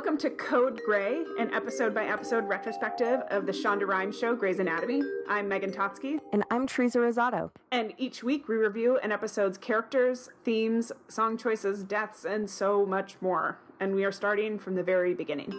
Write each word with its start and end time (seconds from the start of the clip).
Welcome 0.00 0.16
to 0.20 0.30
Code 0.30 0.80
Gray, 0.86 1.24
an 1.38 1.52
episode 1.52 1.94
by 1.94 2.06
episode 2.06 2.48
retrospective 2.48 3.20
of 3.28 3.44
the 3.44 3.52
Shonda 3.52 3.86
Rhimes 3.86 4.18
show 4.18 4.34
Grey's 4.34 4.58
Anatomy. 4.58 5.02
I'm 5.28 5.46
Megan 5.46 5.72
Totsky. 5.72 6.18
And 6.32 6.42
I'm 6.50 6.66
Teresa 6.66 7.00
Rosato. 7.00 7.50
And 7.70 7.92
each 7.98 8.22
week 8.22 8.48
we 8.48 8.56
review 8.56 8.98
an 9.02 9.12
episode's 9.12 9.58
characters, 9.58 10.30
themes, 10.42 10.90
song 11.08 11.36
choices, 11.36 11.84
deaths, 11.84 12.24
and 12.24 12.48
so 12.48 12.86
much 12.86 13.16
more. 13.20 13.58
And 13.78 13.94
we 13.94 14.06
are 14.06 14.10
starting 14.10 14.58
from 14.58 14.74
the 14.74 14.82
very 14.82 15.12
beginning. 15.12 15.50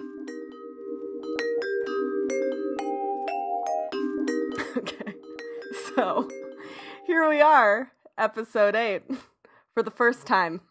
okay. 4.76 5.14
So 5.96 6.28
here 7.06 7.30
we 7.30 7.42
are, 7.42 7.92
episode 8.18 8.76
eight, 8.76 9.04
for 9.76 9.84
the 9.84 9.92
first 9.92 10.26
time. 10.26 10.62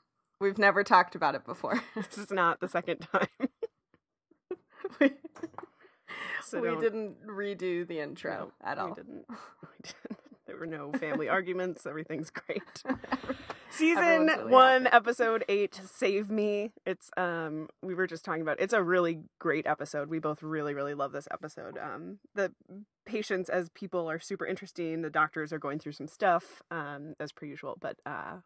We've 0.41 0.59
never 0.59 0.83
talked 0.83 1.15
about 1.15 1.35
it 1.35 1.45
before. 1.45 1.83
This 1.95 2.19
is 2.19 2.33
not 2.33 2.61
the 2.61 2.67
second 2.67 3.07
time. 3.13 3.29
We 5.01 5.11
So 6.45 6.61
we 6.61 6.69
don't- 6.69 6.81
didn't 6.81 7.27
redo 7.27 7.87
the 7.87 8.01
intro 8.01 8.53
No, 8.63 8.69
at 8.71 8.79
all. 8.79 8.89
We 8.89 8.95
didn't. 8.95 9.25
We 9.63 9.69
didn't. 9.83 10.19
There 10.47 10.57
were 10.59 10.67
no 10.67 10.91
family 10.93 11.29
arguments. 11.39 11.87
Everything's 11.87 12.29
great. 12.31 12.63
Season 13.71 14.27
really 14.27 14.51
one, 14.51 14.83
happy. 14.87 14.97
episode 14.97 15.45
eight, 15.49 15.81
Save 15.87 16.29
Me. 16.29 16.73
It's 16.85 17.09
um 17.17 17.69
we 17.83 17.95
were 17.95 18.09
just 18.09 18.25
talking 18.25 18.43
about 18.43 18.59
it. 18.59 18.65
it's 18.65 18.73
a 18.73 18.83
really 18.83 19.21
great 19.39 19.65
episode. 19.67 20.11
We 20.11 20.19
both 20.19 20.43
really, 20.43 20.75
really 20.75 20.95
love 20.95 21.13
this 21.13 21.29
episode. 21.31 21.79
Um 21.79 22.19
the 22.35 22.53
patients 23.07 23.49
as 23.49 23.69
people 23.71 24.11
are 24.11 24.19
super 24.19 24.45
interesting. 24.45 25.03
The 25.03 25.11
doctors 25.11 25.53
are 25.53 25.59
going 25.61 25.79
through 25.79 25.93
some 25.93 26.09
stuff, 26.09 26.63
um, 26.73 27.15
as 27.21 27.31
per 27.31 27.47
usual. 27.47 27.77
But 27.81 27.99
uh 28.05 28.39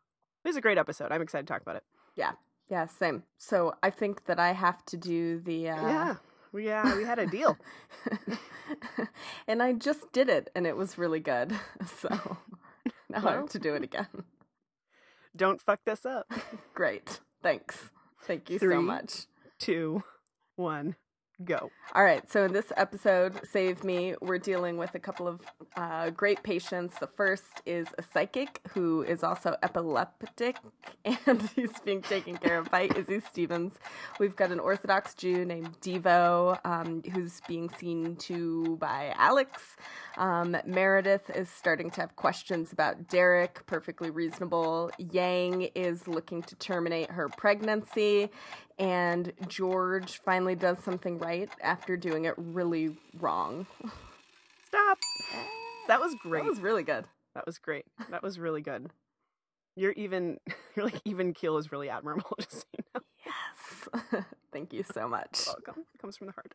it 0.44 0.48
was 0.48 0.56
a 0.56 0.60
great 0.60 0.77
episode. 0.77 1.10
I'm 1.10 1.22
excited 1.22 1.46
to 1.46 1.52
talk 1.52 1.62
about 1.62 1.77
it. 1.77 1.84
Yeah. 2.16 2.32
Yeah, 2.68 2.86
same. 2.86 3.22
So 3.38 3.74
I 3.82 3.88
think 3.88 4.27
that 4.27 4.38
I 4.38 4.52
have 4.52 4.84
to 4.86 4.98
do 4.98 5.41
the. 5.41 5.70
Uh... 5.70 5.86
yeah. 5.88 6.14
Yeah, 6.56 6.97
we 6.97 7.05
had 7.05 7.19
a 7.19 7.27
deal. 7.27 7.58
and 9.48 9.62
I 9.62 9.72
just 9.72 10.12
did 10.12 10.28
it, 10.28 10.50
and 10.55 10.66
it 10.66 10.77
was 10.77 10.98
really 10.98 11.20
good. 11.20 11.52
So 12.00 12.08
now 13.10 13.27
I 13.27 13.33
have 13.33 13.50
to 13.50 13.58
do 13.58 13.74
it 13.74 13.83
again. 13.83 14.06
Don't 15.36 15.60
fuck 15.60 15.80
this 15.84 16.06
up. 16.06 16.30
Great. 16.75 17.20
Thanks. 17.42 17.91
Thank 18.22 18.50
you 18.50 18.58
Three. 18.58 18.75
so 18.75 18.82
much. 18.82 19.27
Two, 19.58 20.02
one, 20.56 20.97
go. 21.44 21.70
All 21.94 22.04
right, 22.04 22.30
so 22.30 22.44
in 22.44 22.52
this 22.52 22.72
episode, 22.77 23.40
Save 23.50 23.84
Me, 23.84 24.14
we're 24.20 24.38
dealing 24.38 24.77
with 24.77 24.94
a 24.94 24.98
couple 24.98 25.27
of 25.27 25.41
uh, 25.76 26.10
great 26.10 26.42
patients. 26.42 26.98
The 26.98 27.06
first 27.06 27.62
is 27.66 27.88
a 27.98 28.02
psychic 28.02 28.60
who 28.72 29.02
is 29.02 29.22
also 29.22 29.56
epileptic, 29.62 30.56
and 31.26 31.42
he's 31.54 31.78
being 31.84 32.02
taken 32.02 32.36
care 32.36 32.58
of 32.58 32.70
by 32.70 32.88
Izzie 32.96 33.20
Stevens. 33.20 33.74
We've 34.18 34.36
got 34.36 34.50
an 34.52 34.60
Orthodox 34.60 35.14
Jew 35.14 35.44
named 35.44 35.80
Devo 35.80 36.58
um, 36.64 37.02
who's 37.12 37.41
being 37.48 37.70
seen 37.78 38.16
to 38.16 38.76
by 38.76 39.14
Alex. 39.16 39.76
Um, 40.16 40.56
Meredith 40.64 41.30
is 41.30 41.48
starting 41.48 41.91
to 41.92 42.00
have 42.00 42.16
questions 42.16 42.72
about 42.72 43.08
Derek, 43.08 43.66
perfectly 43.66 44.10
reasonable. 44.10 44.91
Yang 44.98 45.70
is 45.74 46.06
looking 46.06 46.42
to 46.42 46.54
terminate 46.56 47.10
her 47.10 47.28
pregnancy. 47.28 48.30
And 48.78 49.33
George 49.47 50.20
finally 50.25 50.55
does 50.55 50.78
something 50.80 51.19
right 51.19 51.48
after 51.62 51.97
doing 51.97 52.25
it 52.25 52.34
really 52.36 52.97
wrong. 53.20 53.66
Stop. 54.66 54.98
That 55.86 56.00
was 56.00 56.14
great. 56.22 56.42
That 56.42 56.50
was 56.50 56.61
really 56.61 56.83
good. 56.83 57.05
That 57.34 57.47
was 57.47 57.58
great. 57.58 57.84
That 58.11 58.22
was 58.22 58.39
really 58.39 58.62
good. 58.62 58.91
You're 59.77 59.92
even 59.92 60.39
you're 60.77 60.86
like 60.86 61.00
even 61.05 61.33
keel 61.34 61.56
is 61.56 61.70
really 61.72 61.89
admirable 61.89 62.36
just 62.41 62.53
so 62.53 62.64
you 62.77 62.84
know. 62.94 63.00
Yes. 63.25 64.25
Thank 64.53 64.72
you 64.72 64.83
so 64.83 65.09
much. 65.09 65.41
Welcome. 65.47 65.84
It 65.94 66.00
comes 66.00 66.16
from 66.16 66.28
the 66.28 66.33
heart. 66.33 66.55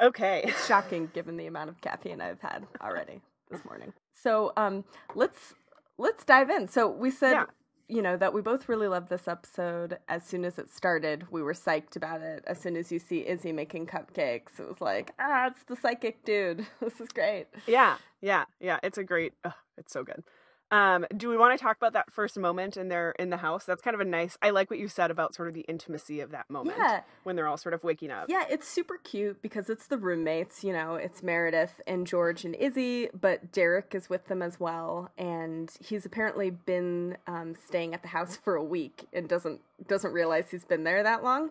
Okay. 0.00 0.42
It's 0.44 0.66
shocking 0.66 1.10
given 1.14 1.36
the 1.36 1.46
amount 1.46 1.70
of 1.70 1.80
caffeine 1.80 2.20
I've 2.20 2.40
had 2.40 2.66
already 2.82 3.20
this 3.50 3.64
morning. 3.64 3.92
So 4.14 4.52
um 4.56 4.84
let's 5.14 5.54
let's 5.98 6.24
dive 6.24 6.50
in. 6.50 6.68
So 6.68 6.88
we 6.88 7.10
said 7.10 7.32
Yeah. 7.32 7.44
You 7.88 8.02
know 8.02 8.16
that 8.16 8.34
we 8.34 8.42
both 8.42 8.68
really 8.68 8.88
loved 8.88 9.08
this 9.08 9.28
episode. 9.28 9.98
As 10.08 10.24
soon 10.24 10.44
as 10.44 10.58
it 10.58 10.70
started, 10.70 11.26
we 11.30 11.42
were 11.42 11.52
psyched 11.54 11.94
about 11.94 12.20
it. 12.20 12.42
As 12.46 12.60
soon 12.60 12.76
as 12.76 12.90
you 12.90 12.98
see 12.98 13.26
Izzie 13.26 13.52
making 13.52 13.86
cupcakes, 13.86 14.58
it 14.58 14.66
was 14.66 14.80
like, 14.80 15.12
ah, 15.20 15.46
it's 15.46 15.62
the 15.64 15.76
psychic 15.76 16.24
dude. 16.24 16.66
This 16.80 17.00
is 17.00 17.08
great. 17.08 17.46
Yeah. 17.66 17.96
Yeah. 18.20 18.44
Yeah. 18.60 18.80
It's 18.82 18.98
a 18.98 19.04
great 19.04 19.34
it's 19.78 19.92
so 19.92 20.02
good. 20.02 20.24
Um, 20.72 21.06
do 21.16 21.28
we 21.28 21.36
want 21.36 21.56
to 21.56 21.62
talk 21.62 21.76
about 21.76 21.92
that 21.92 22.12
first 22.12 22.36
moment 22.38 22.76
in 22.76 22.88
their 22.88 23.12
in 23.20 23.30
the 23.30 23.36
house? 23.36 23.64
That's 23.64 23.80
kind 23.80 23.94
of 23.94 24.00
a 24.00 24.04
nice 24.04 24.36
I 24.42 24.50
like 24.50 24.68
what 24.68 24.80
you 24.80 24.88
said 24.88 25.10
about 25.12 25.34
sort 25.34 25.46
of 25.48 25.54
the 25.54 25.60
intimacy 25.62 26.18
of 26.20 26.32
that 26.32 26.50
moment 26.50 26.76
Yeah. 26.78 27.02
when 27.22 27.36
they're 27.36 27.46
all 27.46 27.56
sort 27.56 27.72
of 27.72 27.84
waking 27.84 28.10
up. 28.10 28.26
Yeah, 28.28 28.44
it's 28.50 28.66
super 28.66 28.96
cute 28.98 29.40
because 29.42 29.70
it's 29.70 29.86
the 29.86 29.96
roommates, 29.96 30.64
you 30.64 30.72
know, 30.72 30.96
it's 30.96 31.22
Meredith 31.22 31.80
and 31.86 32.04
George 32.06 32.44
and 32.44 32.54
Izzie, 32.56 33.08
but 33.18 33.52
Derek 33.52 33.94
is 33.94 34.08
with 34.10 34.26
them 34.26 34.42
as 34.42 34.58
well, 34.58 35.10
and 35.16 35.70
he's 35.80 36.04
apparently 36.04 36.50
been 36.50 37.16
um, 37.28 37.54
staying 37.54 37.94
at 37.94 38.02
the 38.02 38.08
house 38.08 38.36
for 38.44 38.56
a 38.56 38.64
week 38.64 39.06
and 39.12 39.28
doesn't 39.28 39.60
doesn't 39.86 40.12
realize 40.12 40.50
he's 40.50 40.64
been 40.64 40.82
there 40.84 41.02
that 41.04 41.22
long. 41.22 41.50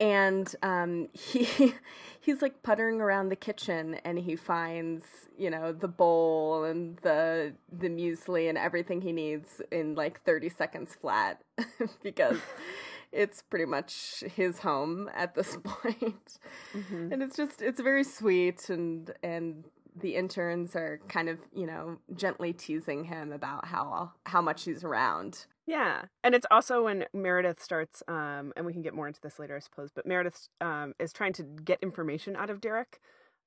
And 0.00 0.54
um, 0.62 1.08
he 1.12 1.74
he's 2.20 2.40
like 2.42 2.62
puttering 2.62 3.00
around 3.00 3.30
the 3.30 3.36
kitchen, 3.36 3.94
and 4.04 4.18
he 4.18 4.36
finds 4.36 5.04
you 5.36 5.50
know 5.50 5.72
the 5.72 5.88
bowl 5.88 6.64
and 6.64 6.96
the 6.98 7.54
the 7.72 7.88
muesli 7.88 8.48
and 8.48 8.56
everything 8.58 9.00
he 9.00 9.12
needs 9.12 9.60
in 9.70 9.94
like 9.94 10.20
thirty 10.22 10.48
seconds 10.48 10.94
flat 11.00 11.40
because 12.02 12.38
it's 13.12 13.42
pretty 13.42 13.64
much 13.64 14.22
his 14.34 14.58
home 14.60 15.08
at 15.14 15.34
this 15.34 15.56
point 15.64 16.38
Mhm. 16.74 17.12
and 17.12 17.22
it's 17.22 17.36
just 17.36 17.62
it's 17.62 17.80
very 17.80 18.04
sweet 18.04 18.68
and 18.68 19.12
and 19.22 19.64
the 20.00 20.14
interns 20.16 20.76
are 20.76 21.00
kind 21.08 21.28
of 21.28 21.38
you 21.54 21.66
know 21.66 21.98
gently 22.14 22.52
teasing 22.52 23.04
him 23.04 23.32
about 23.32 23.64
how 23.66 24.12
how 24.26 24.42
much 24.42 24.64
he's 24.64 24.84
around 24.84 25.46
Yeah, 25.68 26.04
and 26.24 26.34
it's 26.34 26.46
also 26.50 26.84
when 26.84 27.04
Meredith 27.12 27.62
starts, 27.62 28.02
um, 28.08 28.54
and 28.56 28.64
we 28.64 28.72
can 28.72 28.80
get 28.80 28.94
more 28.94 29.06
into 29.06 29.20
this 29.20 29.38
later, 29.38 29.54
I 29.54 29.58
suppose. 29.58 29.90
But 29.94 30.06
Meredith 30.06 30.48
um, 30.62 30.94
is 30.98 31.12
trying 31.12 31.34
to 31.34 31.42
get 31.42 31.78
information 31.82 32.36
out 32.36 32.48
of 32.48 32.62
Derek. 32.62 33.00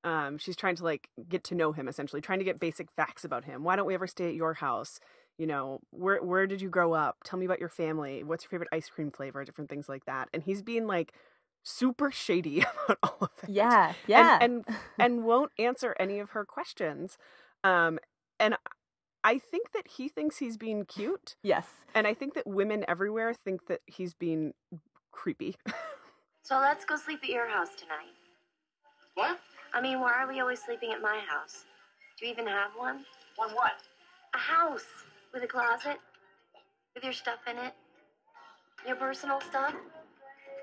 Um, 0.03 0.37
she's 0.37 0.55
trying 0.55 0.75
to 0.75 0.83
like 0.83 1.09
get 1.27 1.43
to 1.45 1.55
know 1.55 1.71
him, 1.71 1.87
essentially, 1.87 2.21
trying 2.21 2.37
to 2.37 2.45
get 2.45 2.59
basic 2.59 2.91
facts 2.91 3.25
about 3.25 3.45
him. 3.45 3.63
Why 3.63 3.75
don't 3.75 3.87
we 3.87 3.95
ever 3.95 4.05
stay 4.05 4.27
at 4.27 4.35
your 4.35 4.53
house? 4.53 4.99
You 5.39 5.47
know, 5.47 5.79
where 5.89 6.21
where 6.21 6.45
did 6.45 6.61
you 6.61 6.69
grow 6.69 6.93
up? 6.93 7.17
Tell 7.23 7.39
me 7.39 7.45
about 7.45 7.59
your 7.59 7.69
family. 7.69 8.23
What's 8.23 8.43
your 8.43 8.51
favorite 8.51 8.69
ice 8.71 8.87
cream 8.87 9.09
flavor? 9.09 9.43
Different 9.43 9.71
things 9.71 9.89
like 9.89 10.05
that. 10.05 10.29
And 10.31 10.43
he's 10.43 10.61
being 10.61 10.85
like 10.85 11.13
super 11.63 12.11
shady 12.11 12.63
about 12.85 12.97
all 13.03 13.17
of 13.21 13.29
it 13.43 13.49
yeah 13.49 13.93
yeah 14.07 14.39
and 14.41 14.65
and, 14.67 14.77
and 14.99 15.23
won't 15.23 15.51
answer 15.57 15.95
any 15.99 16.19
of 16.19 16.31
her 16.31 16.45
questions. 16.45 17.17
Um, 17.63 17.97
and 18.39 18.55
I 19.23 19.37
think 19.37 19.71
that 19.73 19.87
he 19.97 20.09
thinks 20.09 20.37
he's 20.37 20.57
being 20.57 20.85
cute, 20.85 21.35
yes 21.43 21.67
and 21.93 22.07
I 22.07 22.13
think 22.13 22.33
that 22.35 22.47
women 22.47 22.85
everywhere 22.87 23.33
think 23.33 23.67
that 23.67 23.81
he's 23.85 24.13
being 24.13 24.53
creepy. 25.11 25.55
So 26.43 26.59
let's 26.59 26.85
go 26.85 26.97
sleep 26.97 27.19
at 27.23 27.29
your 27.29 27.47
house 27.47 27.69
tonight. 27.77 28.15
What? 29.13 29.39
I 29.75 29.79
mean, 29.79 29.99
why 29.99 30.13
are 30.13 30.27
we 30.27 30.39
always 30.39 30.59
sleeping 30.59 30.91
at 30.91 30.99
my 30.99 31.21
house? 31.29 31.65
Do 32.19 32.25
you 32.25 32.31
even 32.31 32.47
have 32.47 32.71
one? 32.75 33.05
One 33.35 33.51
what? 33.51 33.73
A 34.33 34.37
house 34.39 34.85
with 35.33 35.43
a 35.43 35.47
closet 35.47 35.99
with 36.95 37.03
your 37.03 37.13
stuff 37.13 37.39
in 37.47 37.57
it, 37.57 37.73
your 38.87 38.95
personal 38.95 39.39
stuff. 39.39 39.75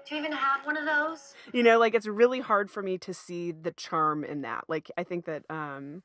Do 0.07 0.15
you 0.17 0.21
even 0.21 0.33
have 0.33 0.67
one 0.67 0.77
of 0.77 0.85
those? 0.85 1.33
you 1.53 1.63
know, 1.63 1.79
like 1.79 1.95
it's 1.95 2.09
really 2.09 2.41
hard 2.41 2.73
for 2.73 2.83
me 2.83 2.99
to 2.99 3.15
see 3.15 3.53
the 3.53 3.71
charm 3.71 4.25
in 4.25 4.43
that. 4.43 4.65
Like 4.69 4.91
I 4.99 5.05
think 5.05 5.27
that 5.27 5.45
um, 5.49 6.03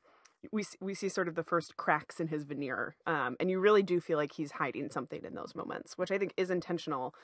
we 0.52 0.64
we 0.80 0.94
see 0.94 1.08
sort 1.08 1.28
of 1.28 1.34
the 1.34 1.42
first 1.42 1.76
cracks 1.76 2.20
in 2.20 2.28
his 2.28 2.44
veneer, 2.44 2.96
um, 3.06 3.36
and 3.40 3.50
you 3.50 3.60
really 3.60 3.82
do 3.82 4.00
feel 4.00 4.18
like 4.18 4.32
he's 4.32 4.52
hiding 4.52 4.90
something 4.90 5.24
in 5.24 5.34
those 5.34 5.54
moments, 5.54 5.96
which 5.98 6.10
I 6.10 6.18
think 6.18 6.34
is 6.36 6.50
intentional. 6.50 7.14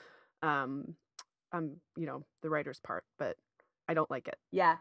Um, 0.41 0.95
um, 1.51 1.77
you 1.97 2.05
know, 2.05 2.23
the 2.41 2.49
writer's 2.49 2.79
part, 2.79 3.03
but 3.19 3.35
I 3.87 3.93
don't 3.93 4.09
like 4.09 4.27
it. 4.27 4.37
yeah 4.51 4.77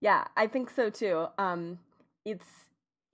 yeah 0.00 0.24
i 0.36 0.46
think 0.46 0.68
so 0.70 0.90
too 0.90 1.26
um 1.38 1.78
it's 2.26 2.44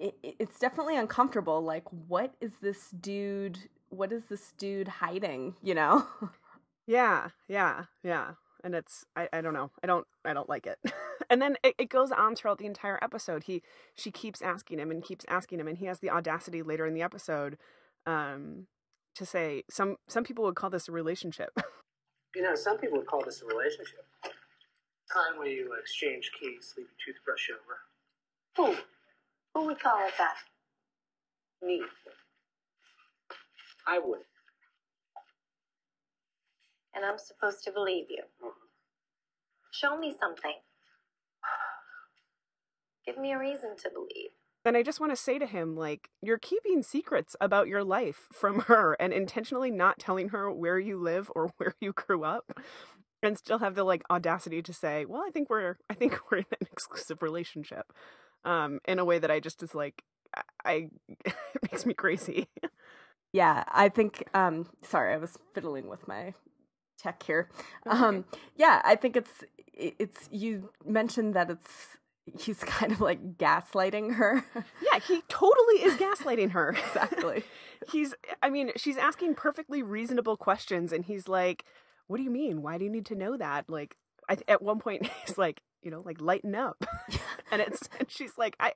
it, 0.01 0.15
it's 0.23 0.59
definitely 0.59 0.97
uncomfortable 0.97 1.61
like 1.63 1.85
what 2.09 2.35
is 2.41 2.53
this 2.61 2.91
dude 3.01 3.57
what 3.91 4.13
is 4.13 4.25
this 4.25 4.53
dude 4.59 4.89
hiding 4.89 5.55
you 5.63 5.75
know 5.75 6.05
Yeah, 6.87 7.29
yeah, 7.49 7.85
yeah. 8.03 8.33
And 8.65 8.75
it's 8.75 9.05
I, 9.17 9.29
I 9.33 9.41
don't 9.41 9.55
know. 9.55 9.71
I 9.83 9.87
don't 9.87 10.07
I 10.25 10.33
don't 10.33 10.49
like 10.49 10.67
it. 10.67 10.79
and 11.31 11.43
then 11.43 11.57
it, 11.65 11.75
it 11.79 11.89
goes 11.89 12.13
on 12.13 12.37
throughout 12.37 12.59
the 12.59 12.67
entire 12.67 12.99
episode. 13.03 13.45
He 13.45 13.63
she 13.95 14.11
keeps 14.11 14.43
asking 14.43 14.79
him 14.79 14.91
and 14.91 15.03
keeps 15.03 15.25
asking 15.29 15.61
him 15.61 15.69
and 15.69 15.79
he 15.79 15.87
has 15.87 15.99
the 15.99 16.11
audacity 16.11 16.63
later 16.63 16.87
in 16.87 16.95
the 16.95 17.03
episode 17.03 17.59
um 18.07 18.67
to 19.15 19.27
say 19.27 19.65
some 19.71 19.97
some 20.09 20.25
people 20.25 20.45
would 20.45 20.57
call 20.57 20.71
this 20.71 20.89
a 20.89 20.93
relationship. 20.93 21.51
You 22.35 22.43
know, 22.43 22.55
some 22.55 22.79
people 22.79 22.99
would 22.99 23.07
call 23.07 23.23
this 23.23 23.43
a 23.43 23.47
relationship. 23.47 24.07
Time 24.25 25.39
where 25.39 25.49
you 25.49 25.75
exchange 25.79 26.31
keys, 26.39 26.73
leave 26.77 26.87
your 26.87 27.15
toothbrush 27.15 27.51
over. 27.51 27.79
Who? 28.57 28.83
Who 29.55 29.67
would 29.67 29.79
call 29.79 29.99
it 30.07 30.15
that? 30.17 30.37
Me. 31.61 31.83
I 33.87 33.99
would. 33.99 34.21
And 36.95 37.05
I'm 37.05 37.19
supposed 37.19 37.65
to 37.65 37.73
believe 37.73 38.07
you. 38.11 38.23
Show 39.73 39.99
me 39.99 40.15
something. 40.19 40.55
Give 43.07 43.19
me 43.19 43.33
a 43.33 43.39
reason 43.39 43.77
to 43.83 43.91
believe. 43.91 44.31
And 44.65 44.77
I 44.77 44.83
just 44.83 45.01
want 45.01 45.11
to 45.11 45.17
say 45.17 45.39
to 45.39 45.47
him, 45.47 45.75
like, 45.75 46.11
you're 46.21 46.39
keeping 46.39 46.83
secrets 46.83 47.35
about 47.41 47.67
your 47.67 47.83
life 47.83 48.29
from 48.33 48.61
her 48.61 48.97
and 49.01 49.13
intentionally 49.13 49.73
not 49.73 49.99
telling 49.99 50.29
her 50.29 50.53
where 50.53 50.79
you 50.79 50.99
live 50.99 51.31
or 51.35 51.53
where 51.57 51.75
you 51.81 51.93
grew 51.93 52.25
up 52.25 52.53
and 53.23 53.39
still 53.39 53.59
have 53.59 53.75
the 53.75 53.85
like 53.85 54.03
audacity 54.11 54.63
to 54.63 54.73
say, 54.73 55.05
Well, 55.05 55.23
I 55.27 55.31
think 55.31 55.51
we're 55.51 55.77
I 55.91 55.95
think 55.95 56.19
we're 56.31 56.39
in 56.39 56.47
an 56.61 56.69
exclusive 56.73 57.23
relationship. 57.23 57.93
Um, 58.45 58.81
in 58.87 58.99
a 58.99 59.05
way 59.05 59.21
that 59.21 59.31
I 59.31 59.39
just 59.39 59.63
is 59.63 59.75
like 59.75 60.03
I, 60.37 60.43
I 60.65 60.89
it 61.25 61.35
makes 61.71 61.87
me 61.87 61.95
crazy. 61.95 62.49
Yeah, 63.33 63.65
I 63.69 63.89
think 63.89 64.29
um 64.35 64.69
sorry, 64.83 65.15
I 65.15 65.17
was 65.17 65.39
fiddling 65.55 65.89
with 65.89 66.07
my 66.07 66.35
tech 67.03 67.23
here. 67.23 67.49
Um 67.87 68.25
yeah, 68.57 68.81
I 68.85 68.97
think 68.97 69.17
it's 69.17 69.45
it's 69.75 70.29
you 70.31 70.71
mentioned 70.85 71.35
that 71.35 71.51
it's 71.51 71.99
he's 72.39 72.59
kind 72.65 72.93
of 72.93 73.01
like 73.01 73.37
gaslighting 73.37 74.15
her. 74.15 74.45
yeah, 74.55 74.99
he 75.01 75.23
totally 75.29 75.83
is 75.83 75.95
gaslighting 75.95 76.53
her. 76.53 76.71
exactly. 76.87 77.45
he's 77.91 78.15
I 78.43 78.51
mean, 78.51 78.73
she's 78.77 78.97
asking 78.97 79.35
perfectly 79.35 79.83
reasonable 79.83 80.37
questions 80.37 80.93
and 80.93 81.05
he's 81.05 81.29
like, 81.29 81.65
"What 82.07 82.19
do 82.19 82.23
you 82.23 82.31
mean? 82.31 82.63
Why 82.63 82.79
do 82.79 82.85
you 82.85 82.91
need 82.91 83.07
to 83.07 83.15
know 83.15 83.37
that?" 83.37 83.69
Like 83.69 83.97
I, 84.29 84.37
at 84.49 84.63
one 84.63 84.79
point 84.79 85.09
he's 85.27 85.39
like, 85.39 85.61
you 85.83 85.91
know, 85.91 86.03
like 86.05 86.21
lighten 86.21 86.55
up. 86.55 86.85
and 87.51 87.61
it's 87.61 87.89
and 87.99 88.11
she's 88.11 88.39
like, 88.39 88.57
"I 88.61 88.73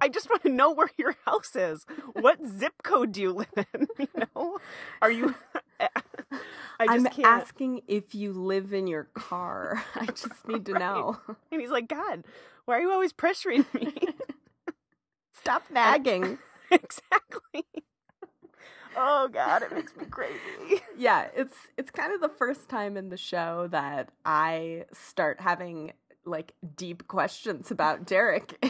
I 0.00 0.08
just 0.08 0.28
want 0.28 0.42
to 0.42 0.48
know 0.48 0.72
where 0.72 0.90
your 0.96 1.16
house 1.24 1.56
is. 1.56 1.84
What 2.12 2.38
zip 2.46 2.74
code 2.82 3.12
do 3.12 3.20
you 3.20 3.32
live 3.32 3.66
in? 3.74 3.88
You 3.98 4.08
know, 4.34 4.58
are 5.02 5.10
you? 5.10 5.34
I 5.80 6.94
am 6.94 7.08
asking 7.24 7.82
if 7.88 8.14
you 8.14 8.32
live 8.32 8.72
in 8.72 8.86
your 8.86 9.04
car. 9.14 9.82
I 9.94 10.06
just 10.06 10.46
need 10.46 10.66
to 10.66 10.72
right. 10.74 10.80
know. 10.80 11.18
And 11.50 11.60
he's 11.60 11.70
like, 11.70 11.88
God, 11.88 12.24
why 12.64 12.78
are 12.78 12.80
you 12.80 12.90
always 12.90 13.12
pressuring 13.12 13.64
me? 13.74 13.94
Stop 15.32 15.64
nagging. 15.70 16.38
exactly. 16.70 17.64
Oh 18.96 19.28
God, 19.28 19.62
it 19.62 19.72
makes 19.72 19.96
me 19.96 20.04
crazy. 20.06 20.82
Yeah, 20.96 21.28
it's 21.36 21.54
it's 21.76 21.90
kind 21.90 22.12
of 22.12 22.20
the 22.20 22.28
first 22.28 22.68
time 22.68 22.96
in 22.96 23.10
the 23.10 23.16
show 23.16 23.68
that 23.70 24.10
I 24.24 24.86
start 24.92 25.40
having 25.40 25.92
like 26.24 26.52
deep 26.76 27.06
questions 27.08 27.70
about 27.70 28.06
Derek. 28.06 28.64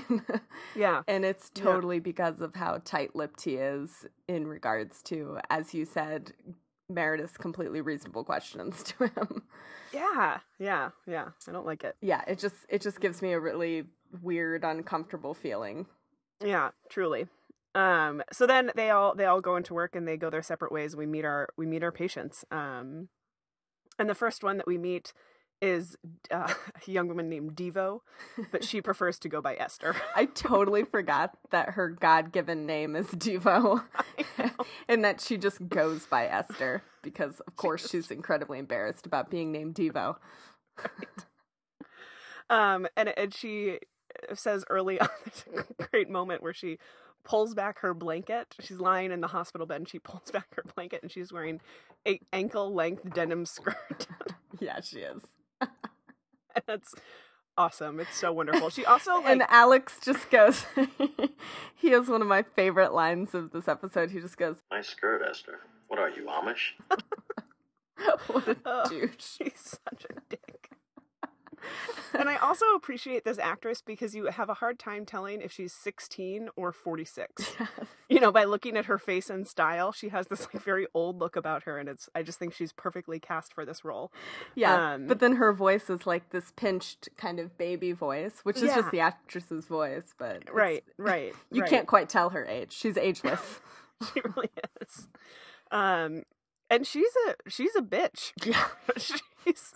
yeah. 0.76 1.02
And 1.08 1.24
it's 1.24 1.50
totally 1.50 1.96
yeah. 1.96 2.02
because 2.02 2.40
of 2.40 2.54
how 2.54 2.80
tight 2.84 3.16
lipped 3.16 3.42
he 3.42 3.54
is 3.54 4.06
in 4.28 4.46
regards 4.46 5.02
to, 5.04 5.38
as 5.50 5.74
you 5.74 5.84
said, 5.84 6.32
Meredith's 6.88 7.36
completely 7.36 7.80
reasonable 7.80 8.24
questions 8.24 8.82
to 8.98 9.04
him. 9.08 9.42
Yeah. 9.92 10.38
Yeah. 10.58 10.90
Yeah. 11.06 11.28
I 11.48 11.52
don't 11.52 11.66
like 11.66 11.84
it. 11.84 11.96
Yeah. 12.00 12.22
It 12.26 12.38
just 12.38 12.56
it 12.68 12.82
just 12.82 13.00
gives 13.00 13.22
me 13.22 13.32
a 13.32 13.40
really 13.40 13.84
weird, 14.22 14.64
uncomfortable 14.64 15.34
feeling. 15.34 15.86
Yeah, 16.44 16.70
truly. 16.88 17.26
Um 17.74 18.22
so 18.32 18.46
then 18.46 18.70
they 18.74 18.90
all 18.90 19.14
they 19.14 19.26
all 19.26 19.40
go 19.40 19.56
into 19.56 19.74
work 19.74 19.94
and 19.94 20.06
they 20.08 20.16
go 20.16 20.30
their 20.30 20.42
separate 20.42 20.72
ways. 20.72 20.96
We 20.96 21.06
meet 21.06 21.24
our 21.24 21.48
we 21.56 21.66
meet 21.66 21.82
our 21.82 21.92
patients. 21.92 22.44
Um 22.50 23.08
and 23.98 24.08
the 24.08 24.14
first 24.14 24.42
one 24.42 24.56
that 24.58 24.66
we 24.66 24.78
meet 24.78 25.12
is 25.60 25.96
uh, 26.30 26.52
a 26.86 26.90
young 26.90 27.08
woman 27.08 27.28
named 27.28 27.54
Devo, 27.54 28.00
but 28.50 28.64
she 28.64 28.80
prefers 28.80 29.18
to 29.20 29.28
go 29.28 29.40
by 29.40 29.54
Esther. 29.56 29.96
I 30.16 30.26
totally 30.26 30.84
forgot 30.84 31.36
that 31.50 31.70
her 31.70 31.88
God 31.88 32.32
given 32.32 32.66
name 32.66 32.96
is 32.96 33.06
Devo 33.08 33.84
and 34.88 35.04
that 35.04 35.20
she 35.20 35.36
just 35.36 35.68
goes 35.68 36.06
by 36.06 36.26
Esther 36.26 36.82
because, 37.02 37.40
of 37.40 37.56
course, 37.56 37.82
she 37.82 37.98
she's 37.98 38.10
incredibly 38.10 38.58
embarrassed 38.58 39.06
about 39.06 39.30
being 39.30 39.50
named 39.50 39.74
Devo. 39.74 40.16
Right. 40.78 41.24
Um, 42.50 42.86
and, 42.96 43.12
and 43.18 43.34
she 43.34 43.78
says 44.34 44.64
early 44.70 45.00
on, 45.00 45.08
there's 45.24 45.66
a 45.78 45.84
great 45.88 46.08
moment 46.08 46.42
where 46.42 46.54
she 46.54 46.78
pulls 47.24 47.54
back 47.54 47.80
her 47.80 47.92
blanket. 47.92 48.54
She's 48.60 48.78
lying 48.78 49.12
in 49.12 49.20
the 49.20 49.26
hospital 49.28 49.66
bed 49.66 49.76
and 49.80 49.88
she 49.88 49.98
pulls 49.98 50.30
back 50.30 50.54
her 50.54 50.64
blanket 50.74 51.02
and 51.02 51.10
she's 51.12 51.32
wearing 51.32 51.60
a 52.06 52.20
ankle 52.32 52.72
length 52.72 53.12
denim 53.12 53.44
skirt. 53.44 54.06
yeah, 54.60 54.80
she 54.80 55.00
is. 55.00 55.22
That's 56.66 56.94
awesome. 57.56 58.00
It's 58.00 58.16
so 58.16 58.32
wonderful. 58.32 58.70
She 58.70 58.84
also 58.84 59.14
like... 59.16 59.26
and 59.26 59.42
Alex 59.48 59.98
just 60.02 60.30
goes. 60.30 60.64
he 61.74 61.90
has 61.90 62.08
one 62.08 62.22
of 62.22 62.28
my 62.28 62.42
favorite 62.42 62.92
lines 62.92 63.34
of 63.34 63.50
this 63.52 63.68
episode. 63.68 64.10
He 64.10 64.20
just 64.20 64.36
goes, 64.36 64.56
"My 64.70 64.82
skirt, 64.82 65.22
Esther. 65.28 65.60
What 65.88 65.98
are 65.98 66.10
you 66.10 66.24
Amish?" 66.24 66.72
what 68.28 68.48
a 68.48 68.56
oh, 68.64 68.88
douche. 68.88 69.10
She's 69.18 69.78
such 69.84 70.06
a 70.10 70.20
dick 70.28 70.37
and 72.14 72.28
I 72.28 72.36
also 72.42 72.64
appreciate 72.74 73.24
this 73.24 73.38
actress 73.38 73.82
because 73.82 74.14
you 74.14 74.26
have 74.26 74.48
a 74.48 74.54
hard 74.54 74.78
time 74.78 75.04
telling 75.04 75.40
if 75.40 75.52
she's 75.52 75.72
16 75.72 76.48
or 76.56 76.72
46. 76.72 77.54
Yes. 77.58 77.68
You 78.08 78.20
know, 78.20 78.32
by 78.32 78.44
looking 78.44 78.76
at 78.76 78.86
her 78.86 78.98
face 78.98 79.28
and 79.30 79.46
style, 79.46 79.92
she 79.92 80.08
has 80.08 80.28
this 80.28 80.46
like 80.52 80.62
very 80.62 80.86
old 80.94 81.18
look 81.18 81.36
about 81.36 81.64
her 81.64 81.78
and 81.78 81.88
it's 81.88 82.08
I 82.14 82.22
just 82.22 82.38
think 82.38 82.54
she's 82.54 82.72
perfectly 82.72 83.18
cast 83.20 83.52
for 83.52 83.64
this 83.64 83.84
role. 83.84 84.12
Yeah. 84.54 84.94
Um, 84.94 85.06
but 85.06 85.20
then 85.20 85.36
her 85.36 85.52
voice 85.52 85.90
is 85.90 86.06
like 86.06 86.30
this 86.30 86.52
pinched 86.56 87.08
kind 87.16 87.38
of 87.38 87.56
baby 87.58 87.92
voice, 87.92 88.40
which 88.42 88.56
is 88.56 88.64
yeah. 88.64 88.76
just 88.76 88.90
the 88.90 89.00
actress's 89.00 89.66
voice, 89.66 90.14
but 90.18 90.44
Right, 90.52 90.84
right. 90.96 91.34
You 91.50 91.62
right. 91.62 91.70
can't 91.70 91.86
quite 91.86 92.08
tell 92.08 92.30
her 92.30 92.44
age. 92.46 92.72
She's 92.72 92.96
ageless. 92.96 93.60
she 94.14 94.20
really 94.20 94.50
is. 94.80 95.08
Um 95.70 96.22
and 96.70 96.86
she's 96.86 97.12
a 97.28 97.50
she's 97.50 97.74
a 97.76 97.82
bitch. 97.82 98.32
Yeah. 98.44 98.68
she's 98.96 99.74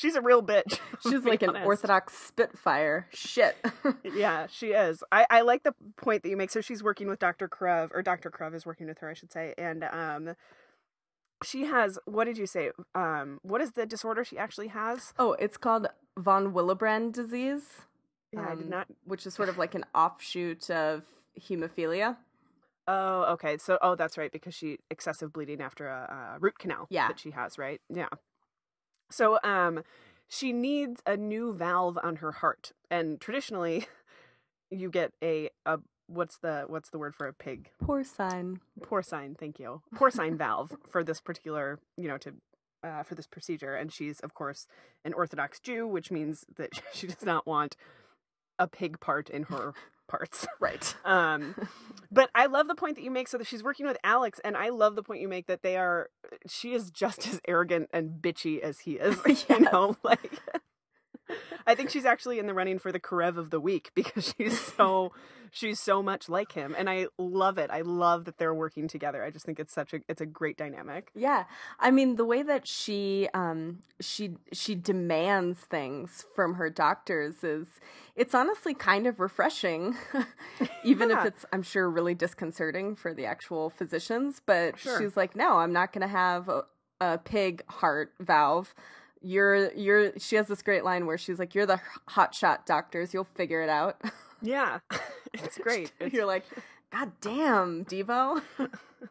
She's 0.00 0.14
a 0.14 0.22
real 0.22 0.42
bitch. 0.42 0.80
She's 1.02 1.24
like 1.26 1.42
honest. 1.42 1.58
an 1.58 1.64
orthodox 1.64 2.16
spitfire. 2.16 3.06
Shit. 3.12 3.54
yeah, 4.14 4.46
she 4.50 4.68
is. 4.68 5.04
I, 5.12 5.26
I 5.28 5.42
like 5.42 5.62
the 5.62 5.74
point 5.98 6.22
that 6.22 6.30
you 6.30 6.38
make. 6.38 6.50
So 6.50 6.62
she's 6.62 6.82
working 6.82 7.06
with 7.06 7.18
Dr. 7.18 7.50
Karev, 7.50 7.90
or 7.92 8.00
Dr. 8.00 8.30
Karev 8.30 8.54
is 8.54 8.64
working 8.64 8.86
with 8.86 8.96
her, 9.00 9.10
I 9.10 9.12
should 9.12 9.30
say. 9.30 9.52
And 9.58 9.84
um, 9.84 10.36
she 11.44 11.66
has, 11.66 11.98
what 12.06 12.24
did 12.24 12.38
you 12.38 12.46
say? 12.46 12.70
Um, 12.94 13.40
what 13.42 13.60
is 13.60 13.72
the 13.72 13.84
disorder 13.84 14.24
she 14.24 14.38
actually 14.38 14.68
has? 14.68 15.12
Oh, 15.18 15.34
it's 15.34 15.58
called 15.58 15.88
von 16.18 16.54
Willebrand 16.54 17.12
disease. 17.12 17.82
Yeah, 18.32 18.40
um, 18.40 18.46
I 18.48 18.54
did 18.54 18.64
um, 18.64 18.70
not. 18.70 18.86
Which 19.04 19.26
is 19.26 19.34
sort 19.34 19.50
of 19.50 19.58
like 19.58 19.74
an 19.74 19.84
offshoot 19.94 20.70
of 20.70 21.02
hemophilia. 21.38 22.16
Oh, 22.88 23.24
okay. 23.34 23.58
So, 23.58 23.76
oh, 23.82 23.96
that's 23.96 24.16
right, 24.16 24.32
because 24.32 24.54
she 24.54 24.78
excessive 24.90 25.30
bleeding 25.30 25.60
after 25.60 25.88
a, 25.88 26.36
a 26.36 26.38
root 26.40 26.58
canal. 26.58 26.86
Yeah, 26.88 27.08
that 27.08 27.20
she 27.20 27.32
has, 27.32 27.58
right? 27.58 27.82
Yeah. 27.94 28.08
So 29.10 29.38
um 29.42 29.82
she 30.28 30.52
needs 30.52 31.02
a 31.06 31.16
new 31.16 31.52
valve 31.52 31.98
on 32.02 32.16
her 32.16 32.32
heart. 32.32 32.72
And 32.90 33.20
traditionally 33.20 33.86
you 34.70 34.90
get 34.90 35.12
a 35.22 35.50
a 35.66 35.78
what's 36.06 36.38
the 36.38 36.64
what's 36.66 36.90
the 36.90 36.98
word 36.98 37.14
for 37.14 37.26
a 37.26 37.32
pig? 37.32 37.70
Porcine. 37.82 38.60
Porcine, 38.80 39.36
thank 39.36 39.58
you. 39.58 39.82
Porcine 39.94 40.36
valve 40.36 40.76
for 40.88 41.04
this 41.04 41.20
particular, 41.20 41.78
you 41.96 42.08
know, 42.08 42.18
to 42.18 42.34
uh, 42.82 43.02
for 43.02 43.14
this 43.14 43.26
procedure 43.26 43.74
and 43.74 43.92
she's 43.92 44.20
of 44.20 44.32
course 44.34 44.66
an 45.04 45.12
orthodox 45.12 45.60
Jew, 45.60 45.86
which 45.86 46.10
means 46.10 46.46
that 46.56 46.70
she 46.94 47.06
does 47.06 47.24
not 47.24 47.46
want 47.46 47.76
a 48.58 48.66
pig 48.66 49.00
part 49.00 49.28
in 49.30 49.44
her 49.44 49.72
parts. 50.10 50.46
Right. 50.60 50.94
Um, 51.06 51.54
but 52.12 52.28
I 52.34 52.46
love 52.46 52.68
the 52.68 52.74
point 52.74 52.96
that 52.96 53.02
you 53.02 53.10
make. 53.10 53.28
So 53.28 53.38
that 53.38 53.46
she's 53.46 53.62
working 53.62 53.86
with 53.86 53.96
Alex, 54.04 54.40
and 54.44 54.56
I 54.56 54.68
love 54.68 54.94
the 54.94 55.02
point 55.02 55.20
you 55.20 55.28
make 55.28 55.46
that 55.46 55.62
they 55.62 55.76
are. 55.76 56.10
She 56.46 56.74
is 56.74 56.90
just 56.90 57.26
as 57.32 57.40
arrogant 57.48 57.88
and 57.92 58.20
bitchy 58.20 58.60
as 58.60 58.80
he 58.80 58.92
is. 58.92 59.16
yes. 59.26 59.46
You 59.48 59.60
know, 59.60 59.96
like. 60.02 60.38
I 61.66 61.74
think 61.74 61.90
she's 61.90 62.04
actually 62.04 62.38
in 62.38 62.46
the 62.46 62.54
running 62.54 62.78
for 62.78 62.92
the 62.92 63.00
Karev 63.00 63.36
of 63.36 63.50
the 63.50 63.60
week 63.60 63.90
because 63.94 64.34
she's 64.36 64.58
so 64.58 65.12
she's 65.52 65.80
so 65.80 66.02
much 66.02 66.28
like 66.28 66.52
him 66.52 66.74
and 66.78 66.88
I 66.88 67.06
love 67.18 67.58
it. 67.58 67.70
I 67.70 67.80
love 67.80 68.24
that 68.24 68.38
they're 68.38 68.54
working 68.54 68.88
together. 68.88 69.24
I 69.24 69.30
just 69.30 69.44
think 69.44 69.58
it's 69.58 69.72
such 69.72 69.92
a 69.92 70.00
it's 70.08 70.20
a 70.20 70.26
great 70.26 70.56
dynamic. 70.56 71.10
Yeah. 71.14 71.44
I 71.78 71.90
mean 71.90 72.16
the 72.16 72.24
way 72.24 72.42
that 72.42 72.66
she 72.66 73.28
um 73.34 73.80
she 74.00 74.36
she 74.52 74.74
demands 74.74 75.58
things 75.58 76.24
from 76.34 76.54
her 76.54 76.70
doctors 76.70 77.42
is 77.42 77.66
it's 78.14 78.34
honestly 78.34 78.74
kind 78.74 79.06
of 79.06 79.20
refreshing 79.20 79.96
even 80.84 81.10
yeah. 81.10 81.20
if 81.20 81.26
it's 81.26 81.44
I'm 81.52 81.62
sure 81.62 81.90
really 81.90 82.14
disconcerting 82.14 82.96
for 82.96 83.12
the 83.12 83.26
actual 83.26 83.70
physicians, 83.70 84.40
but 84.44 84.78
sure. 84.78 85.00
she's 85.00 85.16
like 85.16 85.34
no, 85.34 85.58
I'm 85.58 85.72
not 85.72 85.92
going 85.92 86.02
to 86.02 86.08
have 86.08 86.48
a, 86.48 86.62
a 87.00 87.18
pig 87.18 87.62
heart 87.68 88.12
valve 88.20 88.74
you're 89.20 89.72
you're 89.72 90.18
she 90.18 90.36
has 90.36 90.48
this 90.48 90.62
great 90.62 90.84
line 90.84 91.06
where 91.06 91.18
she's 91.18 91.38
like 91.38 91.54
you're 91.54 91.66
the 91.66 91.80
hot 92.08 92.34
shot 92.34 92.66
doctors. 92.66 93.12
You'll 93.12 93.24
figure 93.24 93.62
it 93.62 93.68
out. 93.68 94.00
Yeah. 94.42 94.78
It's 95.34 95.58
great. 95.58 95.92
It's... 96.00 96.14
you're 96.14 96.24
like 96.24 96.44
god 96.90 97.12
damn 97.20 97.84
devo. 97.84 98.42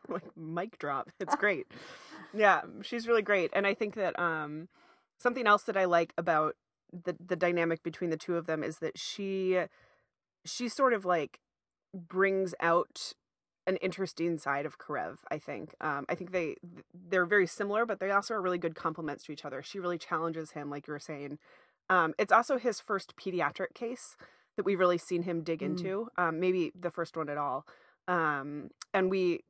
Like 0.08 0.24
mic 0.36 0.80
drop. 0.80 1.12
It's 1.20 1.36
great. 1.36 1.68
Yeah 2.34 2.62
she's 2.82 3.08
really 3.08 3.22
great. 3.22 3.52
And 3.54 3.68
i 3.68 3.76
think 3.76 3.94
that 3.94 4.20
um 4.20 4.70
something 5.20 5.46
else 5.46 5.64
that 5.64 5.78
i 5.78 5.86
like 5.86 6.14
about 6.18 6.56
the 6.92 7.16
the 7.24 7.36
dynamic 7.36 7.84
between 7.84 8.10
the 8.10 8.18
two 8.18 8.38
of 8.38 8.48
them 8.48 8.64
is 8.64 8.80
that 8.80 8.98
she 8.98 9.62
she 10.46 10.68
sort 10.68 10.94
of 10.94 11.06
like 11.06 11.40
brings 11.94 12.56
out 12.60 13.14
an 13.70 13.78
interesting 13.78 14.38
side 14.38 14.66
of 14.66 14.78
Karev. 14.78 15.18
I 15.32 15.38
think. 15.38 15.76
Um, 15.80 16.06
I 16.10 16.16
think 16.16 16.32
they 16.32 16.56
they're 17.10 17.26
very 17.26 17.48
similar, 17.48 17.86
but 17.86 18.00
they 18.00 18.12
also 18.12 18.34
are 18.34 18.42
really 18.42 18.58
good 18.66 18.76
complements 18.76 19.24
to 19.26 19.32
each 19.32 19.46
other. 19.46 19.62
She 19.64 19.80
really 19.80 19.98
challenges 19.98 20.52
him, 20.52 20.70
like 20.70 20.88
you 20.88 20.94
were 20.94 21.00
saying, 21.12 21.40
Um, 21.90 22.14
it's 22.18 22.32
also 22.32 22.58
his 22.58 22.80
first 22.80 23.16
pediatric 23.16 23.74
case 23.74 24.16
that 24.56 24.66
we've 24.66 24.80
really 24.80 24.98
seen 25.10 25.24
him 25.24 25.42
dig 25.44 25.60
Mm. 25.62 25.66
into. 25.70 26.10
Um, 26.18 26.40
maybe 26.40 26.72
the 26.80 26.92
first 26.92 27.16
one 27.18 27.30
at 27.30 27.38
all. 27.38 27.66
Um, 28.08 28.70
and 28.94 29.10
we, 29.10 29.44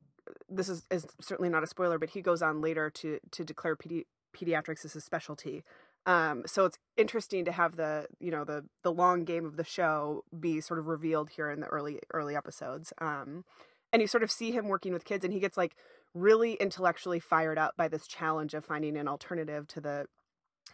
this 0.48 0.68
is, 0.68 0.86
is 0.90 1.06
certainly 1.20 1.50
not 1.50 1.62
a 1.62 1.66
spoiler, 1.66 1.98
but 1.98 2.10
he 2.10 2.22
goes 2.22 2.42
on 2.42 2.60
later 2.60 2.90
to 3.00 3.18
to 3.36 3.44
declare 3.44 3.76
pedi- 3.76 4.06
pediatrics 4.36 4.84
as 4.84 4.92
his 4.94 5.04
specialty. 5.04 5.64
Um, 6.06 6.44
so 6.46 6.64
it's 6.64 6.78
interesting 6.96 7.44
to 7.44 7.52
have 7.52 7.76
the 7.76 8.06
you 8.20 8.30
know 8.30 8.44
the 8.44 8.64
the 8.82 8.92
long 8.92 9.24
game 9.24 9.44
of 9.44 9.56
the 9.56 9.64
show 9.64 10.24
be 10.38 10.60
sort 10.60 10.78
of 10.78 10.86
revealed 10.86 11.30
here 11.36 11.50
in 11.50 11.60
the 11.60 11.66
early 11.66 12.00
early 12.14 12.34
episodes. 12.36 12.92
Um, 12.98 13.44
and 13.92 14.02
you 14.02 14.08
sort 14.08 14.22
of 14.22 14.30
see 14.30 14.50
him 14.50 14.68
working 14.68 14.92
with 14.92 15.04
kids, 15.04 15.24
and 15.24 15.32
he 15.32 15.40
gets 15.40 15.56
like 15.56 15.76
really 16.14 16.54
intellectually 16.54 17.20
fired 17.20 17.58
up 17.58 17.76
by 17.76 17.88
this 17.88 18.06
challenge 18.06 18.54
of 18.54 18.64
finding 18.64 18.96
an 18.96 19.08
alternative 19.08 19.66
to 19.68 19.80
the 19.80 20.06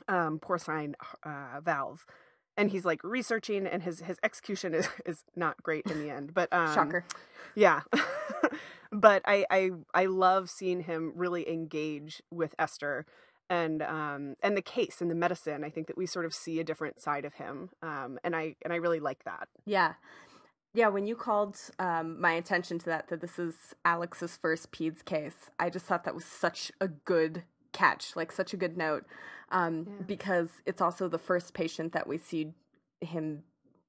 um, 0.08 0.38
porcine 0.38 0.94
uh, 1.24 1.60
valve. 1.62 2.04
And 2.56 2.70
he's 2.70 2.84
like 2.86 3.04
researching, 3.04 3.66
and 3.66 3.82
his 3.82 4.00
his 4.00 4.18
execution 4.22 4.74
is 4.74 4.88
is 5.06 5.24
not 5.34 5.62
great 5.62 5.86
in 5.90 6.00
the 6.00 6.10
end. 6.10 6.32
But 6.34 6.52
um, 6.52 6.74
Shocker. 6.74 7.04
yeah. 7.54 7.82
but 8.92 9.22
I, 9.26 9.44
I 9.50 9.70
I 9.92 10.06
love 10.06 10.48
seeing 10.48 10.80
him 10.80 11.12
really 11.14 11.48
engage 11.48 12.22
with 12.30 12.54
Esther 12.58 13.04
and 13.48 13.82
um 13.82 14.34
and 14.42 14.56
the 14.56 14.62
case 14.62 15.00
and 15.00 15.10
the 15.10 15.14
medicine. 15.14 15.64
I 15.64 15.70
think 15.70 15.86
that 15.86 15.96
we 15.96 16.06
sort 16.06 16.24
of 16.24 16.34
see 16.34 16.58
a 16.60 16.64
different 16.64 17.00
side 17.00 17.24
of 17.24 17.34
him. 17.34 17.70
Um 17.82 18.18
and 18.24 18.34
I 18.34 18.56
and 18.62 18.72
I 18.72 18.76
really 18.76 19.00
like 19.00 19.24
that. 19.24 19.48
Yeah. 19.64 19.94
Yeah, 20.76 20.88
when 20.88 21.06
you 21.06 21.16
called 21.16 21.58
um, 21.78 22.20
my 22.20 22.32
attention 22.32 22.78
to 22.80 22.86
that, 22.86 23.08
that 23.08 23.22
this 23.22 23.38
is 23.38 23.54
Alex's 23.86 24.36
first 24.36 24.72
PEDS 24.72 25.02
case, 25.06 25.50
I 25.58 25.70
just 25.70 25.86
thought 25.86 26.04
that 26.04 26.14
was 26.14 26.26
such 26.26 26.70
a 26.82 26.88
good 26.88 27.44
catch, 27.72 28.14
like 28.14 28.30
such 28.30 28.52
a 28.52 28.58
good 28.58 28.76
note, 28.76 29.06
um, 29.50 29.86
Yeah. 29.88 30.02
because 30.06 30.50
it's 30.66 30.82
also 30.82 31.08
the 31.08 31.18
first 31.18 31.54
patient 31.54 31.94
that 31.94 32.06
we 32.06 32.18
see 32.18 32.52
him 33.00 33.44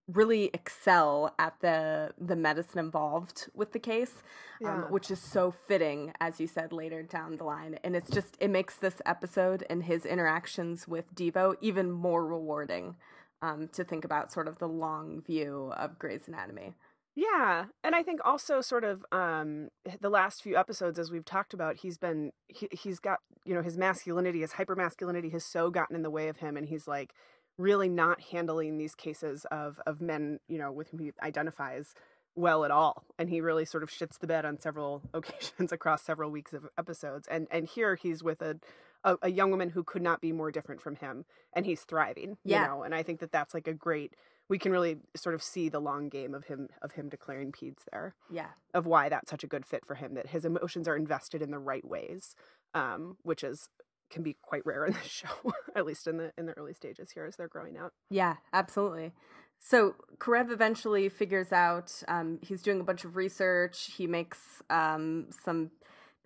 really 0.08 0.50
excel 0.54 1.36
at 1.38 1.60
the 1.60 2.14
the 2.18 2.38
medicine 2.38 2.80
involved 2.80 3.50
with 3.54 3.74
the 3.74 3.80
case, 3.80 4.24
um, 4.64 4.84
which 4.84 5.12
is 5.12 5.20
so 5.22 5.52
fitting, 5.52 6.14
as 6.22 6.40
you 6.40 6.48
said 6.48 6.72
later 6.72 7.04
down 7.04 7.36
the 7.36 7.44
line, 7.44 7.78
and 7.84 7.98
it's 7.98 8.10
just 8.10 8.38
it 8.40 8.50
makes 8.50 8.78
this 8.78 9.02
episode 9.06 9.66
and 9.70 9.84
his 9.84 10.06
interactions 10.06 10.88
with 10.88 11.14
Devo 11.14 11.58
even 11.60 11.92
more 11.92 12.26
rewarding 12.26 12.96
um, 13.42 13.68
to 13.70 13.84
think 13.84 14.06
about 14.06 14.32
sort 14.32 14.48
of 14.48 14.60
the 14.60 14.68
long 14.68 15.22
view 15.22 15.74
of 15.78 16.00
Grey's 16.00 16.28
Anatomy. 16.28 16.74
Yeah, 17.16 17.66
and 17.84 17.96
I 17.96 18.04
think 18.04 18.20
also 18.24 18.62
sort 18.62 18.84
of 18.84 19.04
um 19.12 19.70
the 20.02 20.10
last 20.10 20.44
few 20.44 20.56
episodes 20.56 21.00
as 21.00 21.10
we've 21.10 21.26
talked 21.26 21.52
about, 21.52 21.78
he's 21.78 21.98
been 21.98 22.32
he, 22.48 22.68
he's 22.72 23.00
got, 23.00 23.20
you 23.44 23.56
know, 23.56 23.64
his 23.64 23.76
masculinity, 23.76 24.42
his 24.42 24.52
hypermasculinity 24.54 25.32
has 25.32 25.44
so 25.44 25.72
gotten 25.72 25.96
in 25.96 26.04
the 26.04 26.12
way 26.12 26.28
of 26.28 26.38
him 26.38 26.56
and 26.56 26.68
he's 26.68 26.88
like 26.88 27.16
really 27.58 27.90
not 27.90 28.22
handling 28.22 28.78
these 28.78 28.94
cases 28.94 29.48
of 29.50 29.80
of 29.88 30.00
men, 30.00 30.40
you 30.48 30.60
know, 30.60 30.72
with 30.72 30.90
whom 30.90 31.00
he 31.00 31.12
identifies 31.24 31.96
well 32.36 32.64
at 32.64 32.70
all. 32.70 33.04
And 33.18 33.32
he 33.32 33.42
really 33.42 33.66
sort 33.66 33.82
of 33.82 33.90
shits 33.90 34.20
the 34.20 34.28
bed 34.28 34.46
on 34.46 34.60
several 34.60 35.02
occasions 35.16 35.72
across 35.72 36.04
several 36.04 36.30
weeks 36.30 36.54
of 36.54 36.68
episodes. 36.78 37.28
And 37.28 37.48
and 37.50 37.68
here 37.68 37.96
he's 37.96 38.22
with 38.22 38.44
a 38.44 38.60
a, 39.04 39.16
a 39.24 39.32
young 39.32 39.52
woman 39.52 39.70
who 39.70 39.84
could 39.84 40.02
not 40.02 40.22
be 40.22 40.32
more 40.32 40.52
different 40.52 40.82
from 40.82 40.96
him 40.96 41.26
and 41.54 41.66
he's 41.66 41.82
thriving, 41.82 42.38
Yeah. 42.44 42.62
you 42.62 42.68
know. 42.68 42.84
And 42.84 42.94
I 42.96 43.04
think 43.04 43.20
that 43.20 43.32
that's 43.32 43.54
like 43.54 43.68
a 43.68 43.74
great 43.74 44.16
we 44.50 44.58
can 44.58 44.72
really 44.72 44.98
sort 45.14 45.36
of 45.36 45.44
see 45.44 45.68
the 45.68 45.82
long 45.82 46.08
game 46.08 46.34
of 46.34 46.46
him 46.46 46.70
of 46.82 46.94
him 46.94 47.10
declaring 47.10 47.52
peds 47.52 47.84
there 47.92 48.16
Yeah. 48.30 48.50
of 48.74 48.86
why 48.86 49.10
that's 49.10 49.30
such 49.30 49.44
a 49.44 49.48
good 49.48 49.66
fit 49.66 49.86
for 49.86 49.96
him 49.96 50.14
that 50.14 50.28
his 50.28 50.46
emotions 50.46 50.88
are 50.88 50.96
invested 50.96 51.42
in 51.42 51.52
the 51.52 51.60
right 51.60 51.86
ways 51.86 52.34
um, 52.74 53.18
which 53.24 53.44
is 53.44 53.68
can 54.10 54.24
be 54.24 54.38
quite 54.42 54.66
rare 54.66 54.86
in 54.86 54.94
the 54.94 55.00
show 55.04 55.28
at 55.76 55.86
least 55.86 56.08
in 56.08 56.16
the 56.18 56.32
in 56.38 56.46
the 56.46 56.54
early 56.54 56.74
stages 56.74 57.12
here 57.12 57.26
as 57.26 57.36
they're 57.36 57.48
growing 57.50 57.78
up 57.78 57.92
Yeah, 58.10 58.36
absolutely. 58.54 59.12
So 59.60 59.96
Karev 60.20 60.52
eventually 60.52 61.10
figures 61.10 61.52
out 61.52 61.92
um, 62.08 62.38
he's 62.42 62.62
doing 62.62 62.80
a 62.80 62.84
bunch 62.84 63.04
of 63.04 63.16
research. 63.16 63.92
He 63.98 64.06
makes 64.06 64.62
um, 64.70 65.28
some 65.44 65.72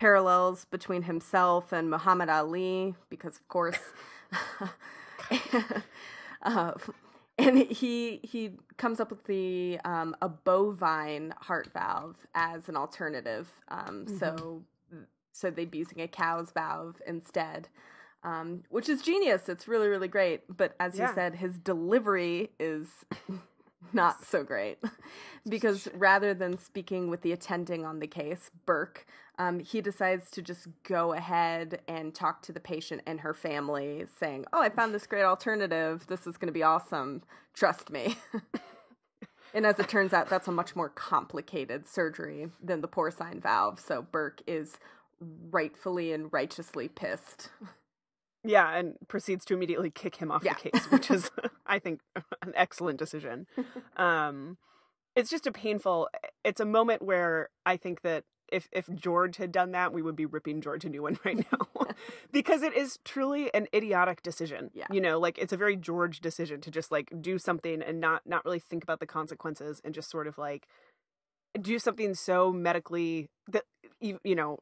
parallels 0.01 0.65
between 0.65 1.03
himself 1.03 1.72
and 1.72 1.89
Muhammad 1.89 2.27
Ali 2.27 2.96
because, 3.10 3.38
of 3.38 3.48
course, 3.48 3.79
uh, 6.41 6.72
and 7.38 7.58
he 7.58 8.20
he 8.24 8.51
comes 8.77 9.00
up 9.00 9.10
with 9.12 9.24
the 9.25 9.79
um, 9.86 10.15
a 10.22 10.29
bovine 10.29 11.34
heart 11.41 11.70
valve 11.74 12.15
as 12.34 12.70
an 12.70 12.75
alternative. 12.75 13.48
Um, 13.70 14.05
So 14.20 14.63
so 15.34 15.50
they'd 15.50 15.72
be 15.72 15.79
using 15.79 16.01
a 16.01 16.08
cow's 16.08 16.51
valve 16.51 17.01
instead. 17.08 17.70
Um, 18.24 18.63
which 18.70 18.88
is 18.89 19.01
genius. 19.01 19.50
It's 19.50 19.67
really, 19.67 19.88
really 19.88 20.08
great. 20.08 20.41
But 20.55 20.75
as 20.79 20.98
Yeah. 20.98 21.08
you 21.10 21.15
said, 21.15 21.36
his 21.36 21.58
delivery 21.58 22.51
is 22.60 22.88
not 23.94 24.24
so 24.24 24.44
great 24.44 24.78
because 25.50 25.88
rather 25.94 26.34
than 26.34 26.58
speaking 26.58 27.10
with 27.10 27.22
the 27.22 27.32
attending 27.32 27.86
on 27.86 28.00
the 28.00 28.08
case, 28.08 28.52
Burke, 28.66 29.06
um, 29.38 29.60
he 29.60 29.82
decides 29.82 30.30
to 30.32 30.42
just 30.42 30.68
go 30.84 31.14
ahead 31.14 31.82
and 31.88 32.14
talk 32.14 32.42
to 32.44 32.52
the 32.52 32.60
patient 32.60 33.02
and 33.08 33.22
her 33.22 33.34
family, 33.34 34.06
saying, 34.20 34.46
"Oh, 34.54 34.62
I 34.62 34.70
found 34.70 34.94
this 34.94 35.08
great 35.08 35.24
alternative. 35.24 36.06
This 36.08 36.28
is 36.28 36.38
going 36.38 36.48
to 36.48 36.54
be 36.54 36.64
awesome. 36.64 37.24
Trust 37.54 37.90
me." 37.90 38.18
and 39.54 39.66
as 39.66 39.80
it 39.80 39.90
turns 39.90 40.14
out, 40.14 40.30
that's 40.30 40.48
a 40.48 40.52
much 40.52 40.76
more 40.76 40.90
complicated 40.90 41.88
surgery 41.88 42.50
than 42.62 42.82
the 42.82 42.88
porcine 42.88 43.42
valve. 43.42 43.80
So 43.80 44.04
Burke 44.04 44.42
is 44.46 44.78
rightfully 45.20 46.14
and 46.14 46.32
righteously 46.32 46.88
pissed. 46.88 47.50
yeah 48.44 48.76
and 48.76 48.96
proceeds 49.08 49.46
to 49.46 49.54
immediately 49.54 49.90
kick 49.90 50.16
him 50.16 50.32
off 50.32 50.44
Yeah. 50.44 50.54
the 50.56 50.70
case 50.72 50.86
which 50.92 51.12
is 51.12 51.30
i 51.66 51.80
think 51.80 52.02
an 52.42 52.54
excellent 52.56 52.98
decision 53.00 53.48
um 53.98 54.58
it's 55.16 55.30
just 55.30 55.46
a 55.48 55.52
painful 55.52 56.10
it's 56.44 56.60
a 56.60 56.66
moment 56.66 57.02
where 57.02 57.50
i 57.66 57.78
think 57.78 58.02
that 58.02 58.24
if 58.52 58.68
if 58.72 58.90
george 58.96 59.38
had 59.38 59.52
done 59.52 59.72
that 59.72 59.94
we 59.94 60.02
would 60.02 60.16
be 60.16 60.26
ripping 60.26 60.60
george 60.62 60.84
a 60.86 60.90
new 60.90 61.02
one 61.04 61.18
right 61.26 61.38
now 61.52 61.86
because 62.32 62.64
it 62.64 62.74
is 62.76 62.98
truly 63.06 63.54
an 63.54 63.68
idiotic 63.74 64.22
decision 64.24 64.72
Yeah. 64.74 64.88
you 64.92 65.00
know 65.02 65.20
like 65.20 65.38
it's 65.38 65.54
a 65.54 65.58
very 65.58 65.76
george 65.78 66.20
decision 66.20 66.60
to 66.62 66.72
just 66.72 66.92
like 66.92 67.12
do 67.22 67.38
something 67.38 67.82
and 67.82 68.00
not 68.02 68.24
not 68.26 68.44
really 68.46 68.60
think 68.60 68.84
about 68.84 69.00
the 69.00 69.06
consequences 69.08 69.82
and 69.86 69.94
just 69.94 70.10
sort 70.10 70.28
of 70.28 70.38
like 70.38 70.68
do 71.62 71.80
something 71.80 72.14
so 72.16 72.52
medically 72.52 73.30
that 73.50 73.64
you, 74.00 74.20
you 74.24 74.36
know 74.36 74.60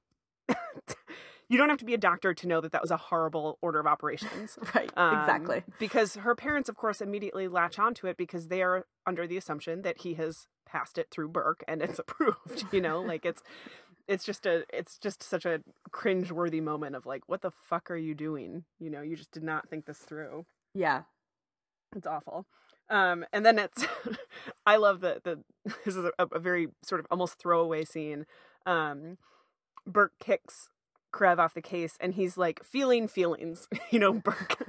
you 1.50 1.58
don't 1.58 1.70
have 1.70 1.79
to 1.79 1.86
be 1.86 1.96
a 1.96 1.98
doctor 1.98 2.34
to 2.34 2.48
know 2.48 2.62
that 2.62 2.72
that 2.72 2.82
was 2.82 2.91
a 2.91 2.98
horrible 2.98 3.58
order 3.62 3.79
of 3.79 3.88
operations. 3.88 4.58
Right, 4.75 4.91
um, 4.96 5.20
exactly. 5.20 5.63
because 5.79 6.15
her 6.15 6.36
parents 6.36 6.70
of 6.70 6.75
course 6.75 7.01
immediately 7.01 7.48
latch 7.48 7.79
onto 7.79 8.06
it 8.08 8.18
because 8.18 8.48
they 8.48 8.62
are 8.62 8.86
under 9.06 9.25
the 9.25 9.36
assumption 9.36 9.82
that 9.82 10.01
he 10.01 10.13
has 10.13 10.48
passed 10.65 11.00
it 11.00 11.08
through 11.10 11.29
burke 11.29 11.63
and 11.68 11.82
it's 11.82 11.98
approved 12.08 12.65
you 12.72 12.79
know? 12.79 13.01
Like 13.01 13.25
it's 13.25 13.41
it's 14.08 14.24
just 14.24 14.46
a 14.46 14.63
it's 14.72 14.98
just 15.00 15.24
such 15.24 15.46
a 15.46 15.62
cringe-worthy 15.91 16.62
moment 16.62 16.96
of 16.96 17.06
like 17.08 17.24
what 17.27 17.41
the 17.41 17.51
fuck 17.51 17.89
are 17.89 17.98
you 17.98 18.13
doing? 18.13 18.63
You 18.79 18.91
know 18.91 19.01
you 19.01 19.15
just 19.15 19.32
did 19.32 19.44
not 19.44 19.68
think 19.70 19.86
this 19.86 19.98
through. 20.00 20.46
Yeah. 20.75 21.03
it's 21.96 22.08
awful. 22.08 22.46
Um 22.89 23.25
and 23.34 23.44
then 23.46 23.58
it's 23.58 23.86
i 24.68 24.75
love 24.75 25.01
the 25.01 25.20
the 25.24 25.39
this 25.86 25.96
is 25.96 26.06
a, 26.06 26.12
a 26.32 26.39
very 26.39 26.68
sort 26.84 27.00
of 27.00 27.08
almost 27.10 27.39
throwaway 27.39 27.86
scene. 27.86 28.25
Um 28.68 29.18
burke 29.88 30.13
kicks 30.20 30.70
Karev 31.13 31.39
off 31.39 31.54
the 31.54 31.62
case 31.62 31.96
and 32.00 32.13
he's 32.13 32.38
like 32.38 32.63
feeling 32.63 33.08
feelings, 33.08 33.68
you 33.92 34.00
know, 34.00 34.13
Burke. 34.13 34.68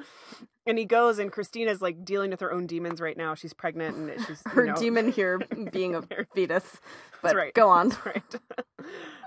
and 0.66 0.78
he 0.78 0.84
goes 0.84 1.18
and 1.18 1.30
Cristina's 1.32 1.82
like 1.82 2.04
dealing 2.04 2.30
with 2.30 2.40
her 2.40 2.52
own 2.52 2.66
demons 2.66 3.00
right 3.00 3.16
now. 3.16 3.34
She's 3.34 3.52
pregnant 3.52 3.96
and 3.96 4.26
she's 4.26 4.42
Her 4.46 4.66
know- 4.66 4.74
demon 4.76 5.12
here 5.12 5.38
being 5.72 5.94
a 5.94 6.02
fetus. 6.34 6.78
But 7.22 7.28
That's 7.28 7.34
right. 7.36 7.54
go 7.54 7.68
on. 7.68 7.90
That's 7.90 8.06
right. 8.06 8.34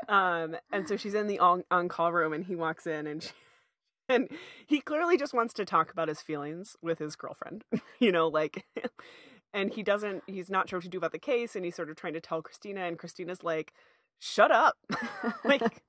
um, 0.08 0.55
and 0.72 0.88
so 0.88 0.98
she's 0.98 1.13
in 1.13 1.27
the 1.27 1.39
on 1.39 1.63
on 1.70 1.88
call 1.88 2.12
room, 2.12 2.34
and 2.34 2.43
he 2.46 2.55
walks 2.55 2.88
in, 2.88 3.05
and 3.08 3.22
she, 3.22 3.29
and 4.10 4.27
he 4.65 4.82
clearly 4.82 5.15
just 5.17 5.34
wants 5.34 5.53
to 5.55 5.65
talk 5.65 5.91
about 5.91 6.08
his 6.08 6.20
feelings 6.20 6.75
with 6.82 6.98
his 7.00 7.15
girlfriend. 7.15 7.63
you 8.00 8.12
know, 8.12 8.27
like, 8.27 8.65
and 9.53 9.72
he 9.74 9.84
doesn't. 9.84 10.24
He's 10.25 10.50
not 10.50 10.67
sure 10.70 10.77
what 10.79 10.84
to 10.86 10.89
do 10.89 10.98
about 10.98 11.12
the 11.12 11.20
case, 11.20 11.55
and 11.55 11.63
he's 11.63 11.75
sort 11.75 11.89
of 11.91 11.96
trying 11.96 12.13
to 12.13 12.20
tell 12.22 12.41
Cristina, 12.41 12.82
and 12.82 12.98
Cristina's 12.98 13.43
like, 13.43 13.74
"Shut 14.20 14.50
up!" 14.51 14.75
like, 15.46 15.84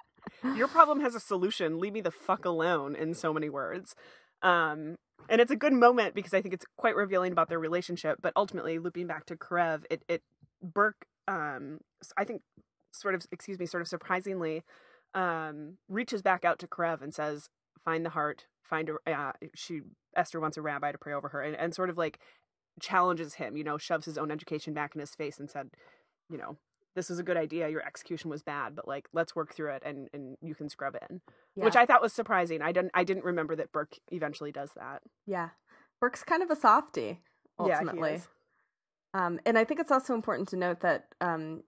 your 0.57 0.69
problem 0.69 1.01
has 1.01 1.15
a 1.15 1.21
solution. 1.21 1.79
Leave 1.79 1.93
me 1.93 2.01
the 2.01 2.11
fuck 2.11 2.45
alone. 2.45 2.95
In 2.97 3.15
so 3.15 3.33
many 3.33 3.49
words. 3.49 3.95
Um, 4.43 4.97
and 5.29 5.41
it's 5.41 5.51
a 5.51 5.57
good 5.57 5.73
moment 5.73 6.15
because 6.15 6.35
I 6.35 6.43
think 6.43 6.55
it's 6.55 6.67
quite 6.77 6.97
revealing 6.97 7.33
about 7.33 7.49
their 7.49 7.59
relationship. 7.59 8.19
But 8.21 8.33
ultimately, 8.37 8.79
looping 8.79 9.07
back 9.07 9.27
to 9.27 9.37
Karev, 9.37 9.85
it 9.91 10.03
it 10.09 10.23
Burke, 10.63 11.07
um, 11.29 11.79
I 12.17 12.25
think, 12.25 12.43
sort 12.93 13.15
of, 13.15 13.27
excuse 13.33 13.59
me, 13.59 13.67
sort 13.67 13.83
of 13.83 13.89
surprisingly, 13.89 14.63
um, 15.15 15.79
reaches 15.89 16.23
back 16.23 16.45
out 16.45 16.59
to 16.61 16.67
Karev 16.67 17.03
and 17.03 17.15
says, 17.15 17.49
"Find 17.85 18.05
the 18.05 18.11
heart. 18.11 18.47
Find 18.63 18.91
a." 18.91 19.11
Uh, 19.11 19.33
she 19.55 19.81
Esther 20.17 20.41
wants 20.41 20.57
a 20.57 20.63
rabbi 20.63 20.93
to 20.93 20.99
pray 20.99 21.13
over 21.13 21.29
her, 21.29 21.41
and, 21.41 21.57
and 21.57 21.75
sort 21.75 21.91
of 21.91 21.97
like 21.99 22.19
challenges 22.81 23.35
him. 23.35 23.57
You 23.57 23.65
know, 23.65 23.79
shoves 23.79 24.07
his 24.07 24.19
own 24.19 24.31
education 24.31 24.75
back 24.75 24.95
in 24.95 25.01
his 25.01 25.15
face 25.15 25.39
and 25.39 25.51
said, 25.51 25.71
"You 26.29 26.39
know, 26.39 26.57
this 26.95 27.11
is 27.11 27.19
a 27.19 27.23
good 27.23 27.37
idea. 27.37 27.69
Your 27.69 27.85
execution 27.85 28.31
was 28.31 28.43
bad, 28.43 28.75
but 28.77 28.87
like, 28.87 29.09
let's 29.13 29.35
work 29.35 29.55
through 29.55 29.73
it, 29.73 29.83
and 29.85 30.09
and 30.13 30.37
you 30.41 30.55
can 30.55 30.69
scrub 30.69 30.97
in." 31.09 31.21
Which 31.55 31.77
I 31.77 31.87
thought 31.87 32.03
was 32.03 32.13
surprising. 32.13 32.63
I 32.63 32.73
didn't 32.73 32.91
I 32.95 33.05
didn't 33.05 33.25
remember 33.25 33.57
that 33.57 33.73
Burke 33.73 33.97
eventually 34.11 34.53
does 34.53 34.71
that. 34.77 35.03
Yeah. 35.27 35.51
Burke's 36.01 36.23
kind 36.25 36.43
of 36.43 36.51
a 36.51 36.57
softie, 36.57 37.21
Yeah, 37.59 37.67
he 37.67 37.73
ultimately. 37.73 38.11
is. 38.15 38.29
Um, 39.15 39.39
and 39.47 39.57
I 39.57 39.65
think 39.65 39.81
it's 39.81 39.93
also 39.93 40.15
important 40.15 40.49
to 40.49 40.57
note 40.57 40.81
that 40.81 41.07
um, 41.21 41.63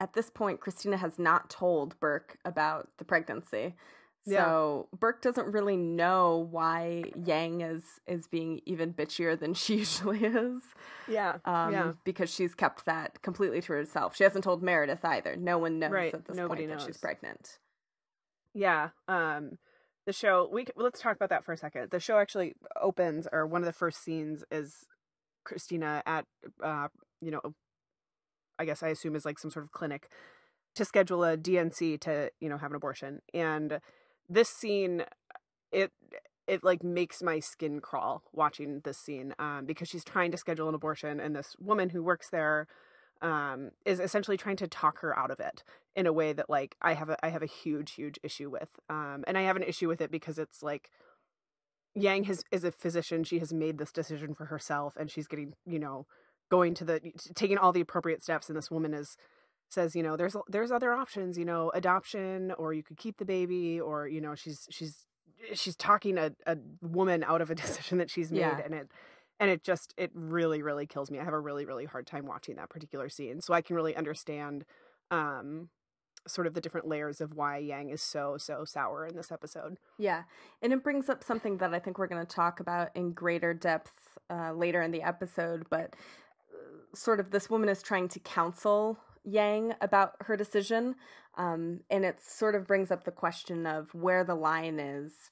at 0.00 0.12
this 0.12 0.30
point, 0.30 0.60
Cristina 0.60 0.96
has 0.98 1.18
not 1.18 1.50
told 1.50 1.98
Burke 1.98 2.36
about 2.44 2.88
the 2.98 3.04
pregnancy. 3.04 3.74
Yeah. 4.26 4.44
So 4.44 4.88
Burke 4.98 5.22
doesn't 5.22 5.46
really 5.50 5.76
know 5.76 6.46
why 6.50 7.04
Yang 7.24 7.60
is 7.62 7.82
is 8.06 8.26
being 8.26 8.60
even 8.66 8.92
bitchier 8.92 9.38
than 9.38 9.54
she 9.54 9.76
usually 9.76 10.24
is. 10.24 10.62
Yeah. 11.08 11.38
Um, 11.44 11.72
yeah. 11.72 11.92
because 12.04 12.32
she's 12.32 12.54
kept 12.54 12.84
that 12.84 13.22
completely 13.22 13.60
to 13.62 13.72
herself. 13.72 14.16
She 14.16 14.24
hasn't 14.24 14.44
told 14.44 14.62
Meredith 14.62 15.04
either. 15.04 15.36
No 15.36 15.58
one 15.58 15.78
knows 15.78 15.90
Right, 15.90 16.14
at 16.14 16.26
this 16.26 16.36
nobody 16.36 16.66
point 16.66 16.78
that 16.78 16.86
she's 16.86 16.98
pregnant. 16.98 17.58
Yeah. 18.54 18.90
Um 19.08 19.58
the 20.06 20.12
show 20.12 20.48
we 20.52 20.66
let's 20.76 21.00
talk 21.00 21.16
about 21.16 21.30
that 21.30 21.44
for 21.44 21.52
a 21.52 21.56
second. 21.56 21.90
The 21.90 22.00
show 22.00 22.18
actually 22.18 22.54
opens 22.80 23.26
or 23.32 23.46
one 23.46 23.62
of 23.62 23.66
the 23.66 23.72
first 23.72 24.02
scenes 24.04 24.44
is 24.50 24.86
Cristina 25.44 26.02
at 26.04 26.26
uh 26.62 26.88
you 27.20 27.30
know 27.30 27.40
I 28.58 28.66
guess 28.66 28.82
I 28.82 28.88
assume 28.88 29.16
is 29.16 29.24
like 29.24 29.38
some 29.38 29.50
sort 29.50 29.64
of 29.64 29.72
clinic 29.72 30.10
to 30.74 30.84
schedule 30.84 31.24
a 31.24 31.36
DNC 31.36 32.00
to, 32.02 32.30
you 32.40 32.48
know, 32.48 32.58
have 32.58 32.70
an 32.70 32.76
abortion. 32.76 33.20
And 33.34 33.80
this 34.30 34.48
scene 34.48 35.04
it 35.72 35.92
it 36.46 36.64
like 36.64 36.82
makes 36.82 37.22
my 37.22 37.38
skin 37.38 37.80
crawl 37.80 38.22
watching 38.32 38.80
this 38.84 38.96
scene 38.96 39.34
um 39.38 39.66
because 39.66 39.88
she's 39.88 40.04
trying 40.04 40.30
to 40.30 40.38
schedule 40.38 40.68
an 40.68 40.74
abortion 40.74 41.20
and 41.20 41.36
this 41.36 41.54
woman 41.58 41.90
who 41.90 42.02
works 42.02 42.30
there 42.30 42.66
um 43.20 43.70
is 43.84 44.00
essentially 44.00 44.36
trying 44.36 44.56
to 44.56 44.66
talk 44.66 45.00
her 45.00 45.16
out 45.18 45.30
of 45.30 45.40
it 45.40 45.62
in 45.94 46.06
a 46.06 46.12
way 46.12 46.32
that 46.32 46.48
like 46.48 46.76
I 46.80 46.94
have 46.94 47.10
a 47.10 47.24
I 47.24 47.28
have 47.28 47.42
a 47.42 47.46
huge 47.46 47.92
huge 47.92 48.18
issue 48.22 48.48
with. 48.48 48.68
Um 48.88 49.24
and 49.26 49.36
I 49.36 49.42
have 49.42 49.56
an 49.56 49.62
issue 49.62 49.88
with 49.88 50.00
it 50.00 50.10
because 50.10 50.38
it's 50.38 50.62
like 50.62 50.90
Yang 51.94 52.24
has 52.24 52.44
is 52.52 52.64
a 52.64 52.70
physician, 52.72 53.24
she 53.24 53.40
has 53.40 53.52
made 53.52 53.78
this 53.78 53.92
decision 53.92 54.34
for 54.34 54.46
herself 54.46 54.94
and 54.96 55.10
she's 55.10 55.26
getting, 55.26 55.54
you 55.66 55.78
know, 55.78 56.06
going 56.50 56.72
to 56.74 56.84
the 56.84 57.00
taking 57.34 57.58
all 57.58 57.72
the 57.72 57.80
appropriate 57.80 58.22
steps 58.22 58.48
and 58.48 58.56
this 58.56 58.70
woman 58.70 58.94
is 58.94 59.16
says, 59.72 59.94
you 59.96 60.02
know, 60.02 60.16
there's 60.16 60.36
there's 60.48 60.70
other 60.70 60.92
options, 60.92 61.38
you 61.38 61.44
know, 61.44 61.70
adoption 61.74 62.52
or 62.58 62.72
you 62.72 62.82
could 62.82 62.96
keep 62.96 63.18
the 63.18 63.24
baby 63.24 63.80
or 63.80 64.06
you 64.08 64.20
know, 64.20 64.34
she's 64.34 64.66
she's 64.70 65.06
she's 65.54 65.76
talking 65.76 66.18
a, 66.18 66.32
a 66.46 66.56
woman 66.82 67.24
out 67.24 67.40
of 67.40 67.50
a 67.50 67.54
decision 67.64 67.98
that 67.98 68.10
she's 68.10 68.30
made 68.30 68.40
Yeah. 68.40 68.60
and 68.64 68.74
it 68.74 68.88
and 69.38 69.50
it 69.50 69.62
just 69.64 69.94
it 69.96 70.10
really 70.14 70.60
really 70.62 70.86
kills 70.86 71.10
me. 71.10 71.18
I 71.18 71.24
have 71.24 71.32
a 71.32 71.40
really 71.40 71.64
really 71.64 71.86
hard 71.86 72.06
time 72.06 72.26
watching 72.26 72.56
that 72.56 72.68
particular 72.68 73.08
scene. 73.08 73.40
So 73.40 73.54
I 73.54 73.62
can 73.62 73.76
really 73.76 73.96
understand 73.96 74.64
um 75.10 75.68
sort 76.28 76.46
of 76.46 76.52
the 76.52 76.60
different 76.60 76.86
layers 76.86 77.22
of 77.22 77.34
why 77.34 77.56
Yang 77.56 77.90
is 77.90 78.02
so 78.02 78.36
so 78.36 78.64
sour 78.66 79.06
in 79.06 79.16
this 79.16 79.32
episode. 79.32 79.78
Yeah, 79.98 80.24
and 80.60 80.72
it 80.72 80.82
brings 80.84 81.08
up 81.08 81.24
something 81.24 81.56
that 81.58 81.72
I 81.72 81.78
think 81.78 81.98
we're 81.98 82.08
going 82.08 82.24
to 82.24 82.34
talk 82.34 82.60
about 82.60 82.90
in 82.94 83.12
greater 83.12 83.54
depth 83.54 84.18
uh, 84.28 84.52
later 84.52 84.82
in 84.82 84.90
the 84.90 85.02
episode. 85.02 85.64
But 85.70 85.96
uh, 86.52 86.94
sort 86.94 87.20
of, 87.20 87.30
this 87.30 87.48
woman 87.48 87.70
is 87.70 87.82
trying 87.82 88.08
to 88.08 88.20
counsel 88.20 88.98
Yang 89.24 89.74
about 89.82 90.14
her 90.20 90.36
decision, 90.36 90.94
um, 91.36 91.80
and 91.90 92.04
it 92.06 92.20
sort 92.22 92.54
of 92.54 92.66
brings 92.66 92.90
up 92.90 93.04
the 93.04 93.10
question 93.10 93.66
of 93.66 93.94
where 93.94 94.24
the 94.24 94.34
line 94.34 94.80
is 94.80 95.30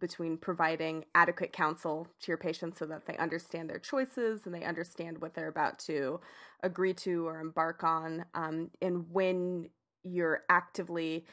between 0.00 0.36
providing 0.36 1.04
adequate 1.14 1.52
counsel 1.52 2.08
to 2.20 2.32
your 2.32 2.36
patients 2.36 2.78
so 2.78 2.86
that 2.86 3.06
they 3.06 3.16
understand 3.16 3.70
their 3.70 3.78
choices 3.78 4.44
and 4.44 4.52
they 4.52 4.64
understand 4.64 5.20
what 5.20 5.34
they're 5.34 5.46
about 5.48 5.78
to 5.78 6.20
agree 6.64 6.92
to 6.92 7.28
or 7.28 7.40
embark 7.40 7.84
on, 7.84 8.24
um, 8.34 8.70
and 8.82 9.06
when 9.12 9.70
you're 10.02 10.42
actively 10.48 11.24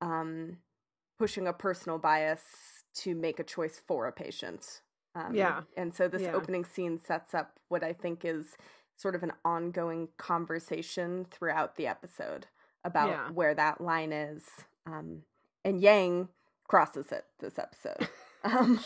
um, 0.00 0.56
pushing 1.18 1.46
a 1.46 1.52
personal 1.52 1.98
bias 1.98 2.42
to 2.94 3.14
make 3.14 3.38
a 3.38 3.44
choice 3.44 3.82
for 3.86 4.06
a 4.06 4.12
patient. 4.12 4.80
Um, 5.14 5.34
Yeah. 5.34 5.62
And 5.76 5.92
so 5.94 6.08
this 6.08 6.22
Yeah. 6.22 6.34
opening 6.34 6.64
scene 6.64 6.98
sets 6.98 7.34
up 7.34 7.58
what 7.68 7.82
I 7.84 7.92
think 7.92 8.24
is 8.24 8.56
sort 9.00 9.14
of 9.14 9.22
an 9.22 9.32
ongoing 9.44 10.08
conversation 10.18 11.24
throughout 11.30 11.76
the 11.76 11.86
episode 11.86 12.46
about 12.84 13.08
Yeah. 13.08 13.30
where 13.30 13.54
that 13.54 13.80
line 13.80 14.12
is. 14.12 14.44
Um, 14.86 15.22
and 15.64 15.80
Yang 15.80 16.28
crosses 16.68 17.10
it 17.12 17.24
this 17.38 17.58
episode. 17.58 18.08
Um, 18.42 18.80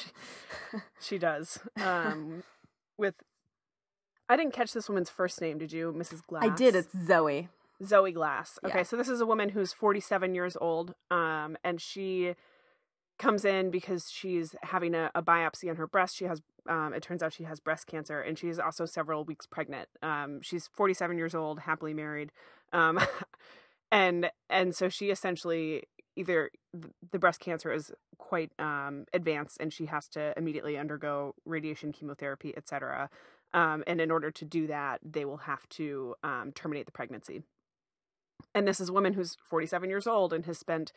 She 1.01 1.17
does. 1.17 1.61
Um 1.77 2.43
with 2.99 3.15
I 4.29 4.37
didn't 4.37 4.53
catch 4.53 4.73
this 4.73 4.89
woman's 4.89 5.11
first 5.11 5.41
name, 5.41 5.59
did 5.59 5.71
you, 5.73 5.93
Mrs. 5.97 6.27
Glass? 6.27 6.43
I 6.45 6.49
did. 6.49 6.75
It's 6.75 6.93
Zoe. 7.07 7.49
Zoe 7.85 8.11
Glass. 8.11 8.59
Okay, 8.65 8.79
Yeah. 8.79 8.83
so 8.83 8.97
this 8.97 9.09
is 9.09 9.21
a 9.21 9.27
woman 9.27 9.51
who's 9.51 9.73
47 9.73 10.35
years 10.35 10.57
old, 10.61 10.95
um, 11.11 11.57
and 11.63 11.81
she 11.81 12.35
comes 13.19 13.45
in 13.45 13.71
because 13.71 14.11
she's 14.11 14.55
having 14.63 14.95
a, 14.95 15.11
a 15.15 15.23
biopsy 15.23 15.71
on 15.71 15.77
her 15.77 15.87
breast. 15.87 16.17
She 16.17 16.25
has, 16.25 16.43
um, 16.69 16.93
it 16.95 17.03
turns 17.03 17.23
out 17.23 17.33
she 17.33 17.45
has 17.45 17.61
breast 17.61 17.87
cancer, 17.87 18.21
and 18.21 18.39
she's 18.39 18.59
also 18.59 18.87
several 18.87 19.25
weeks 19.25 19.47
pregnant. 19.47 19.89
Um, 20.03 20.41
she's 20.43 20.69
47 20.73 21.17
years 21.17 21.35
old, 21.35 21.61
happily 21.61 21.95
married, 21.95 22.33
um, 22.73 23.01
and 23.93 24.31
and 24.51 24.75
so 24.75 24.89
she 24.89 25.11
essentially 25.11 25.85
either 26.17 26.51
the 27.13 27.19
breast 27.19 27.41
cancer 27.41 27.73
is 27.73 27.93
quite 28.19 28.51
um, 28.59 29.05
advanced, 29.13 29.59
and 29.61 29.73
she 29.73 29.87
has 29.87 30.09
to 30.09 30.33
immediately 30.37 30.77
undergo 30.77 31.35
radiation, 31.45 31.93
chemotherapy, 31.93 32.55
etc. 32.57 33.11
Um, 33.53 33.85
and 33.87 34.01
in 34.01 34.11
order 34.11 34.33
to 34.33 34.45
do 34.45 34.67
that, 34.67 35.01
they 35.05 35.25
will 35.25 35.39
have 35.39 35.69
to 35.71 36.17
um, 36.25 36.51
terminate 36.53 36.87
the 36.87 36.93
pregnancy 36.93 37.43
and 38.55 38.69
this 38.69 38.81
is 38.81 38.89
a 38.89 38.93
woman 38.93 39.15
who's 39.15 39.37
47 39.49 39.89
years 39.91 40.07
old 40.07 40.33
and 40.33 40.47
has 40.47 40.59
spent 40.59 40.93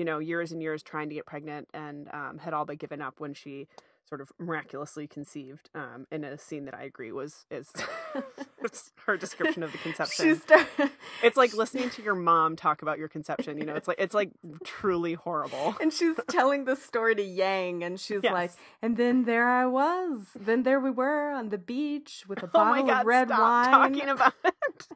you 0.00 0.04
know 0.06 0.18
years 0.18 0.50
and 0.52 0.62
years 0.62 0.82
trying 0.82 1.08
to 1.10 1.14
get 1.14 1.26
pregnant 1.26 1.68
and 1.74 2.08
um, 2.20 2.38
had 2.38 2.54
all 2.54 2.64
but 2.64 2.78
given 2.78 3.00
up 3.02 3.20
when 3.20 3.34
she 3.34 3.68
sort 4.08 4.22
of 4.22 4.32
miraculously 4.38 5.06
conceived 5.06 5.68
um, 5.74 6.06
in 6.10 6.24
a 6.24 6.36
scene 6.38 6.64
that 6.64 6.74
i 6.74 6.82
agree 6.84 7.12
was 7.12 7.44
is 7.50 7.70
her 9.06 9.16
description 9.16 9.62
of 9.62 9.70
the 9.72 9.78
conception 9.86 10.40
start- 10.40 10.66
it's 11.22 11.36
like 11.36 11.52
listening 11.54 11.90
to 11.90 12.02
your 12.02 12.14
mom 12.14 12.56
talk 12.56 12.82
about 12.82 12.98
your 12.98 13.08
conception 13.08 13.58
you 13.58 13.64
know 13.64 13.74
it's 13.74 13.86
like 13.86 14.00
it's 14.00 14.14
like 14.14 14.30
truly 14.64 15.12
horrible 15.14 15.76
and 15.82 15.92
she's 15.92 16.16
telling 16.28 16.64
the 16.64 16.74
story 16.76 17.14
to 17.14 17.22
Yang, 17.22 17.84
and 17.84 18.00
she's 18.00 18.22
Yes. 18.24 18.32
like, 18.32 18.52
and 18.82 18.96
then 18.96 19.24
there 19.24 19.46
I 19.48 19.66
was. 19.66 20.28
Then 20.34 20.62
there 20.64 20.80
we 20.80 20.90
were 20.90 21.30
on 21.30 21.50
the 21.50 21.58
beach 21.58 22.24
with 22.26 22.42
a 22.42 22.50
oh 22.54 22.64
my 22.64 22.80
bottle 22.82 22.86
god 22.86 23.00
of 23.02 23.06
red 23.06 23.28
wine. 23.30 23.70
talking 23.70 24.08
about 24.08 24.34
it 24.44 24.88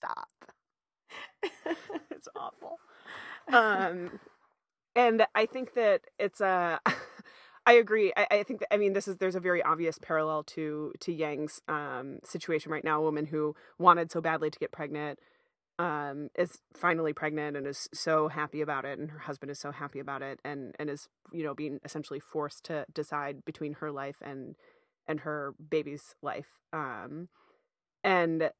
stop 0.00 0.28
it's 2.10 2.28
awful. 2.36 2.78
Um, 3.52 4.18
and 4.96 5.26
I 5.34 5.46
think 5.46 5.74
that 5.74 6.02
it's 6.18 6.40
a. 6.40 6.80
I 7.66 7.72
agree. 7.74 8.12
I, 8.16 8.26
I 8.30 8.42
think 8.42 8.60
that 8.60 8.72
I 8.74 8.76
mean 8.76 8.92
this 8.92 9.08
is 9.08 9.16
there's 9.16 9.34
a 9.34 9.40
very 9.40 9.62
obvious 9.62 9.98
parallel 9.98 10.42
to 10.44 10.92
to 11.00 11.12
Yang's 11.12 11.62
um, 11.68 12.18
situation 12.22 12.70
right 12.70 12.84
now. 12.84 13.00
A 13.00 13.02
woman 13.02 13.26
who 13.26 13.54
wanted 13.78 14.10
so 14.12 14.20
badly 14.20 14.50
to 14.50 14.58
get 14.58 14.70
pregnant 14.70 15.18
um, 15.78 16.28
is 16.36 16.60
finally 16.76 17.12
pregnant 17.12 17.56
and 17.56 17.66
is 17.66 17.88
so 17.94 18.28
happy 18.28 18.60
about 18.60 18.84
it, 18.84 18.98
and 18.98 19.10
her 19.10 19.20
husband 19.20 19.50
is 19.50 19.58
so 19.58 19.72
happy 19.72 19.98
about 19.98 20.22
it, 20.22 20.40
and 20.44 20.74
and 20.78 20.90
is 20.90 21.08
you 21.32 21.42
know 21.42 21.54
being 21.54 21.80
essentially 21.84 22.20
forced 22.20 22.64
to 22.64 22.84
decide 22.92 23.44
between 23.44 23.74
her 23.74 23.90
life 23.90 24.16
and 24.22 24.56
and 25.08 25.20
her 25.20 25.54
baby's 25.70 26.14
life. 26.22 26.58
Um, 26.72 27.28
and 28.02 28.50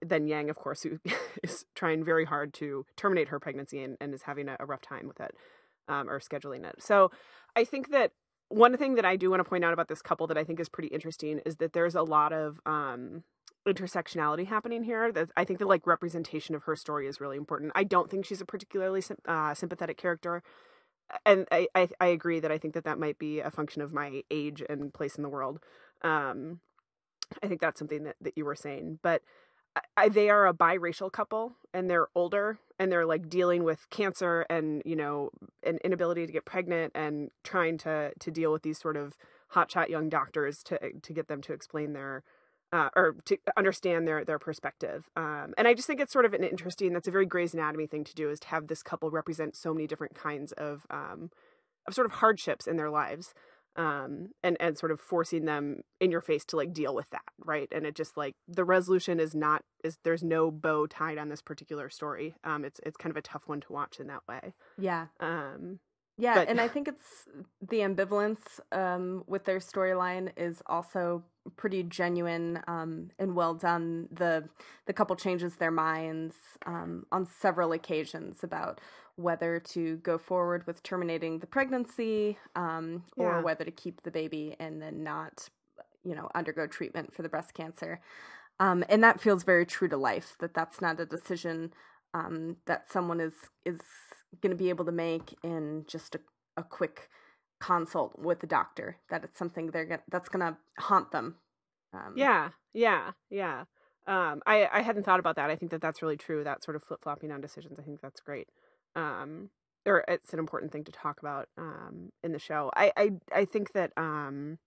then 0.00 0.26
Yang, 0.26 0.50
of 0.50 0.56
course, 0.56 0.82
who 0.82 0.98
is 1.42 1.64
trying 1.74 2.04
very 2.04 2.24
hard 2.24 2.52
to 2.54 2.86
terminate 2.96 3.28
her 3.28 3.40
pregnancy 3.40 3.82
and, 3.82 3.96
and 4.00 4.14
is 4.14 4.22
having 4.22 4.48
a, 4.48 4.56
a 4.60 4.66
rough 4.66 4.82
time 4.82 5.06
with 5.06 5.20
it 5.20 5.34
um, 5.88 6.08
or 6.08 6.20
scheduling 6.20 6.64
it. 6.64 6.82
So 6.82 7.10
I 7.56 7.64
think 7.64 7.90
that 7.90 8.12
one 8.48 8.76
thing 8.76 8.96
that 8.96 9.04
I 9.04 9.16
do 9.16 9.30
want 9.30 9.40
to 9.40 9.48
point 9.48 9.64
out 9.64 9.72
about 9.72 9.88
this 9.88 10.02
couple 10.02 10.26
that 10.26 10.36
I 10.36 10.44
think 10.44 10.60
is 10.60 10.68
pretty 10.68 10.88
interesting 10.88 11.40
is 11.46 11.56
that 11.56 11.72
there's 11.72 11.94
a 11.94 12.02
lot 12.02 12.32
of 12.32 12.60
um, 12.66 13.24
intersectionality 13.66 14.46
happening 14.46 14.84
here. 14.84 15.10
That 15.10 15.30
I 15.36 15.44
think 15.44 15.58
the 15.58 15.66
like 15.66 15.86
representation 15.86 16.54
of 16.54 16.64
her 16.64 16.76
story 16.76 17.06
is 17.06 17.20
really 17.20 17.36
important. 17.36 17.72
I 17.74 17.84
don't 17.84 18.10
think 18.10 18.26
she's 18.26 18.40
a 18.40 18.46
particularly 18.46 19.02
uh, 19.26 19.54
sympathetic 19.54 19.96
character. 19.96 20.42
And 21.26 21.46
I, 21.50 21.68
I, 21.74 21.88
I 22.00 22.06
agree 22.06 22.40
that 22.40 22.52
I 22.52 22.58
think 22.58 22.74
that 22.74 22.84
that 22.84 22.98
might 22.98 23.18
be 23.18 23.40
a 23.40 23.50
function 23.50 23.82
of 23.82 23.92
my 23.92 24.22
age 24.30 24.62
and 24.68 24.94
place 24.94 25.16
in 25.16 25.22
the 25.22 25.28
world. 25.28 25.60
Um, 26.02 26.60
I 27.42 27.48
think 27.48 27.60
that's 27.60 27.78
something 27.78 28.04
that, 28.04 28.16
that 28.20 28.36
you 28.36 28.44
were 28.44 28.54
saying. 28.54 28.98
But 29.02 29.22
I, 29.96 30.08
they 30.08 30.28
are 30.28 30.46
a 30.46 30.54
biracial 30.54 31.10
couple 31.10 31.54
and 31.72 31.88
they're 31.88 32.08
older 32.14 32.58
and 32.78 32.90
they're 32.90 33.06
like 33.06 33.28
dealing 33.28 33.64
with 33.64 33.88
cancer 33.90 34.44
and, 34.50 34.82
you 34.84 34.96
know, 34.96 35.30
an 35.62 35.78
inability 35.84 36.26
to 36.26 36.32
get 36.32 36.44
pregnant 36.44 36.92
and 36.94 37.30
trying 37.42 37.78
to, 37.78 38.12
to 38.18 38.30
deal 38.30 38.52
with 38.52 38.62
these 38.62 38.78
sort 38.78 38.96
of 38.96 39.16
hotshot 39.54 39.88
young 39.88 40.08
doctors 40.08 40.62
to, 40.64 40.78
to 41.02 41.12
get 41.12 41.28
them 41.28 41.40
to 41.42 41.52
explain 41.52 41.92
their, 41.92 42.22
uh, 42.72 42.88
or 42.96 43.16
to 43.24 43.38
understand 43.56 44.06
their, 44.06 44.24
their 44.24 44.38
perspective. 44.38 45.08
Um, 45.16 45.54
and 45.56 45.66
I 45.68 45.74
just 45.74 45.86
think 45.86 46.00
it's 46.00 46.12
sort 46.12 46.24
of 46.24 46.34
an 46.34 46.44
interesting, 46.44 46.92
that's 46.92 47.08
a 47.08 47.12
very 47.12 47.26
Grey's 47.26 47.54
Anatomy 47.54 47.86
thing 47.86 48.04
to 48.04 48.14
do 48.14 48.30
is 48.30 48.40
to 48.40 48.48
have 48.48 48.66
this 48.66 48.82
couple 48.82 49.10
represent 49.10 49.56
so 49.56 49.72
many 49.72 49.86
different 49.86 50.14
kinds 50.14 50.52
of, 50.52 50.86
um, 50.90 51.30
of 51.86 51.94
sort 51.94 52.06
of 52.06 52.12
hardships 52.12 52.66
in 52.66 52.76
their 52.76 52.90
lives 52.90 53.32
um 53.76 54.28
and 54.42 54.56
and 54.60 54.76
sort 54.76 54.92
of 54.92 55.00
forcing 55.00 55.44
them 55.46 55.80
in 56.00 56.10
your 56.10 56.20
face 56.20 56.44
to 56.44 56.56
like 56.56 56.72
deal 56.72 56.94
with 56.94 57.08
that 57.10 57.22
right? 57.44 57.68
And 57.72 57.86
it 57.86 57.94
just 57.94 58.16
like 58.16 58.34
the 58.46 58.64
resolution 58.64 59.18
is 59.18 59.34
not 59.34 59.64
is 59.82 59.98
there's 60.04 60.22
no 60.22 60.50
bow 60.50 60.86
tied 60.86 61.18
on 61.18 61.28
this 61.28 61.42
particular 61.42 61.88
story. 61.88 62.34
Um 62.44 62.64
it's 62.64 62.80
it's 62.84 62.96
kind 62.96 63.10
of 63.10 63.16
a 63.16 63.22
tough 63.22 63.44
one 63.46 63.60
to 63.62 63.72
watch 63.72 63.98
in 63.98 64.08
that 64.08 64.22
way. 64.28 64.54
Yeah. 64.78 65.06
um 65.20 65.80
Yeah, 66.18 66.34
But- 66.34 66.48
and 66.48 66.60
I 66.60 66.68
think 66.74 66.88
it's 66.88 67.26
the 67.60 67.78
ambivalence 67.78 68.60
um, 68.70 69.24
with 69.26 69.44
their 69.44 69.58
storyline 69.58 70.32
is 70.36 70.62
also 70.66 71.24
pretty 71.56 71.82
genuine 71.82 72.62
um, 72.68 73.10
and 73.18 73.34
well 73.34 73.54
done. 73.54 74.08
The 74.12 74.48
the 74.86 74.92
couple 74.92 75.16
changes 75.16 75.56
their 75.56 75.70
minds 75.72 76.36
um, 76.66 77.06
on 77.10 77.26
several 77.26 77.72
occasions 77.72 78.44
about 78.44 78.80
whether 79.16 79.58
to 79.60 79.96
go 79.98 80.16
forward 80.18 80.66
with 80.66 80.82
terminating 80.82 81.38
the 81.40 81.46
pregnancy 81.46 82.38
um, 82.56 83.04
Yeah. 83.16 83.24
or 83.24 83.42
whether 83.42 83.64
to 83.64 83.70
keep 83.70 84.02
the 84.02 84.10
baby 84.10 84.56
and 84.58 84.80
then 84.80 85.02
not, 85.02 85.48
you 86.04 86.14
know, 86.14 86.30
undergo 86.34 86.66
treatment 86.66 87.12
for 87.14 87.22
the 87.22 87.28
breast 87.28 87.52
cancer. 87.54 88.00
Um, 88.60 88.84
and 88.88 89.02
that 89.02 89.20
feels 89.20 89.42
very 89.44 89.66
true 89.66 89.88
to 89.88 89.96
life. 89.96 90.36
That 90.40 90.54
that's 90.54 90.80
not 90.80 91.00
a 91.00 91.06
decision 91.06 91.72
um, 92.14 92.56
that 92.66 92.90
someone 92.90 93.20
is 93.20 93.34
is 93.64 93.80
going 94.40 94.50
to 94.50 94.56
be 94.56 94.70
able 94.70 94.84
to 94.84 94.92
make 94.92 95.36
in 95.42 95.84
just 95.86 96.14
a, 96.14 96.20
a 96.56 96.62
quick 96.62 97.08
consult 97.60 98.18
with 98.18 98.40
the 98.40 98.46
doctor. 98.46 98.96
That 99.10 99.24
it's 99.24 99.38
something 99.38 99.70
they're 99.70 99.84
gonna, 99.84 100.02
that's 100.10 100.28
going 100.28 100.40
to 100.52 100.56
haunt 100.78 101.12
them. 101.12 101.36
Um, 101.92 102.14
Yeah, 102.16 102.50
yeah, 102.72 103.12
yeah. 103.30 103.64
Um, 104.06 104.42
I 104.46 104.68
I 104.72 104.80
hadn't 104.82 105.04
thought 105.04 105.20
about 105.20 105.36
that. 105.36 105.50
I 105.50 105.56
think 105.56 105.70
that 105.70 105.80
that's 105.80 106.02
really 106.02 106.16
true. 106.16 106.42
That 106.42 106.64
sort 106.64 106.76
of 106.76 106.82
flip 106.82 107.00
flopping 107.02 107.30
on 107.30 107.40
decisions. 107.40 107.78
I 107.78 107.82
think 107.82 108.00
that's 108.00 108.20
great. 108.20 108.48
Um, 108.96 109.50
or 109.86 110.04
it's 110.08 110.32
an 110.32 110.38
important 110.38 110.72
thing 110.72 110.84
to 110.84 110.92
talk 110.92 111.20
about 111.20 111.48
um 111.56 112.10
in 112.24 112.32
the 112.32 112.38
show. 112.38 112.70
I 112.74 112.92
I 112.96 113.10
I 113.32 113.44
think 113.44 113.72
that 113.72 113.92
um. 113.96 114.58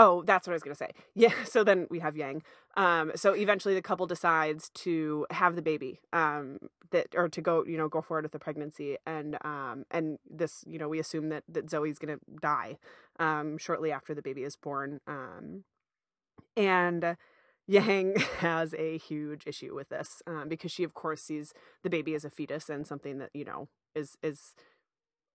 Oh, 0.00 0.22
that's 0.22 0.46
what 0.46 0.52
I 0.52 0.56
was 0.56 0.62
gonna 0.62 0.74
say. 0.74 0.90
Yeah. 1.14 1.32
So 1.44 1.64
then 1.64 1.86
we 1.90 1.98
have 1.98 2.16
Yang. 2.16 2.42
Um. 2.76 3.12
So 3.16 3.34
eventually 3.34 3.74
the 3.74 3.82
couple 3.82 4.06
decides 4.06 4.70
to 4.84 5.26
have 5.30 5.56
the 5.56 5.62
baby. 5.62 6.00
Um. 6.12 6.58
That 6.90 7.08
or 7.14 7.28
to 7.28 7.42
go, 7.42 7.64
you 7.66 7.76
know, 7.76 7.88
go 7.88 8.00
forward 8.00 8.24
with 8.24 8.32
the 8.32 8.38
pregnancy, 8.38 8.96
and 9.06 9.36
um, 9.44 9.84
and 9.90 10.18
this, 10.30 10.64
you 10.66 10.78
know, 10.78 10.88
we 10.88 10.98
assume 10.98 11.28
that 11.28 11.44
that 11.46 11.68
Zoe's 11.68 11.98
gonna 11.98 12.16
die, 12.40 12.78
um, 13.18 13.58
shortly 13.58 13.92
after 13.92 14.14
the 14.14 14.22
baby 14.22 14.42
is 14.42 14.56
born. 14.56 15.00
Um, 15.06 15.64
and 16.56 17.16
Yang 17.66 18.16
has 18.40 18.74
a 18.74 18.98
huge 18.98 19.44
issue 19.46 19.74
with 19.74 19.90
this 19.90 20.22
um, 20.26 20.48
because 20.48 20.72
she, 20.72 20.84
of 20.84 20.94
course, 20.94 21.22
sees 21.22 21.52
the 21.82 21.90
baby 21.90 22.14
as 22.14 22.24
a 22.24 22.30
fetus 22.30 22.68
and 22.70 22.86
something 22.86 23.18
that 23.18 23.30
you 23.34 23.44
know 23.44 23.68
is 23.94 24.16
is 24.22 24.54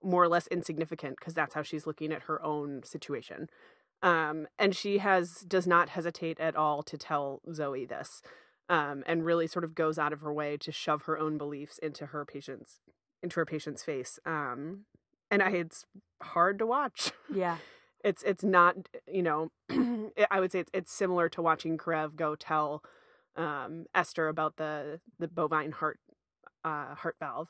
more 0.04 0.23
or 0.23 0.28
less 0.28 0.47
insignificant 0.47 1.15
because 1.19 1.34
that's 1.34 1.56
how 1.56 1.63
she's 1.63 1.88
looking 1.88 2.12
at 2.12 2.23
her 2.23 2.43
own 2.43 2.84
situation. 2.84 3.47
Um, 4.03 4.47
and 4.59 4.75
she 4.75 4.99
has 4.99 5.37
does 5.47 5.65
not 5.65 5.89
hesitate 5.89 6.39
at 6.39 6.55
all 6.55 6.83
to 6.83 6.97
tell 6.97 7.41
Zoe 7.51 7.85
this, 7.85 8.21
um, 8.69 9.03
and 9.07 9.25
really 9.25 9.47
sort 9.47 9.63
of 9.63 9.73
goes 9.73 9.97
out 9.97 10.13
of 10.13 10.19
her 10.21 10.33
way 10.33 10.57
to 10.57 10.71
shove 10.71 11.03
her 11.03 11.17
own 11.17 11.37
beliefs 11.37 11.77
into 11.79 12.07
her 12.07 12.25
patient's 12.25 12.79
into 13.23 13.35
her 13.37 13.45
patient's 13.45 13.83
face. 13.83 14.19
Um, 14.25 14.85
and 15.31 15.41
I, 15.41 15.49
it's 15.51 15.85
hard 16.21 16.59
to 16.59 16.65
watch 16.65 17.11
Yeah. 17.33 17.57
it's 18.03 18.21
it's 18.23 18.43
not 18.43 18.75
you 19.07 19.23
know 19.23 19.49
i 20.31 20.39
would 20.39 20.51
say 20.51 20.59
it's, 20.59 20.69
it's 20.73 20.91
similar 20.91 21.29
to 21.29 21.41
watching 21.41 21.77
karev 21.77 22.15
go 22.17 22.35
tell 22.35 22.83
um 23.37 23.85
esther 23.95 24.27
about 24.27 24.57
the 24.57 24.99
the 25.19 25.27
bovine 25.29 25.71
heart 25.71 25.99
uh 26.65 26.93
heart 26.95 27.15
valve 27.19 27.49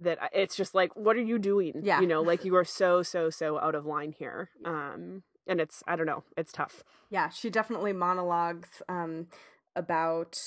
that 0.00 0.18
it's 0.32 0.56
just 0.56 0.74
like 0.74 0.94
what 0.96 1.16
are 1.16 1.22
you 1.22 1.38
doing 1.38 1.74
Yeah. 1.82 2.00
you 2.00 2.06
know 2.06 2.20
like 2.22 2.44
you 2.44 2.54
are 2.56 2.64
so 2.80 3.02
so 3.02 3.30
so 3.30 3.58
out 3.60 3.74
of 3.76 3.86
line 3.86 4.12
here 4.12 4.50
um 4.64 5.22
and 5.46 5.60
it's 5.60 5.82
i 5.86 5.96
don't 5.96 6.06
know 6.06 6.24
it's 6.36 6.52
tough 6.52 6.82
Yeah, 7.10 7.28
she 7.28 7.50
definitely 7.50 7.92
monologues 7.92 8.82
um, 8.88 9.28
about 9.74 10.38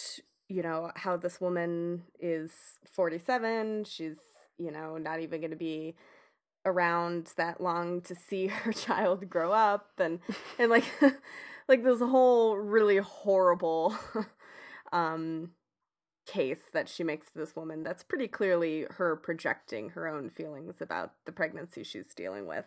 you 0.48 0.62
know 0.62 0.92
how 0.96 1.16
this 1.18 1.40
woman 1.40 2.04
is 2.20 2.52
47. 2.92 3.86
She's 3.86 4.18
you 4.58 4.72
know 4.72 4.98
not 4.98 5.20
even 5.22 5.40
going 5.42 5.52
to 5.52 5.58
be 5.58 5.96
around 6.66 7.32
that 7.38 7.62
long 7.62 8.02
to 8.02 8.16
see 8.16 8.48
her 8.64 8.74
child 8.74 9.30
grow 9.30 9.52
up 9.52 9.92
and 9.98 10.20
and 10.58 10.70
like 10.70 10.86
like 11.68 11.84
this 11.84 12.00
whole 12.02 12.58
really 12.58 12.98
horrible 12.98 13.96
um 14.92 15.52
case 16.26 16.60
that 16.74 16.88
she 16.88 17.04
makes 17.04 17.32
to 17.32 17.40
this 17.40 17.56
woman 17.56 17.82
that's 17.82 18.04
pretty 18.04 18.28
clearly 18.28 18.86
her 18.98 19.16
projecting 19.16 19.90
her 19.90 20.08
own 20.08 20.30
feelings 20.30 20.76
about 20.80 21.14
the 21.26 21.32
pregnancy 21.32 21.84
she's 21.84 22.14
dealing 22.16 22.46
with 22.46 22.66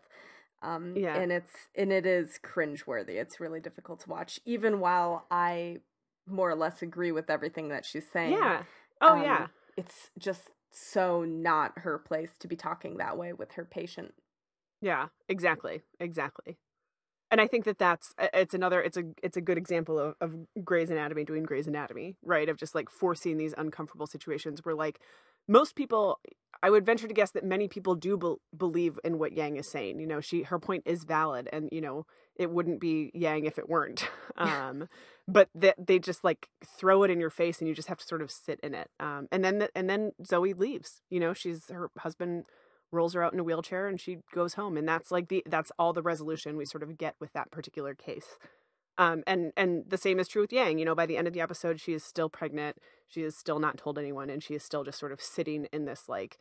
um 0.63 0.97
Yeah. 0.97 1.19
and 1.19 1.33
it's 1.33 1.53
and 1.75 1.93
it 1.93 2.07
is 2.07 2.39
cringeworthy 2.43 3.17
it's 3.21 3.41
really 3.41 3.61
difficult 3.61 4.01
to 4.01 4.09
watch 4.11 4.41
even 4.45 4.81
while 4.81 5.27
i 5.31 5.79
more 6.27 6.51
or 6.51 6.55
less 6.57 6.83
agree 6.83 7.13
with 7.13 7.29
everything 7.31 7.69
that 7.69 7.85
she's 7.85 8.09
saying 8.11 8.33
yeah 8.33 8.63
oh 9.01 9.15
um, 9.15 9.23
yeah 9.23 9.47
it's 9.77 10.11
just 10.19 10.51
so 10.71 11.25
not 11.25 11.79
her 11.81 11.99
place 11.99 12.31
to 12.39 12.49
be 12.49 12.57
talking 12.57 12.97
that 12.97 13.17
way 13.19 13.33
with 13.33 13.53
her 13.53 13.65
patient 13.65 14.15
Yeah, 14.81 15.09
exactly, 15.29 15.83
exactly. 16.01 16.59
And 17.31 17.41
I 17.41 17.47
think 17.47 17.65
that 17.65 17.79
that's 17.79 18.15
it's 18.19 18.53
another 18.53 18.83
it's 18.83 18.97
a 18.99 19.05
it's 19.23 19.37
a 19.37 19.41
good 19.41 19.57
example 19.57 19.99
of 19.99 20.15
of 20.21 20.35
Grey's 20.65 20.91
Anatomy 20.91 21.25
doing 21.25 21.45
Grey's 21.45 21.67
Anatomy, 21.67 22.17
right? 22.23 22.49
Of 22.49 22.59
just 22.59 22.75
like 22.75 22.91
forcing 22.91 23.39
these 23.39 23.55
uncomfortable 23.57 24.07
situations 24.07 24.61
where 24.65 24.75
like 24.75 25.01
most 25.49 25.77
people 25.77 26.21
I 26.63 26.71
would 26.71 26.87
venture 26.87 27.09
to 27.09 27.15
guess 27.15 27.33
that 27.33 27.45
many 27.45 27.67
people 27.67 27.97
do 27.97 28.17
be- 28.17 28.57
believe 28.57 28.99
in 29.03 29.19
what 29.19 29.33
Yang 29.33 29.57
is 29.57 29.69
saying. 29.69 29.99
You 29.99 30.07
know, 30.07 30.21
she 30.21 30.43
her 30.45 30.59
point 30.59 30.85
is 30.87 31.05
valid 31.05 31.49
and 31.53 31.69
you 31.73 31.81
know, 31.81 32.07
it 32.37 32.51
wouldn't 32.51 32.81
be 32.81 33.11
Yang 33.15 33.47
if 33.47 33.59
it 33.59 33.69
weren't. 33.69 34.09
Um 34.37 34.89
but 35.29 35.51
that 35.55 35.77
they 35.79 35.99
just 35.99 36.25
like 36.25 36.49
throw 36.65 37.03
it 37.03 37.11
in 37.11 37.21
your 37.21 37.31
face 37.31 37.61
and 37.61 37.69
you 37.69 37.75
just 37.75 37.89
have 37.89 37.99
to 37.99 38.07
sort 38.07 38.23
of 38.23 38.31
sit 38.31 38.59
in 38.63 38.75
it. 38.75 38.89
Um 38.99 39.29
and 39.31 39.45
then 39.45 39.59
the, 39.59 39.71
and 39.75 39.91
then 39.91 40.13
Zoe 40.25 40.55
leaves. 40.55 41.03
You 41.11 41.21
know, 41.21 41.35
she's 41.35 41.69
her 41.69 41.91
husband 41.99 42.45
rolls 42.93 43.15
her 43.15 43.23
out 43.23 43.33
in 43.33 43.41
a 43.41 43.45
wheelchair 43.45 43.89
and 43.89 44.01
she 44.01 44.19
goes 44.35 44.55
home 44.55 44.77
and 44.77 44.87
that's 44.89 45.11
like 45.11 45.29
the 45.29 45.43
that's 45.47 45.73
all 45.79 45.93
the 45.93 46.03
resolution 46.03 46.57
we 46.57 46.65
sort 46.65 46.83
of 46.83 46.97
get 46.97 47.15
with 47.21 47.33
that 47.33 47.51
particular 47.51 47.95
case 47.95 48.37
um 48.99 49.23
and 49.27 49.53
and 49.57 49.85
the 49.89 49.99
same 49.99 50.19
is 50.19 50.29
true 50.29 50.43
with 50.43 50.53
yang 50.53 50.79
you 50.79 50.85
know 50.85 50.95
by 50.95 51.07
the 51.07 51.17
end 51.17 51.27
of 51.27 51.35
the 51.35 51.41
episode 51.41 51.81
she 51.81 51.93
is 51.93 52.05
still 52.05 52.29
pregnant 52.29 52.77
she 53.09 53.23
is 53.23 53.37
still 53.37 53.59
not 53.59 53.77
told 53.79 53.99
anyone 53.99 54.29
and 54.31 54.43
she 54.43 54.55
is 54.55 54.63
still 54.63 54.85
just 54.85 54.99
sort 54.99 55.13
of 55.13 55.21
sitting 55.21 55.67
in 55.73 55.85
this 55.85 56.09
like 56.09 56.39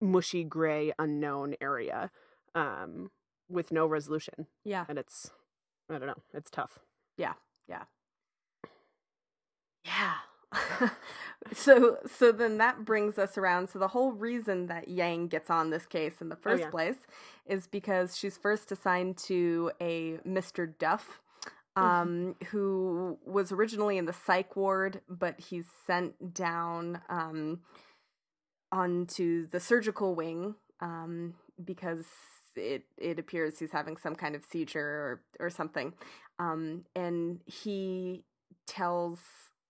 mushy 0.00 0.44
gray 0.44 0.92
unknown 0.98 1.54
area 1.60 2.10
um 2.54 3.10
with 3.48 3.72
no 3.72 3.86
resolution 3.86 4.46
yeah 4.64 4.84
and 4.88 4.98
it's 4.98 5.30
i 5.90 5.98
don't 5.98 6.06
know 6.06 6.22
it's 6.34 6.50
tough 6.50 6.78
Yeah, 7.16 7.34
yeah. 7.68 7.84
Yeah. 9.84 10.14
so 11.52 11.98
so 12.06 12.32
then 12.32 12.56
that 12.58 12.84
brings 12.84 13.18
us 13.18 13.36
around 13.36 13.68
so 13.68 13.78
the 13.78 13.88
whole 13.88 14.12
reason 14.12 14.66
that 14.66 14.88
Yang 14.88 15.28
gets 15.28 15.50
on 15.50 15.68
this 15.70 15.84
case 15.84 16.20
in 16.22 16.30
the 16.30 16.36
first 16.36 16.62
yeah. 16.62 16.70
place 16.70 16.96
is 17.44 17.66
because 17.66 18.16
she's 18.16 18.38
first 18.38 18.72
assigned 18.72 19.18
to 19.18 19.70
a 19.80 20.18
Mr. 20.26 20.72
Duff 20.78 21.20
um 21.78 22.34
who 22.48 23.18
was 23.24 23.52
originally 23.52 23.98
in 23.98 24.06
the 24.06 24.12
psych 24.12 24.56
ward 24.56 25.00
but 25.08 25.38
he's 25.40 25.66
sent 25.86 26.34
down 26.34 27.00
um 27.08 27.60
onto 28.70 29.48
the 29.48 29.60
surgical 29.60 30.14
wing 30.14 30.54
um 30.80 31.34
because 31.64 32.04
it 32.58 32.84
it 32.96 33.18
appears 33.18 33.58
he's 33.58 33.72
having 33.72 33.96
some 33.96 34.14
kind 34.14 34.34
of 34.34 34.44
seizure 34.44 34.80
or 35.40 35.46
or 35.46 35.50
something. 35.50 35.94
Um, 36.38 36.84
and 36.94 37.40
he 37.46 38.24
tells 38.66 39.20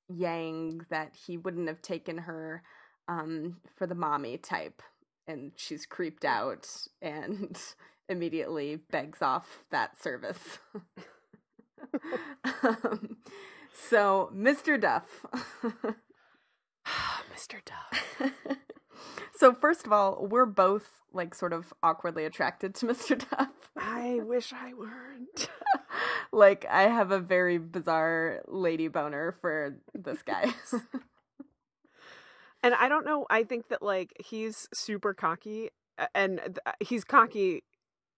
Yang 0.08 0.86
that 0.90 1.14
he 1.26 1.36
wouldn't 1.36 1.68
have 1.68 1.82
taken 1.82 2.18
her 2.18 2.62
um, 3.08 3.58
for 3.76 3.86
the 3.86 3.94
mommy 3.94 4.36
type, 4.38 4.82
and 5.26 5.52
she's 5.56 5.86
creeped 5.86 6.24
out 6.24 6.68
and 7.00 7.58
immediately 8.08 8.80
begs 8.90 9.22
off 9.22 9.64
that 9.70 10.00
service. 10.00 10.58
um, 12.62 13.16
so, 13.72 14.30
Mr. 14.34 14.80
Duff. 14.80 15.24
mr 17.34 17.62
duff 17.64 18.22
so, 19.36 19.52
first 19.52 19.86
of 19.86 19.92
all, 19.92 20.26
we're 20.26 20.46
both 20.46 21.02
like 21.12 21.34
sort 21.34 21.52
of 21.52 21.72
awkwardly 21.82 22.24
attracted 22.24 22.74
to 22.74 22.86
Mr. 22.90 23.18
Duff. 23.30 23.70
i 23.76 24.20
wish 24.22 24.52
i 24.52 24.72
weren't 24.74 25.48
like 26.32 26.66
I 26.70 26.82
have 26.82 27.10
a 27.10 27.18
very 27.18 27.58
bizarre 27.58 28.42
lady 28.46 28.88
boner 28.88 29.36
for 29.40 29.76
this 29.94 30.22
guy. 30.22 30.52
And 32.62 32.74
I 32.74 32.88
don't 32.88 33.04
know. 33.04 33.24
I 33.30 33.44
think 33.44 33.68
that 33.68 33.82
like 33.82 34.12
he's 34.24 34.68
super 34.74 35.14
cocky, 35.14 35.70
and 36.14 36.58
he's 36.80 37.04
cocky. 37.04 37.62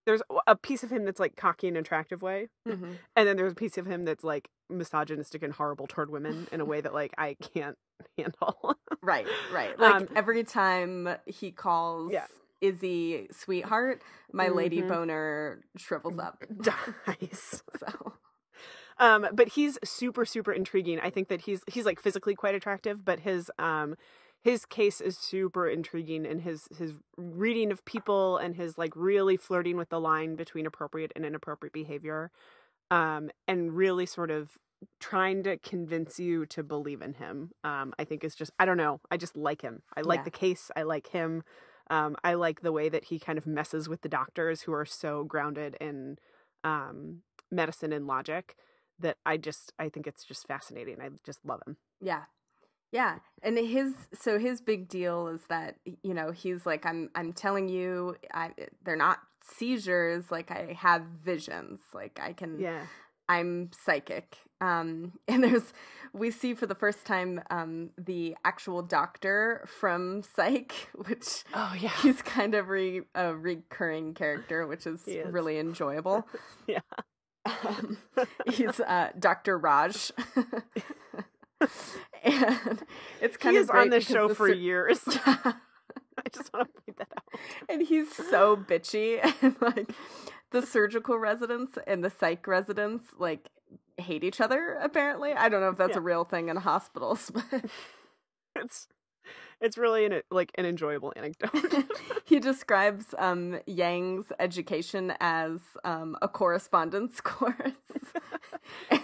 There's 0.06 0.22
a 0.46 0.56
piece 0.56 0.82
of 0.82 0.90
him 0.90 1.04
that's 1.04 1.20
like 1.20 1.36
cocky 1.36 1.68
in 1.68 1.76
an 1.76 1.80
attractive 1.80 2.22
way, 2.22 2.48
Mhm. 2.66 2.96
and 3.16 3.28
then 3.28 3.36
there's 3.36 3.52
a 3.52 3.56
piece 3.56 3.76
of 3.78 3.86
him 3.86 4.04
that's 4.04 4.24
like 4.24 4.48
misogynistic 4.68 5.42
and 5.42 5.52
horrible 5.52 5.86
toward 5.86 6.10
women 6.10 6.48
in 6.52 6.60
a 6.60 6.64
way 6.64 6.80
that 6.80 6.94
like 6.94 7.12
I 7.18 7.34
can't 7.54 7.76
handle. 8.18 8.76
Right, 9.02 9.26
right. 9.52 9.78
Like 9.78 9.94
Um, 9.96 10.08
every 10.16 10.44
time 10.44 11.08
he 11.26 11.50
calls 11.52 12.12
Yeah. 12.12 12.26
Izzie 12.60 13.28
sweetheart, 13.32 14.02
my 14.32 14.48
lady 14.48 14.82
Mhm. 14.82 14.88
boner 14.88 15.62
shrivels 15.76 16.18
up. 16.18 16.44
Dies. 16.60 17.62
So 17.78 18.14
Um, 18.98 19.26
but 19.32 19.48
he's 19.48 19.78
super 19.84 20.24
super 20.26 20.52
intriguing. 20.52 21.00
I 21.00 21.08
think 21.10 21.28
that 21.28 21.42
he's 21.42 21.62
he's 21.66 21.86
like 21.86 21.98
physically 22.00 22.34
quite 22.34 22.54
attractive, 22.54 23.04
but 23.04 23.20
his 23.20 23.50
um 23.58 23.96
his 24.42 24.64
case 24.64 25.00
is 25.00 25.18
super 25.18 25.68
intriguing 25.68 26.26
and 26.26 26.40
his 26.42 26.66
his 26.78 26.94
reading 27.16 27.70
of 27.70 27.84
people 27.84 28.36
and 28.38 28.56
his 28.56 28.78
like 28.78 28.92
really 28.96 29.36
flirting 29.36 29.76
with 29.76 29.88
the 29.90 30.00
line 30.00 30.34
between 30.36 30.66
appropriate 30.66 31.12
and 31.14 31.24
inappropriate 31.24 31.72
behavior 31.72 32.30
um 32.90 33.30
and 33.46 33.76
really 33.76 34.06
sort 34.06 34.30
of 34.30 34.56
trying 34.98 35.42
to 35.42 35.58
convince 35.58 36.18
you 36.18 36.46
to 36.46 36.62
believe 36.62 37.02
in 37.02 37.14
him 37.14 37.50
um 37.64 37.92
i 37.98 38.04
think 38.04 38.24
is 38.24 38.34
just 38.34 38.50
i 38.58 38.64
don't 38.64 38.78
know 38.78 39.00
i 39.10 39.16
just 39.16 39.36
like 39.36 39.60
him 39.62 39.82
i 39.96 40.00
like 40.00 40.20
Yeah. 40.20 40.24
the 40.24 40.30
case 40.30 40.70
i 40.74 40.82
like 40.82 41.08
him 41.08 41.42
um 41.90 42.16
i 42.24 42.34
like 42.34 42.62
the 42.62 42.72
way 42.72 42.88
that 42.88 43.04
he 43.04 43.18
kind 43.18 43.36
of 43.36 43.46
messes 43.46 43.88
with 43.88 44.00
the 44.00 44.08
doctors 44.08 44.62
who 44.62 44.72
are 44.72 44.86
so 44.86 45.24
grounded 45.24 45.76
in 45.80 46.16
um 46.64 47.22
medicine 47.50 47.92
and 47.92 48.06
logic 48.06 48.56
that 48.98 49.18
i 49.26 49.36
just 49.36 49.72
i 49.78 49.88
think 49.90 50.06
it's 50.06 50.24
just 50.24 50.46
fascinating 50.46 50.96
i 51.00 51.08
just 51.24 51.40
love 51.44 51.60
him 51.66 51.76
Yeah. 52.00 52.22
Yeah. 52.92 53.18
And 53.42 53.56
his 53.56 53.94
so 54.12 54.38
his 54.38 54.60
big 54.60 54.88
deal 54.88 55.28
is 55.28 55.40
that 55.48 55.76
you 56.02 56.14
know, 56.14 56.30
he's 56.32 56.66
like 56.66 56.84
I'm 56.84 57.10
I'm 57.14 57.32
telling 57.32 57.68
you 57.68 58.16
I 58.32 58.50
they're 58.84 58.96
not 58.96 59.18
seizures, 59.42 60.30
like 60.30 60.50
I 60.50 60.76
have 60.78 61.02
visions. 61.24 61.80
Like 61.94 62.18
I 62.22 62.32
can 62.32 62.58
yeah 62.60 62.86
I'm 63.28 63.70
psychic. 63.84 64.36
Um 64.60 65.12
and 65.28 65.42
there's 65.42 65.72
we 66.12 66.32
see 66.32 66.54
for 66.54 66.66
the 66.66 66.74
first 66.74 67.06
time 67.06 67.40
um 67.50 67.90
the 67.96 68.36
actual 68.44 68.82
doctor 68.82 69.64
from 69.68 70.22
Psych, 70.22 70.72
which 71.06 71.44
oh 71.54 71.74
yeah 71.78 71.92
he's 72.02 72.20
kind 72.22 72.54
of 72.54 72.68
re, 72.68 73.02
a 73.14 73.34
recurring 73.34 74.14
character, 74.14 74.66
which 74.66 74.86
is, 74.86 75.06
is. 75.06 75.32
really 75.32 75.58
enjoyable. 75.58 76.26
Yeah. 76.66 76.80
Um, 77.46 77.96
he's 78.52 78.78
uh, 78.78 79.10
Dr. 79.18 79.58
Raj. 79.58 80.12
and 82.24 82.82
it's 83.20 83.36
kind 83.36 83.56
he 83.56 83.62
of 83.62 83.70
on 83.70 83.90
this 83.90 84.06
show 84.06 84.28
the 84.28 84.34
for 84.34 84.48
years. 84.52 85.00
I 85.06 86.28
just 86.32 86.52
want 86.52 86.68
to 86.68 86.82
point 86.82 86.98
that 86.98 87.08
out. 87.16 87.40
And 87.68 87.82
he's 87.82 88.14
so 88.14 88.56
bitchy 88.56 89.20
and 89.42 89.56
like 89.60 89.90
the 90.50 90.62
surgical 90.64 91.18
residents 91.18 91.78
and 91.86 92.04
the 92.04 92.10
psych 92.10 92.46
residents 92.46 93.04
like 93.18 93.48
hate 93.98 94.24
each 94.24 94.40
other 94.40 94.78
apparently. 94.82 95.32
I 95.32 95.48
don't 95.48 95.60
know 95.60 95.70
if 95.70 95.76
that's 95.78 95.92
Yeah. 95.92 95.98
a 95.98 96.02
real 96.02 96.24
thing 96.24 96.48
in 96.48 96.56
hospitals 96.56 97.30
but 97.30 97.64
it's 98.56 98.88
it's 99.60 99.76
really 99.78 100.04
an 100.04 100.22
like 100.30 100.52
an 100.56 100.66
enjoyable 100.66 101.12
anecdote 101.16 101.84
he 102.24 102.38
describes 102.38 103.14
um, 103.18 103.60
Yang's 103.66 104.26
education 104.38 105.12
as 105.20 105.60
um, 105.84 106.16
a 106.22 106.28
correspondence 106.28 107.20
course. 107.24 107.54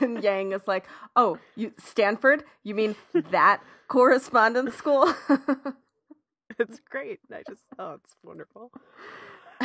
and 0.01 0.23
Yang 0.23 0.53
is 0.53 0.69
like, 0.69 0.87
"Oh, 1.16 1.38
you 1.57 1.73
Stanford? 1.79 2.45
You 2.62 2.75
mean 2.75 2.97
that 3.31 3.62
correspondence 3.88 4.75
school?" 4.75 5.12
it's 6.59 6.81
great 6.90 7.21
i 7.33 7.42
just 7.49 7.62
oh 7.79 7.92
it's 7.92 8.14
wonderful 8.23 8.71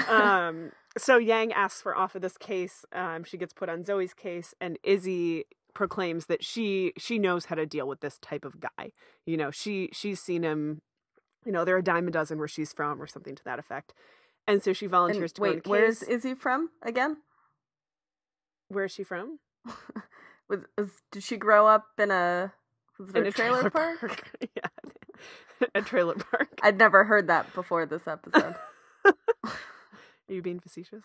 um 0.10 0.72
so 0.98 1.18
yang 1.18 1.52
asks 1.54 1.82
for 1.82 1.96
off 1.96 2.16
of 2.16 2.22
this 2.22 2.38
case 2.38 2.86
um 2.94 3.24
she 3.24 3.38
gets 3.38 3.54
put 3.54 3.70
on 3.70 3.84
zoe's 3.84 4.14
case 4.14 4.54
and 4.60 4.78
izzie 4.84 5.46
proclaims 5.74 6.26
that 6.28 6.44
she 6.44 6.94
she 6.98 7.18
knows 7.20 7.46
how 7.46 7.56
to 7.56 7.66
deal 7.66 7.88
with 7.88 8.02
this 8.02 8.18
type 8.20 8.46
of 8.46 8.60
guy 8.60 8.92
you 9.26 9.38
know 9.38 9.52
she 9.52 9.90
she's 9.94 10.20
seen 10.22 10.44
him 10.44 10.82
you 11.46 11.52
know 11.52 11.64
they're 11.66 11.78
a 11.78 11.84
dime 11.84 12.08
a 12.08 12.12
dozen 12.12 12.38
where 12.38 12.48
she's 12.48 12.74
from 12.74 13.02
or 13.02 13.08
something 13.08 13.36
to 13.36 13.44
that 13.44 13.60
effect 13.60 13.94
and 14.48 14.62
so 14.64 14.74
she 14.74 14.88
volunteers 14.88 15.32
And 15.32 15.36
to 15.36 15.42
go 15.42 15.48
wait, 15.50 15.66
a 15.66 15.70
where's 15.70 16.00
case. 16.00 16.10
Izzie 16.10 16.34
from 16.36 16.70
again? 16.82 17.18
where 18.70 18.86
is 18.86 18.92
she 18.92 19.04
from 19.04 19.40
Was, 20.50 20.66
was 20.78 20.90
did 21.12 21.24
she 21.24 21.38
grow 21.38 21.66
up 21.68 21.86
in 21.98 22.12
a 22.12 22.52
was 23.00 23.10
it 23.10 23.18
in 23.18 23.26
a, 23.28 23.32
trailer, 23.32 23.70
park? 23.70 24.30
yeah 24.42 25.68
a 25.76 25.82
trailer 25.82 26.16
park 26.16 26.60
I'd 26.62 26.78
never 26.78 27.06
heard 27.06 27.28
that 27.28 27.54
before 27.54 27.86
this 27.86 28.08
episode. 28.08 28.56
are 29.06 29.14
you 30.28 30.42
being 30.42 30.60
facetious 30.60 31.04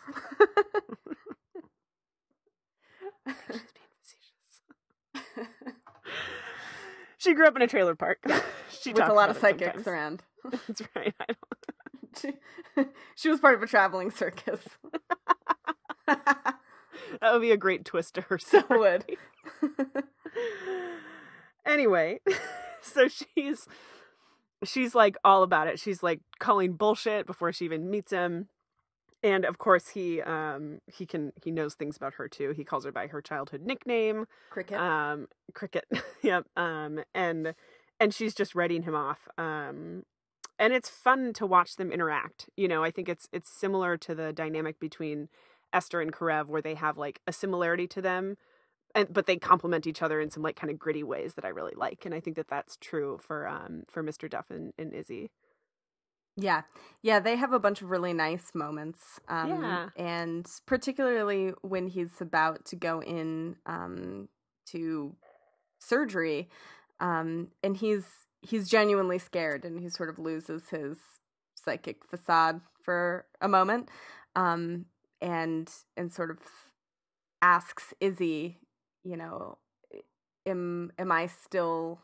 She's 3.26 3.34
being 3.34 3.60
facetious. 3.60 3.75
She 7.26 7.34
grew 7.34 7.46
up 7.46 7.56
in 7.56 7.62
a 7.62 7.66
trailer 7.66 7.94
park. 7.94 8.18
She 8.80 8.92
With 8.92 9.08
a 9.08 9.12
lot 9.12 9.30
of 9.30 9.38
psychics 9.38 9.84
sometimes. 9.84 9.86
around. 9.88 10.22
That's 10.68 10.82
right. 10.94 11.14
I 11.20 11.26
don't... 11.26 12.36
She, 12.76 12.84
she 13.16 13.28
was 13.28 13.40
part 13.40 13.54
of 13.54 13.62
a 13.62 13.66
traveling 13.66 14.10
circus. 14.10 14.60
That 16.06 17.32
would 17.32 17.40
be 17.42 17.50
a 17.50 17.56
great 17.56 17.84
twist 17.84 18.14
to 18.14 18.20
her 18.22 18.38
So 18.38 18.62
would. 18.70 19.04
anyway, 21.64 22.20
so 22.80 23.08
she's 23.08 23.66
she's 24.64 24.94
like 24.94 25.16
all 25.24 25.42
about 25.42 25.68
it. 25.68 25.78
She's 25.80 26.02
like 26.02 26.20
calling 26.38 26.74
bullshit 26.74 27.26
before 27.26 27.52
she 27.52 27.64
even 27.64 27.90
meets 27.90 28.12
him. 28.12 28.48
And 29.22 29.44
of 29.44 29.58
course 29.58 29.88
he 29.88 30.20
um 30.22 30.80
he 30.86 31.06
can 31.06 31.32
he 31.42 31.50
knows 31.50 31.74
things 31.74 31.96
about 31.96 32.14
her 32.14 32.28
too. 32.28 32.50
He 32.50 32.64
calls 32.64 32.84
her 32.84 32.92
by 32.92 33.06
her 33.08 33.20
childhood 33.22 33.62
nickname. 33.62 34.26
Cricket. 34.50 34.78
um 34.78 35.28
cricket 35.54 35.84
yep 36.22 36.46
um 36.56 37.00
and 37.14 37.54
and 38.00 38.14
she's 38.14 38.34
just 38.34 38.54
writing 38.54 38.82
him 38.82 38.94
off 38.94 39.28
um 39.38 40.02
and 40.58 40.72
it's 40.72 40.88
fun 40.88 41.32
to 41.34 41.46
watch 41.46 41.76
them 41.76 41.92
interact 41.92 42.48
you 42.56 42.68
know 42.68 42.82
i 42.84 42.90
think 42.90 43.08
it's 43.08 43.28
it's 43.32 43.48
similar 43.50 43.96
to 43.96 44.14
the 44.14 44.32
dynamic 44.32 44.78
between 44.80 45.28
esther 45.72 46.00
and 46.00 46.12
karev 46.12 46.46
where 46.46 46.62
they 46.62 46.74
have 46.74 46.96
like 46.98 47.20
a 47.26 47.32
similarity 47.32 47.86
to 47.86 48.02
them 48.02 48.36
and 48.94 49.12
but 49.12 49.26
they 49.26 49.36
complement 49.36 49.86
each 49.86 50.02
other 50.02 50.20
in 50.20 50.30
some 50.30 50.42
like 50.42 50.56
kind 50.56 50.70
of 50.70 50.78
gritty 50.78 51.02
ways 51.02 51.34
that 51.34 51.44
i 51.44 51.48
really 51.48 51.74
like 51.76 52.04
and 52.04 52.14
i 52.14 52.20
think 52.20 52.36
that 52.36 52.48
that's 52.48 52.76
true 52.80 53.18
for 53.20 53.48
um 53.48 53.82
for 53.88 54.02
mr 54.02 54.28
duff 54.28 54.50
and, 54.50 54.72
and 54.78 54.92
izzie 54.94 55.30
Yeah. 56.36 56.62
Yeah, 57.02 57.18
they 57.20 57.36
have 57.36 57.52
a 57.52 57.58
bunch 57.58 57.82
of 57.82 57.90
really 57.90 58.12
nice 58.12 58.54
moments. 58.54 59.20
Um, 59.28 59.62
Yeah. 59.62 59.88
And 59.96 60.46
particularly 60.66 61.52
when 61.62 61.88
he's 61.88 62.20
about 62.20 62.64
to 62.66 62.76
go 62.76 63.00
in 63.00 63.56
um, 63.66 64.28
to 64.66 65.16
surgery, 65.78 66.48
um, 67.00 67.48
and 67.62 67.76
he's 67.76 68.04
he's 68.42 68.68
genuinely 68.68 69.18
scared, 69.18 69.64
and 69.64 69.80
he 69.80 69.88
sort 69.88 70.08
of 70.08 70.18
loses 70.18 70.68
his 70.70 70.98
psychic 71.54 72.04
facade 72.08 72.60
for 72.82 73.26
a 73.40 73.48
moment, 73.48 73.88
um, 74.34 74.86
and 75.20 75.70
and 75.96 76.12
sort 76.12 76.30
of 76.30 76.38
asks 77.42 77.94
Izzie, 78.00 78.58
you 79.04 79.16
know, 79.16 79.58
am 80.46 80.92
am 80.98 81.12
I 81.12 81.26
still 81.26 82.00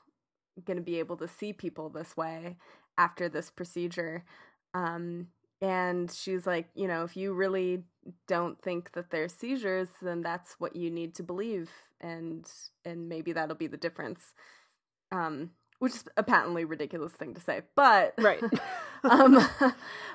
going 0.64 0.76
to 0.76 0.82
be 0.82 0.98
able 0.98 1.16
to 1.16 1.28
see 1.28 1.52
people 1.52 1.88
this 1.88 2.16
way 2.16 2.56
after 2.98 3.28
this 3.28 3.50
procedure? 3.50 4.24
Um, 4.74 5.28
and 5.60 6.10
she's 6.10 6.46
like, 6.46 6.68
you 6.74 6.88
know, 6.88 7.04
if 7.04 7.16
you 7.16 7.32
really 7.32 7.84
don't 8.26 8.60
think 8.60 8.92
that 8.92 9.10
they're 9.10 9.28
seizures, 9.28 9.88
then 10.00 10.22
that's 10.22 10.54
what 10.58 10.74
you 10.74 10.90
need 10.90 11.14
to 11.16 11.22
believe, 11.22 11.70
and 12.00 12.50
and 12.84 13.08
maybe 13.08 13.32
that'll 13.32 13.54
be 13.54 13.68
the 13.68 13.76
difference. 13.76 14.34
Um, 15.12 15.50
which 15.78 15.94
is 15.94 16.04
a 16.16 16.22
patently 16.22 16.64
ridiculous 16.64 17.10
thing 17.12 17.34
to 17.34 17.40
say, 17.40 17.62
but 17.74 18.14
Right. 18.16 18.40
um, 19.04 19.44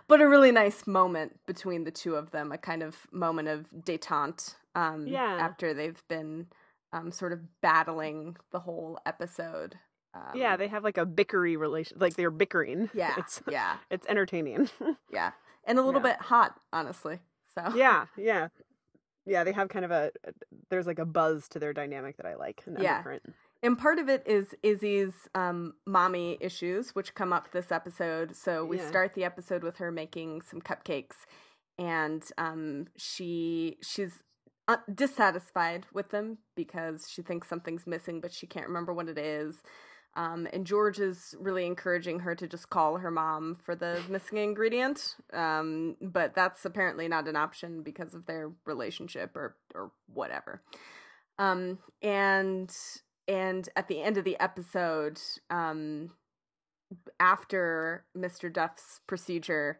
but 0.07 0.21
a 0.21 0.27
really 0.27 0.51
nice 0.51 0.87
moment 0.87 1.39
between 1.45 1.83
the 1.83 1.91
two 1.91 2.15
of 2.15 2.31
them, 2.31 2.53
a 2.53 2.57
kind 2.57 2.81
of 2.81 2.95
moment 3.11 3.49
of 3.49 3.67
détente. 3.71 4.55
Um, 4.75 5.07
Yeah. 5.07 5.37
After 5.39 5.73
they've 5.73 6.01
been 6.07 6.47
um, 6.93 7.11
sort 7.11 7.33
of 7.33 7.61
battling 7.61 8.37
the 8.51 8.59
whole 8.61 8.97
episode. 9.05 9.77
Um, 10.32 10.39
yeah 10.39 10.58
they 10.58 10.67
have 10.67 10.84
like 10.84 10.97
a 10.97 11.06
bickery 11.06 11.58
relation 11.58 11.97
like 11.99 12.15
they're 12.15 12.32
bickering 12.32 12.89
yeah, 12.93 13.15
it's 13.17 13.41
yeah, 13.47 13.77
it's 13.89 14.08
entertaining 14.08 14.69
yeah, 15.12 15.32
and 15.65 15.77
a 15.77 15.82
little 15.82 16.01
Yeah. 16.01 16.13
bit 16.13 16.21
hot, 16.21 16.60
honestly. 16.73 17.19
So 17.53 17.71
yeah 17.75 18.06
yeah 18.17 18.47
yeah 19.25 19.43
they 19.43 19.51
have 19.51 19.69
kind 19.69 19.84
of 19.86 19.91
a 19.91 20.12
there's 20.69 20.88
like 20.88 20.99
a 20.99 21.06
buzz 21.06 21.47
to 21.49 21.60
their 21.60 21.73
dynamic 21.73 22.17
that 22.17 22.25
i 22.25 22.36
like 22.36 22.63
an 22.65 22.77
Yeah. 22.80 23.03
And 23.63 23.77
part 23.77 23.97
of 23.97 24.08
it 24.08 24.21
is 24.27 24.53
Izzie's 24.63 25.27
um, 25.34 25.73
mommy 25.86 26.38
issues, 26.39 26.93
which 26.93 27.15
come 27.15 27.34
up 27.34 27.51
this 27.51 27.71
episode. 27.71 28.36
So 28.36 28.63
we 28.63 28.77
Yeah. 28.77 28.88
start 28.88 29.15
the 29.15 29.23
episode 29.23 29.63
with 29.63 29.77
her 29.77 29.91
making 29.91 30.41
some 30.43 30.62
cupcakes, 30.62 31.25
and 31.80 32.23
um, 32.38 32.86
she 32.95 33.77
she's 33.82 34.21
uh, 34.67 34.77
dissatisfied 34.93 35.88
with 35.91 36.10
them 36.10 36.38
because 36.56 37.08
she 37.10 37.23
thinks 37.23 37.47
something's 37.47 37.88
missing, 37.88 38.21
but 38.21 38.32
she 38.32 38.45
can't 38.45 38.67
remember 38.67 38.93
what 38.93 39.10
it 39.10 39.17
is. 39.17 39.63
Um, 40.17 40.47
and 40.51 40.65
George 40.65 40.99
is 40.99 41.36
really 41.39 41.65
encouraging 41.65 42.19
her 42.19 42.34
to 42.36 42.47
just 42.47 42.69
call 42.69 42.97
her 42.97 43.12
mom 43.12 43.56
for 43.56 43.75
the 43.75 44.01
missing 44.10 44.39
ingredient, 44.39 45.15
um, 45.32 45.95
but 46.01 46.34
that's 46.34 46.65
apparently 46.65 47.08
not 47.08 47.27
an 47.27 47.36
option 47.36 47.84
because 47.84 48.13
of 48.15 48.25
their 48.25 48.51
relationship 48.65 49.36
or 49.36 49.56
or 49.73 49.91
whatever. 50.12 50.62
Um, 51.38 51.77
and 52.01 52.75
and 53.27 53.69
at 53.75 53.88
the 53.88 54.01
end 54.01 54.17
of 54.17 54.23
the 54.23 54.39
episode 54.39 55.19
um 55.49 56.12
after 57.19 58.06
mr 58.17 58.51
duff's 58.51 59.01
procedure 59.08 59.80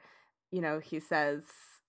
you 0.52 0.62
know 0.62 0.80
he 0.80 1.00
says 1.00 1.44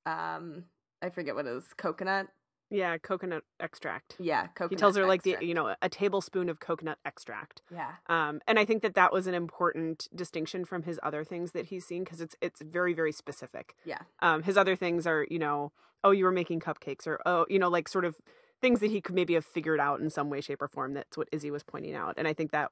um 0.06 0.64
i 1.02 1.08
forget 1.08 1.34
what 1.34 1.46
it 1.46 1.50
is 1.50 1.64
coconut 1.76 2.28
Yeah, 2.70 2.98
coconut 2.98 3.44
extract. 3.60 4.16
Yeah, 4.18 4.48
coconut. 4.48 4.70
he 4.70 4.76
tells 4.76 4.96
her 4.96 5.06
like 5.06 5.22
the 5.22 5.36
you 5.40 5.54
know 5.54 5.74
a 5.80 5.88
tablespoon 5.88 6.48
of 6.48 6.60
coconut 6.60 6.98
extract. 7.04 7.62
Yeah. 7.72 7.92
Um, 8.08 8.40
and 8.46 8.58
I 8.58 8.64
think 8.64 8.82
that 8.82 8.94
that 8.94 9.12
was 9.12 9.26
an 9.26 9.34
important 9.34 10.08
distinction 10.14 10.64
from 10.64 10.82
his 10.82 11.00
other 11.02 11.24
things 11.24 11.52
that 11.52 11.66
he's 11.66 11.86
seen 11.86 12.04
because 12.04 12.20
it's 12.20 12.36
it's 12.40 12.60
very 12.60 12.92
very 12.92 13.12
specific. 13.12 13.74
Yeah. 13.84 14.00
Um, 14.20 14.42
his 14.42 14.56
other 14.56 14.76
things 14.76 15.06
are 15.06 15.26
you 15.30 15.38
know 15.38 15.72
oh 16.04 16.10
you 16.10 16.24
were 16.24 16.32
making 16.32 16.60
cupcakes 16.60 17.06
or 17.06 17.20
oh 17.24 17.46
you 17.48 17.58
know 17.58 17.68
like 17.68 17.88
sort 17.88 18.04
of 18.04 18.16
things 18.60 18.80
that 18.80 18.90
he 18.90 19.00
could 19.00 19.14
maybe 19.14 19.34
have 19.34 19.44
figured 19.44 19.80
out 19.80 20.00
in 20.00 20.10
some 20.10 20.28
way 20.28 20.40
shape 20.40 20.60
or 20.60 20.68
form. 20.68 20.94
That's 20.94 21.16
what 21.16 21.28
Izzie 21.32 21.50
was 21.50 21.62
pointing 21.62 21.94
out, 21.94 22.14
and 22.16 22.28
I 22.28 22.34
think 22.34 22.50
that 22.52 22.70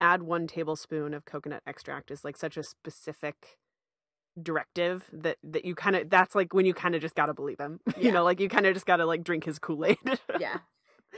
add 0.00 0.22
one 0.22 0.46
tablespoon 0.46 1.14
of 1.14 1.24
coconut 1.24 1.62
extract 1.66 2.10
is 2.10 2.24
like 2.24 2.36
such 2.36 2.56
a 2.56 2.62
specific 2.62 3.58
directive 4.40 5.04
that 5.12 5.36
that 5.42 5.64
you 5.64 5.74
kind 5.74 5.96
of 5.96 6.08
that's 6.08 6.34
like 6.34 6.54
when 6.54 6.64
you 6.64 6.72
kind 6.72 6.94
of 6.94 7.00
just 7.02 7.14
got 7.14 7.26
to 7.26 7.34
believe 7.34 7.58
him 7.58 7.80
you 7.98 8.10
know 8.12 8.24
like 8.24 8.40
you 8.40 8.48
kind 8.48 8.66
of 8.66 8.72
just 8.74 8.86
got 8.86 8.96
to 8.96 9.04
like 9.06 9.22
drink 9.24 9.44
his 9.44 9.58
kool-aid 9.58 9.98
Yeah. 10.40 10.58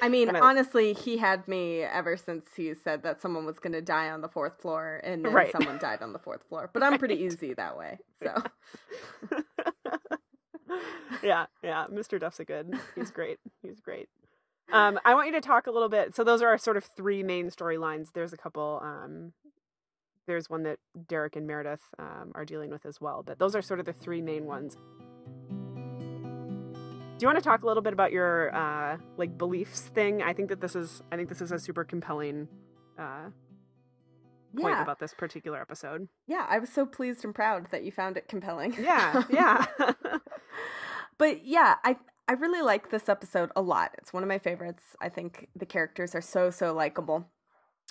I 0.03 0.09
mean, 0.09 0.35
I- 0.35 0.41
honestly, 0.41 0.93
he 0.93 1.19
had 1.19 1.47
me 1.47 1.83
ever 1.83 2.17
since 2.17 2.47
he 2.57 2.75
said 2.75 3.05
that 3.05 3.23
someone 3.23 3.47
was 3.47 3.61
going 3.61 3.75
to 3.75 3.81
die 3.81 4.11
on 4.11 4.23
the 4.23 4.29
fourth 4.29 4.61
floor, 4.61 5.01
and 5.05 5.25
then 5.25 5.33
Right. 5.33 5.53
someone 5.53 5.79
died 5.79 6.03
on 6.03 6.13
the 6.13 6.19
fourth 6.19 6.43
floor. 6.49 6.69
But 6.73 6.83
I'm 6.83 6.99
pretty 6.99 7.15
easy 7.23 7.55
that 7.55 7.79
way. 7.79 7.99
So 8.21 8.43
yeah, 11.23 11.47
yeah. 11.63 11.87
Mr. 11.93 12.19
Duff's 12.19 12.41
a 12.41 12.45
good. 12.45 12.73
He's 12.97 13.11
great. 13.11 13.39
He's 13.63 13.81
great. 13.81 14.09
Um, 14.73 14.99
I 15.05 15.15
want 15.15 15.27
you 15.29 15.33
to 15.35 15.41
talk 15.41 15.67
a 15.67 15.71
little 15.71 15.89
bit. 15.89 16.15
So 16.15 16.25
those 16.25 16.43
are 16.43 16.49
our 16.49 16.59
sort 16.59 16.77
of 16.77 16.85
three 16.85 17.23
main 17.23 17.51
storylines. 17.51 18.09
There's 18.15 18.33
a 18.33 18.37
couple. 18.37 18.81
Um, 18.83 19.33
there's 20.27 20.49
one 20.51 20.63
that 20.65 20.79
Derek 21.09 21.37
and 21.37 21.47
Meredith 21.47 21.83
um, 21.99 22.33
are 22.35 22.45
dealing 22.45 22.71
with 22.71 22.87
as 22.87 23.01
well, 23.01 23.23
but 23.25 23.39
those 23.39 23.55
are 23.55 23.63
sort 23.63 23.81
of 23.81 23.87
the 23.87 23.93
three 23.93 24.21
main 24.21 24.45
ones. 24.45 24.77
Do 27.17 27.23
you 27.23 27.29
want 27.29 27.39
to 27.39 27.45
talk 27.45 27.63
a 27.63 27.67
little 27.67 27.83
bit 27.83 27.93
about 27.93 28.11
your 28.11 28.55
uh, 28.55 28.97
like 29.17 29.39
beliefs 29.39 29.83
thing? 29.83 30.23
I 30.23 30.33
think 30.33 30.49
that 30.49 30.61
this 30.61 30.75
is. 30.75 31.03
I 31.13 31.17
think 31.17 31.29
this 31.29 31.41
is 31.41 31.53
a 31.53 31.59
super 31.59 31.85
compelling 31.85 32.49
uh, 32.99 33.31
point 34.57 34.75
yeah, 34.75 34.83
about 34.83 34.99
this 34.99 35.15
particular 35.15 35.61
episode. 35.61 36.09
yeah, 36.27 36.47
I 36.49 36.59
was 36.59 36.71
so 36.71 36.87
pleased 36.87 37.25
and 37.25 37.35
proud 37.35 37.71
that 37.71 37.85
you 37.85 37.93
found 37.93 38.17
it 38.17 38.27
compelling. 38.29 38.75
Yeah, 38.79 39.23
yeah. 39.31 39.67
but 41.19 41.47
yeah, 41.47 41.77
I 41.85 41.97
I 42.27 42.33
really 42.33 42.63
like 42.63 42.91
this 42.91 43.09
episode 43.09 43.51
a 43.55 43.63
lot. 43.63 43.95
It's 43.99 44.13
one 44.13 44.23
of 44.23 44.29
my 44.29 44.39
favorites. 44.39 44.97
I 45.01 45.09
think 45.09 45.49
the 45.55 45.67
characters 45.67 46.15
are 46.15 46.21
so 46.21 46.51
so 46.51 46.73
likable. 46.73 47.29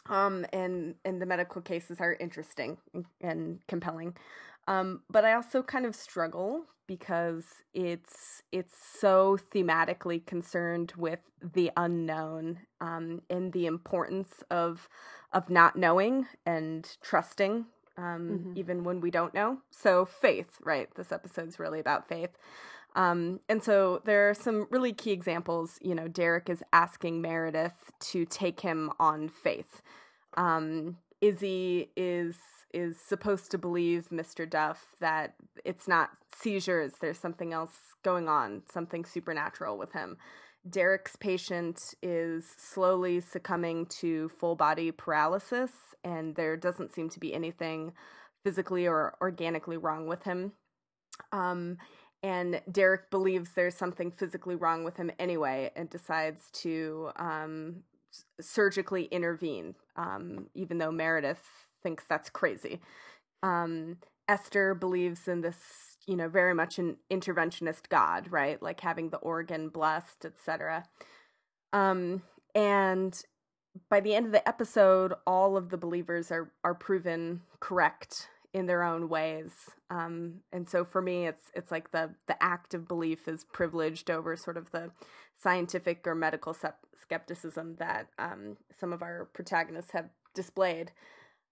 Um 0.07 0.45
and 0.51 0.95
and 1.05 1.21
the 1.21 1.25
medical 1.25 1.61
cases 1.61 1.99
are 2.01 2.13
interesting 2.19 2.77
and- 3.21 3.59
compelling. 3.67 4.15
Um 4.67 5.01
but 5.09 5.25
I 5.25 5.33
also 5.33 5.63
kind 5.63 5.85
of 5.85 5.95
struggle 5.95 6.65
because 6.87 7.45
it's 7.73 8.43
it's 8.51 8.75
so 8.99 9.37
thematically 9.53 10.25
concerned 10.25 10.93
with 10.97 11.19
the 11.41 11.71
unknown 11.77 12.59
um 12.81 13.21
and 13.29 13.53
the 13.53 13.65
importance 13.65 14.43
of 14.51 14.89
of 15.31 15.49
not 15.49 15.75
knowing 15.77 16.27
and 16.45 16.97
trusting 17.01 17.65
um 17.97 18.29
Mhm. 18.29 18.57
even 18.57 18.83
when 18.83 18.99
we 18.99 19.11
don't 19.11 19.33
know. 19.33 19.59
So 19.71 20.05
faith, 20.05 20.57
right? 20.61 20.93
This 20.95 21.11
episode's 21.11 21.59
really 21.59 21.79
about 21.79 22.07
faith. 22.07 22.31
Um, 22.95 23.39
and 23.49 23.63
so 23.63 24.01
there 24.05 24.29
are 24.29 24.33
some 24.33 24.67
really 24.69 24.93
key 24.93 25.11
examples. 25.11 25.79
You 25.81 25.95
know, 25.95 26.07
Derek 26.07 26.49
is 26.49 26.63
asking 26.71 27.21
Meredith 27.21 27.91
to 28.11 28.25
take 28.25 28.59
him 28.59 28.91
on 28.99 29.29
faith. 29.29 29.81
Um, 30.35 30.97
Izzie 31.21 31.89
is 31.95 32.37
is 32.73 32.97
supposed 32.99 33.51
to 33.51 33.57
believe 33.57 34.09
Mr. 34.11 34.49
Duff 34.49 34.87
that 34.99 35.35
it's 35.63 35.87
not 35.87 36.09
seizures. 36.35 36.93
There's 36.99 37.19
something 37.19 37.53
else 37.53 37.77
going 38.03 38.27
on, 38.27 38.63
something 38.71 39.05
supernatural 39.05 39.77
with 39.77 39.93
him. 39.93 40.17
Derek's 40.67 41.15
patient 41.15 41.79
is 42.01 42.45
slowly 42.57 43.19
succumbing 43.19 43.85
to 43.87 44.29
full 44.29 44.55
body 44.55 44.91
paralysis, 44.91 45.71
and 46.03 46.35
there 46.35 46.57
doesn't 46.57 46.93
seem 46.93 47.09
to 47.09 47.19
be 47.19 47.33
anything 47.33 47.93
physically 48.43 48.87
or 48.87 49.15
organically 49.21 49.77
wrong 49.77 50.07
with 50.07 50.23
him. 50.23 50.53
Um, 51.31 51.77
and 52.23 52.61
Derek 52.71 53.11
believes 53.11 53.51
there's 53.51 53.75
something 53.75 54.09
physically 54.09 54.55
wrong 54.55 54.85
with 54.85 54.95
him 54.95 55.11
anyway 55.19 55.71
and 55.75 55.89
decides 55.89 56.49
to 56.51 57.11
um, 57.17 57.83
surgically 58.39 59.05
intervene, 59.05 59.75
um, 59.97 60.47
even 60.55 60.77
though 60.77 60.91
Meredith 60.91 61.45
thinks 61.83 62.05
that's 62.07 62.29
crazy. 62.29 62.79
Um, 63.43 63.97
Esther 64.29 64.73
believes 64.73 65.27
in 65.27 65.41
this, 65.41 65.97
you 66.07 66.15
know, 66.15 66.29
very 66.29 66.55
much 66.55 66.79
an 66.79 66.95
interventionist 67.11 67.89
God, 67.89 68.31
right? 68.31 68.61
Like 68.63 68.79
having 68.79 69.09
the 69.09 69.17
organ 69.17 69.67
blessed, 69.67 70.23
etc. 70.23 70.85
Um, 71.73 72.21
and 72.55 73.21
by 73.89 73.99
the 73.99 74.15
end 74.15 74.27
of 74.27 74.31
the 74.31 74.47
episode, 74.47 75.13
all 75.27 75.57
of 75.57 75.69
the 75.69 75.77
believers 75.77 76.31
are 76.31 76.51
are 76.63 76.75
proven 76.75 77.41
correct 77.59 78.29
in 78.53 78.67
their 78.67 78.83
own 78.83 79.09
ways. 79.09 79.51
Um, 79.89 80.41
and 80.51 80.69
so 80.69 80.85
for 80.85 81.01
me, 81.01 81.27
it's 81.27 81.51
it's 81.53 81.71
like 81.71 81.91
the 81.91 82.11
the 82.27 82.41
act 82.41 82.73
of 82.73 82.87
belief 82.87 83.27
is 83.27 83.45
privileged 83.51 84.09
over 84.09 84.35
sort 84.35 84.57
of 84.57 84.71
the 84.71 84.91
scientific 85.35 86.05
or 86.05 86.15
medical 86.15 86.53
sep- 86.53 86.85
skepticism 87.01 87.75
that 87.79 88.07
um, 88.19 88.57
some 88.79 88.93
of 88.93 89.01
our 89.01 89.27
protagonists 89.33 89.91
have 89.91 90.09
displayed. 90.33 90.91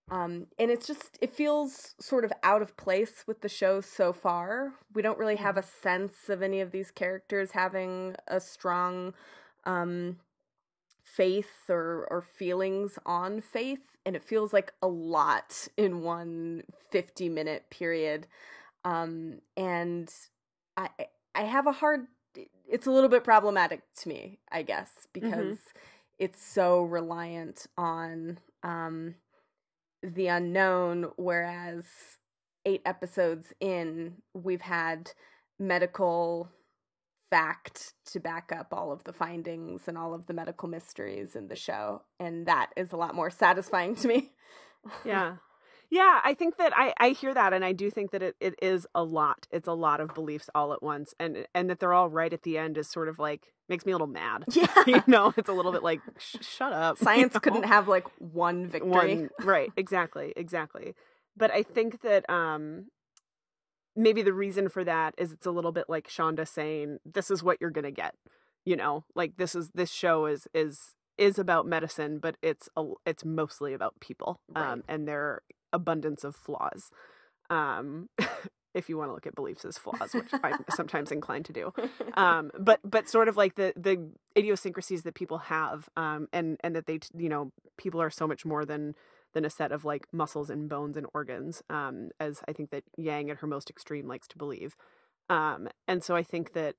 Um, 0.09 0.47
and 0.59 0.69
it's 0.69 0.87
just 0.87 1.17
it 1.21 1.33
feels 1.33 1.95
sort 1.99 2.25
of 2.25 2.33
out 2.43 2.61
of 2.61 2.77
place 2.77 3.23
with 3.25 3.41
the 3.41 3.49
show 3.49 3.81
so 3.81 4.13
far. 4.13 4.73
We 4.93 5.01
don't 5.01 5.17
really 5.17 5.37
have 5.37 5.57
a 5.57 5.63
sense 5.63 6.29
of 6.29 6.41
any 6.41 6.59
of 6.61 6.71
these 6.71 6.91
characters 6.91 7.51
having 7.51 8.15
a 8.27 8.39
strong 8.39 9.13
um, 9.65 10.17
faith 11.15 11.69
or 11.69 12.07
or 12.09 12.21
feelings 12.21 12.97
on 13.05 13.41
faith 13.41 13.97
and 14.05 14.15
it 14.15 14.23
feels 14.23 14.53
like 14.53 14.73
a 14.81 14.87
lot 14.87 15.67
in 15.77 16.01
one 16.01 16.63
50 16.89 17.29
minute 17.29 17.65
period 17.69 18.27
um 18.85 19.39
and 19.57 20.13
i 20.77 20.89
i 21.35 21.41
have 21.41 21.67
a 21.67 21.71
hard 21.71 22.07
it's 22.67 22.87
a 22.87 22.91
little 22.91 23.09
bit 23.09 23.23
problematic 23.23 23.81
to 23.95 24.09
me 24.09 24.39
i 24.51 24.61
guess 24.61 25.07
because 25.11 25.57
it's 26.17 26.43
so 26.43 26.81
reliant 26.81 27.67
on 27.77 28.39
um 28.63 29.15
the 30.01 30.27
unknown 30.27 31.11
whereas 31.17 31.85
eight 32.65 32.81
episodes 32.85 33.53
in 33.59 34.13
we've 34.33 34.61
had 34.61 35.11
medical 35.59 36.49
fact 37.31 37.93
to 38.05 38.19
back 38.19 38.51
up 38.55 38.67
all 38.73 38.91
of 38.91 39.03
the 39.05 39.13
findings 39.13 39.87
and 39.87 39.97
all 39.97 40.13
of 40.13 40.27
the 40.27 40.33
medical 40.33 40.67
mysteries 40.67 41.35
in 41.35 41.47
the 41.47 41.55
show 41.55 42.03
and 42.19 42.45
that 42.45 42.69
is 42.75 42.91
a 42.91 42.97
lot 42.97 43.15
more 43.15 43.31
satisfying 43.31 43.95
to 43.95 44.07
me. 44.07 44.31
Yeah. 45.05 45.35
Yeah 45.91 46.19
i 46.23 46.33
think 46.33 46.57
that 46.57 46.73
i 46.75 46.91
i 46.99 47.09
hear 47.09 47.33
that 47.35 47.53
and 47.53 47.63
i 47.63 47.71
do 47.71 47.91
think 47.91 48.09
that 48.11 48.23
it, 48.23 48.35
it 48.39 48.55
is 48.61 48.87
a 48.95 49.03
lot. 49.03 49.45
It's 49.51 49.67
a 49.67 49.73
lot 49.73 49.99
of 50.01 50.13
beliefs 50.15 50.49
all 50.55 50.73
at 50.73 50.81
once 50.81 51.13
and 51.19 51.45
and 51.53 51.69
that 51.69 51.79
they're 51.79 51.93
all 51.93 52.09
right 52.09 52.33
at 52.33 52.41
the 52.43 52.57
end 52.57 52.77
is 52.79 52.89
sort 52.89 53.07
of 53.07 53.19
like 53.19 53.53
makes 53.69 53.85
me 53.85 53.91
a 53.91 53.95
little 53.95 54.07
mad. 54.07 54.45
Yeah. 54.51 54.67
You 54.87 55.03
know 55.07 55.33
it's 55.37 55.49
a 55.49 55.53
little 55.53 55.71
bit 55.71 55.83
like 55.83 56.01
sh- 56.17 56.37
shut 56.41 56.73
up 56.73 56.97
you 56.99 57.05
science 57.05 57.33
know? 57.35 57.39
couldn't 57.41 57.65
have 57.75 57.87
like 57.87 58.07
one 58.17 58.65
victory. 58.67 58.89
One 58.89 59.29
right 59.43 59.69
exactly 59.77 60.33
exactly. 60.35 60.95
But 61.37 61.51
i 61.51 61.61
think 61.61 62.01
that 62.01 62.27
um 62.29 62.87
maybe 63.95 64.21
the 64.21 64.33
reason 64.33 64.69
for 64.69 64.83
that 64.83 65.13
is 65.17 65.31
it's 65.31 65.45
a 65.45 65.51
little 65.51 65.71
bit 65.71 65.85
like 65.89 66.07
shonda 66.07 66.47
saying 66.47 66.97
this 67.05 67.29
is 67.31 67.43
what 67.43 67.57
you're 67.59 67.69
gonna 67.69 67.91
get 67.91 68.15
you 68.65 68.75
know 68.75 69.03
like 69.15 69.37
this 69.37 69.55
is 69.55 69.69
this 69.73 69.91
show 69.91 70.25
is 70.25 70.47
is 70.53 70.95
is 71.17 71.37
about 71.37 71.65
medicine 71.65 72.19
but 72.19 72.35
it's 72.41 72.69
a, 72.77 72.83
it's 73.05 73.25
mostly 73.25 73.73
about 73.73 73.99
people 73.99 74.39
Right. 74.55 74.71
um 74.71 74.83
and 74.87 75.07
their 75.07 75.41
abundance 75.73 76.23
of 76.23 76.35
flaws 76.35 76.89
um 77.49 78.09
if 78.73 78.87
you 78.87 78.97
want 78.97 79.09
to 79.09 79.13
look 79.13 79.27
at 79.27 79.35
beliefs 79.35 79.65
as 79.65 79.77
flaws 79.77 80.13
which 80.13 80.29
i'm 80.43 80.63
sometimes 80.75 81.11
inclined 81.11 81.45
to 81.45 81.53
do 81.53 81.73
um 82.15 82.51
but 82.59 82.79
but 82.83 83.09
sort 83.09 83.27
of 83.27 83.35
like 83.35 83.55
the 83.55 83.73
the 83.75 84.09
idiosyncrasies 84.37 85.03
that 85.03 85.15
people 85.15 85.37
have 85.39 85.89
um 85.97 86.27
and 86.31 86.57
and 86.63 86.75
that 86.75 86.85
they 86.85 86.99
you 87.17 87.27
know 87.29 87.51
people 87.77 88.01
are 88.01 88.09
so 88.09 88.25
much 88.27 88.45
more 88.45 88.63
than 88.65 88.95
than 89.33 89.45
a 89.45 89.49
set 89.49 89.71
of 89.71 89.85
like 89.85 90.07
muscles 90.11 90.49
and 90.49 90.69
bones 90.69 90.97
and 90.97 91.07
organs 91.13 91.63
um 91.69 92.09
as 92.19 92.41
i 92.47 92.53
think 92.53 92.69
that 92.69 92.83
yang 92.97 93.29
at 93.29 93.37
her 93.37 93.47
most 93.47 93.69
extreme 93.69 94.07
likes 94.07 94.27
to 94.27 94.37
believe 94.37 94.75
um 95.29 95.67
and 95.87 96.03
so 96.03 96.15
i 96.15 96.23
think 96.23 96.53
that 96.53 96.75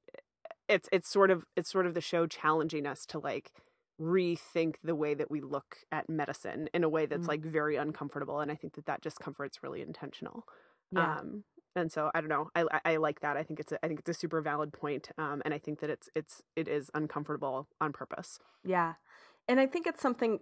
it's 0.69 0.89
it's 0.93 1.09
sort 1.09 1.31
of 1.31 1.45
it's 1.57 1.71
sort 1.71 1.87
of 1.87 1.95
the 1.95 2.01
show 2.01 2.27
challenging 2.27 2.87
us 2.87 3.05
to 3.07 3.19
like 3.19 3.53
rethink 4.01 4.77
the 4.83 4.95
way 4.95 5.15
that 5.15 5.31
we 5.31 5.41
look 5.41 5.79
at 5.93 6.09
medicine 6.09 6.69
in 6.75 6.83
a 6.83 6.89
way 6.89 7.07
that's 7.07 7.25
Mm. 7.27 7.29
like 7.29 7.43
very 7.45 7.77
uncomfortable 7.77 8.41
and 8.41 8.51
i 8.51 8.55
think 8.55 8.75
that 8.75 8.87
that 8.87 9.01
discomfort's 9.01 9.63
really 9.63 9.81
intentional 9.83 10.45
yeah 10.91 11.19
um 11.19 11.45
and 11.77 11.93
so 11.93 12.11
i 12.15 12.21
don't 12.21 12.29
know 12.31 12.51
I, 12.55 12.65
I 12.73 12.81
i 12.93 12.97
like 12.97 13.21
that 13.21 13.37
i 13.37 13.43
think 13.43 13.61
it's 13.61 13.73
a, 13.73 13.85
i 13.85 13.89
think 13.89 14.01
it's 14.01 14.09
a 14.09 14.15
super 14.15 14.41
valid 14.41 14.73
point 14.73 15.11
um 15.19 15.41
and 15.45 15.55
i 15.55 15.59
think 15.59 15.81
that 15.81 15.91
it's 15.91 16.09
it's 16.15 16.43
it 16.57 16.69
is 16.69 16.91
uncomfortable 16.95 17.69
on 17.81 17.93
purpose 17.93 18.39
Yeah. 18.65 18.95
And 19.49 19.59
I 19.59 19.67
think 19.67 19.89
it's 19.89 20.01
something 20.01 20.39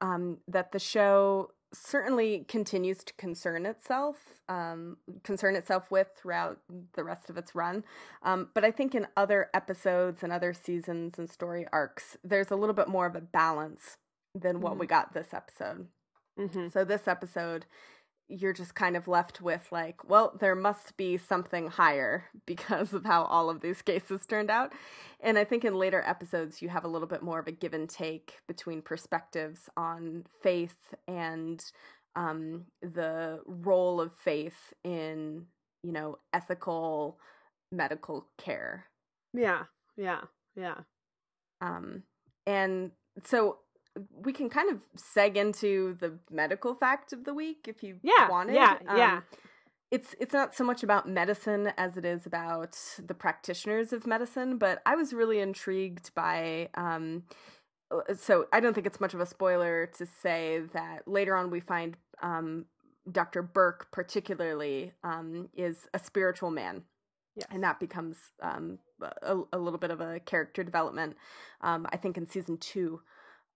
um, 0.00 0.38
that 0.48 0.72
the 0.72 0.78
show 0.78 1.52
certainly 1.72 2.44
continues 2.48 3.04
to 3.04 3.12
concern 3.14 3.64
itself, 3.64 4.40
um, 4.48 4.96
concern 5.22 5.54
itself 5.54 5.88
with 5.90 6.08
throughout 6.16 6.58
the 6.94 7.04
rest 7.04 7.30
of 7.30 7.36
its 7.36 7.54
run. 7.54 7.84
Um, 8.22 8.48
but 8.54 8.64
I 8.64 8.72
think 8.72 8.94
in 8.94 9.06
other 9.16 9.50
episodes 9.54 10.22
and 10.24 10.32
other 10.32 10.52
seasons 10.52 11.16
and 11.18 11.30
story 11.30 11.66
arcs, 11.72 12.16
there's 12.24 12.50
a 12.50 12.56
little 12.56 12.74
bit 12.74 12.88
more 12.88 13.06
of 13.06 13.14
a 13.14 13.20
balance 13.20 13.98
than 14.34 14.60
what 14.60 14.74
Mhm. 14.74 14.78
we 14.80 14.86
got 14.86 15.12
this 15.14 15.32
episode. 15.32 15.88
hmm 16.36 16.68
So 16.68 16.84
this 16.84 17.06
episode, 17.06 17.66
you're 18.30 18.52
just 18.52 18.74
kind 18.74 18.96
of 18.96 19.08
left 19.08 19.40
with 19.40 19.66
like, 19.72 20.08
well, 20.08 20.36
there 20.38 20.54
must 20.54 20.96
be 20.96 21.16
something 21.16 21.66
higher 21.68 22.24
because 22.46 22.92
of 22.92 23.04
how 23.04 23.24
all 23.24 23.50
of 23.50 23.60
these 23.60 23.82
cases 23.82 24.26
turned 24.26 24.50
out. 24.50 24.72
And 25.20 25.38
I 25.38 25.44
think 25.44 25.64
in 25.64 25.74
later 25.74 26.02
episodes, 26.06 26.62
you 26.62 26.68
have 26.68 26.84
a 26.84 26.88
little 26.88 27.08
bit 27.08 27.22
more 27.22 27.38
of 27.38 27.46
a 27.46 27.52
give 27.52 27.74
and 27.74 27.88
take 27.88 28.38
between 28.46 28.82
perspectives 28.82 29.68
on 29.76 30.24
faith 30.42 30.94
and 31.06 31.62
um, 32.16 32.66
the 32.80 33.40
role 33.46 34.00
of 34.00 34.12
faith 34.14 34.72
in, 34.84 35.46
you 35.82 35.92
know, 35.92 36.18
ethical 36.32 37.18
medical 37.72 38.26
care. 38.38 38.86
Yeah, 39.34 39.64
yeah, 39.96 40.22
yeah. 40.56 40.78
Um, 41.60 42.04
and 42.46 42.92
so 43.24 43.58
we 44.24 44.32
can 44.32 44.48
kind 44.48 44.70
of 44.70 44.78
seg 44.96 45.36
into 45.36 45.96
the 46.00 46.18
medical 46.30 46.74
fact 46.74 47.12
of 47.12 47.24
the 47.24 47.34
week 47.34 47.66
if 47.68 47.82
you 47.82 47.96
Yeah, 48.02 48.28
wanted. 48.28 48.54
yeah, 48.54 48.78
yeah. 48.96 49.16
Um, 49.16 49.22
it's 49.90 50.14
it's 50.20 50.32
not 50.32 50.54
so 50.54 50.62
much 50.64 50.82
about 50.82 51.08
medicine 51.08 51.72
as 51.76 51.96
it 51.96 52.04
is 52.04 52.24
about 52.26 52.76
the 53.04 53.14
practitioners 53.14 53.92
of 53.92 54.06
medicine, 54.06 54.56
but 54.56 54.80
I 54.86 54.94
was 54.94 55.12
really 55.12 55.40
intrigued 55.40 56.14
by 56.14 56.68
um 56.74 57.24
uh, 57.90 58.14
so 58.14 58.46
I 58.52 58.60
don't 58.60 58.72
think 58.74 58.86
it's 58.86 59.00
much 59.00 59.14
of 59.14 59.20
a 59.20 59.26
spoiler 59.26 59.86
to 59.98 60.06
say 60.06 60.60
that 60.72 61.08
later 61.08 61.34
on 61.34 61.50
we 61.50 61.60
find 61.60 61.96
um 62.22 62.66
Dr. 63.10 63.42
Burke 63.42 63.90
particularly 63.90 64.92
um 65.02 65.48
is 65.54 65.88
a 65.92 65.98
spiritual 65.98 66.50
man 66.50 66.82
Yes. 67.36 67.46
and 67.52 67.62
that 67.62 67.78
becomes 67.78 68.16
um, 68.42 68.80
a, 69.22 69.38
a 69.52 69.58
little 69.58 69.78
bit 69.78 69.92
of 69.92 70.00
a 70.00 70.18
character 70.18 70.64
development 70.64 71.16
um, 71.60 71.86
i 71.92 71.96
think 71.96 72.16
in 72.18 72.26
season 72.26 72.56
two 72.58 73.00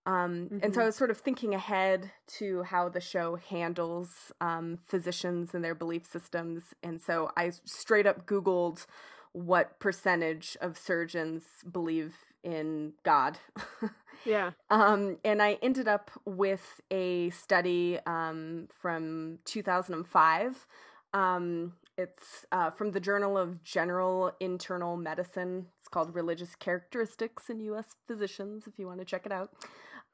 um, 0.05 0.59
and 0.61 0.73
so 0.73 0.81
i 0.81 0.85
was 0.85 0.95
sort 0.95 1.11
of 1.11 1.17
thinking 1.17 1.53
ahead 1.53 2.11
to 2.27 2.63
how 2.63 2.89
the 2.89 3.01
show 3.01 3.35
handles 3.35 4.31
um, 4.41 4.77
physicians 4.83 5.53
and 5.53 5.63
their 5.63 5.75
belief 5.75 6.05
systems 6.05 6.73
and 6.83 7.01
so 7.01 7.31
i 7.37 7.51
straight 7.63 8.05
up 8.05 8.25
googled 8.25 8.85
what 9.33 9.79
percentage 9.79 10.55
of 10.61 10.77
surgeons 10.77 11.43
believe 11.71 12.15
in 12.43 12.93
god 13.03 13.37
yeah. 14.25 14.51
um, 14.69 15.17
and 15.23 15.41
I 15.41 15.57
ended 15.61 15.87
up 15.87 16.11
with 16.25 16.81
a 16.91 17.29
study 17.29 17.99
um, 18.05 18.67
from 18.81 19.39
2005. 19.45 20.67
Um, 21.13 21.73
it's 21.97 22.45
uh, 22.51 22.71
from 22.71 22.91
the 22.91 22.99
Journal 22.99 23.37
of 23.37 23.63
General 23.63 24.33
Internal 24.39 24.97
Medicine. 24.97 25.67
It's 25.79 25.87
called 25.87 26.13
Religious 26.13 26.55
Characteristics 26.55 27.49
in 27.49 27.61
U.S. 27.61 27.95
Physicians, 28.05 28.67
if 28.67 28.77
you 28.77 28.87
want 28.87 28.99
to 28.99 29.05
check 29.05 29.25
it 29.25 29.31
out. 29.31 29.51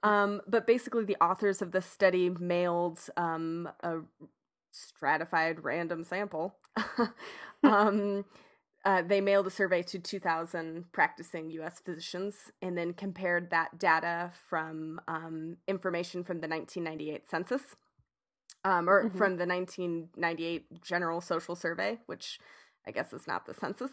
Um, 0.03 0.41
but 0.47 0.65
basically, 0.65 1.05
the 1.05 1.17
authors 1.23 1.61
of 1.61 1.71
the 1.71 1.81
study 1.81 2.29
mailed 2.29 2.99
um, 3.17 3.69
a 3.81 3.99
stratified 4.71 5.63
random 5.63 6.03
sample. 6.03 6.55
um, 7.63 8.25
uh, 8.83 9.03
they 9.03 9.21
mailed 9.21 9.45
a 9.45 9.51
survey 9.51 9.83
to 9.83 9.99
2,000 9.99 10.85
practicing 10.91 11.51
U.S. 11.51 11.79
physicians 11.85 12.51
and 12.61 12.75
then 12.77 12.93
compared 12.93 13.51
that 13.51 13.77
data 13.77 14.31
from 14.49 14.99
um, 15.07 15.57
information 15.67 16.23
from 16.23 16.39
the 16.41 16.47
1998 16.47 17.29
census 17.29 17.61
um, 18.63 18.89
or 18.89 19.03
Mhm. 19.09 19.17
from 19.17 19.37
the 19.37 19.45
1998 19.45 20.81
General 20.81 21.21
Social 21.21 21.55
Survey, 21.55 21.99
which 22.07 22.39
I 22.87 22.91
guess 22.91 23.13
is 23.13 23.27
not 23.27 23.45
the 23.45 23.53
census. 23.53 23.91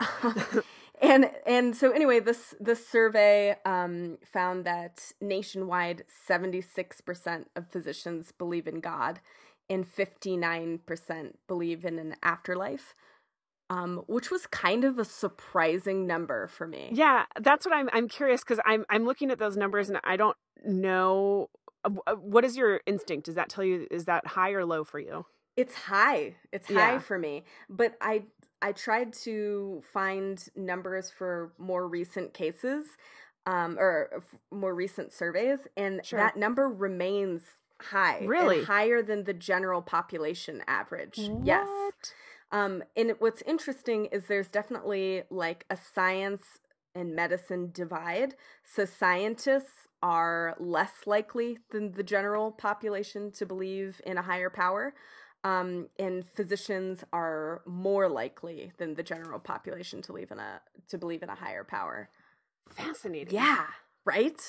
and 1.00 1.30
and 1.46 1.76
so 1.76 1.90
anyway, 1.90 2.20
this 2.20 2.54
this 2.60 2.86
survey 2.86 3.56
um, 3.64 4.18
found 4.24 4.64
that 4.64 5.12
nationwide, 5.20 6.04
76% 6.28 7.46
of 7.56 7.68
physicians 7.68 8.32
believe 8.32 8.66
in 8.66 8.80
God, 8.80 9.20
and 9.68 9.84
59% 9.86 11.32
believe 11.48 11.84
in 11.84 11.98
an 11.98 12.16
afterlife 12.22 12.94
um, 13.70 14.02
which 14.06 14.30
was 14.30 14.46
kind 14.46 14.84
of 14.84 14.98
a 14.98 15.04
surprising 15.04 16.06
number 16.06 16.46
for 16.48 16.66
me. 16.66 16.90
Yeah, 16.92 17.24
that's 17.40 17.64
what 17.64 17.74
I'm. 17.74 17.88
I'm 17.92 18.08
curious 18.08 18.42
because 18.42 18.60
I'm. 18.66 18.84
I'm 18.90 19.04
looking 19.06 19.30
at 19.30 19.38
those 19.38 19.56
numbers 19.56 19.88
and 19.88 19.98
I 20.04 20.16
don't 20.16 20.36
know. 20.64 21.48
uh, 21.84 21.90
uh, 22.06 22.14
What 22.14 22.44
is 22.44 22.56
your 22.56 22.80
instinct? 22.86 23.26
Does 23.26 23.34
that 23.36 23.48
tell 23.48 23.64
you 23.64 23.86
is 23.90 24.04
that 24.04 24.26
high 24.26 24.50
or 24.52 24.64
low 24.66 24.84
for 24.84 24.98
you? 24.98 25.24
It's 25.56 25.74
high. 25.74 26.34
It's 26.52 26.66
high 26.66 26.94
Yeah. 26.94 26.98
for 26.98 27.18
me. 27.18 27.44
But 27.70 27.96
I 28.00 28.24
I 28.64 28.72
tried 28.72 29.12
to 29.24 29.82
find 29.92 30.42
numbers 30.56 31.10
for 31.10 31.52
more 31.58 31.86
recent 31.86 32.32
cases, 32.32 32.86
um, 33.44 33.76
or 33.78 34.08
f- 34.16 34.34
more 34.50 34.74
recent 34.74 35.12
surveys, 35.12 35.60
and 35.76 36.04
Sure. 36.04 36.18
that 36.18 36.36
number 36.36 36.68
remains 36.68 37.42
high. 37.80 38.18
and 38.18 38.28
Really? 38.28 38.64
higher 38.64 39.02
than 39.02 39.24
the 39.24 39.34
general 39.34 39.82
population 39.82 40.62
average. 40.66 41.18
Yes. 41.42 41.68
Um, 42.50 42.82
and 42.96 43.10
what's 43.18 43.42
interesting 43.42 44.06
is 44.06 44.26
there's 44.28 44.48
definitely 44.48 45.24
like 45.28 45.66
a 45.68 45.76
science 45.76 46.44
and 46.94 47.14
medicine 47.14 47.70
divide. 47.72 48.36
So 48.64 48.84
scientists 48.86 49.88
are 50.02 50.54
less 50.58 51.06
likely 51.06 51.58
than 51.70 51.92
the 51.92 52.02
general 52.04 52.52
population 52.52 53.32
to 53.32 53.44
believe 53.44 54.00
in 54.06 54.16
a 54.16 54.22
higher 54.22 54.50
power. 54.50 54.94
Um, 55.44 55.88
and 55.98 56.24
physicians 56.34 57.04
are 57.12 57.60
more 57.66 58.08
likely 58.08 58.72
than 58.78 58.94
the 58.94 59.02
general 59.02 59.38
population 59.38 60.00
to 60.02 60.08
believe 60.12 60.30
in 60.30 60.38
a 60.38 60.60
to 60.88 60.98
believe 60.98 61.22
in 61.22 61.28
a 61.28 61.34
higher 61.34 61.64
power. 61.64 62.08
Fascinating. 62.70 63.34
Yeah, 63.34 63.66
right. 64.06 64.40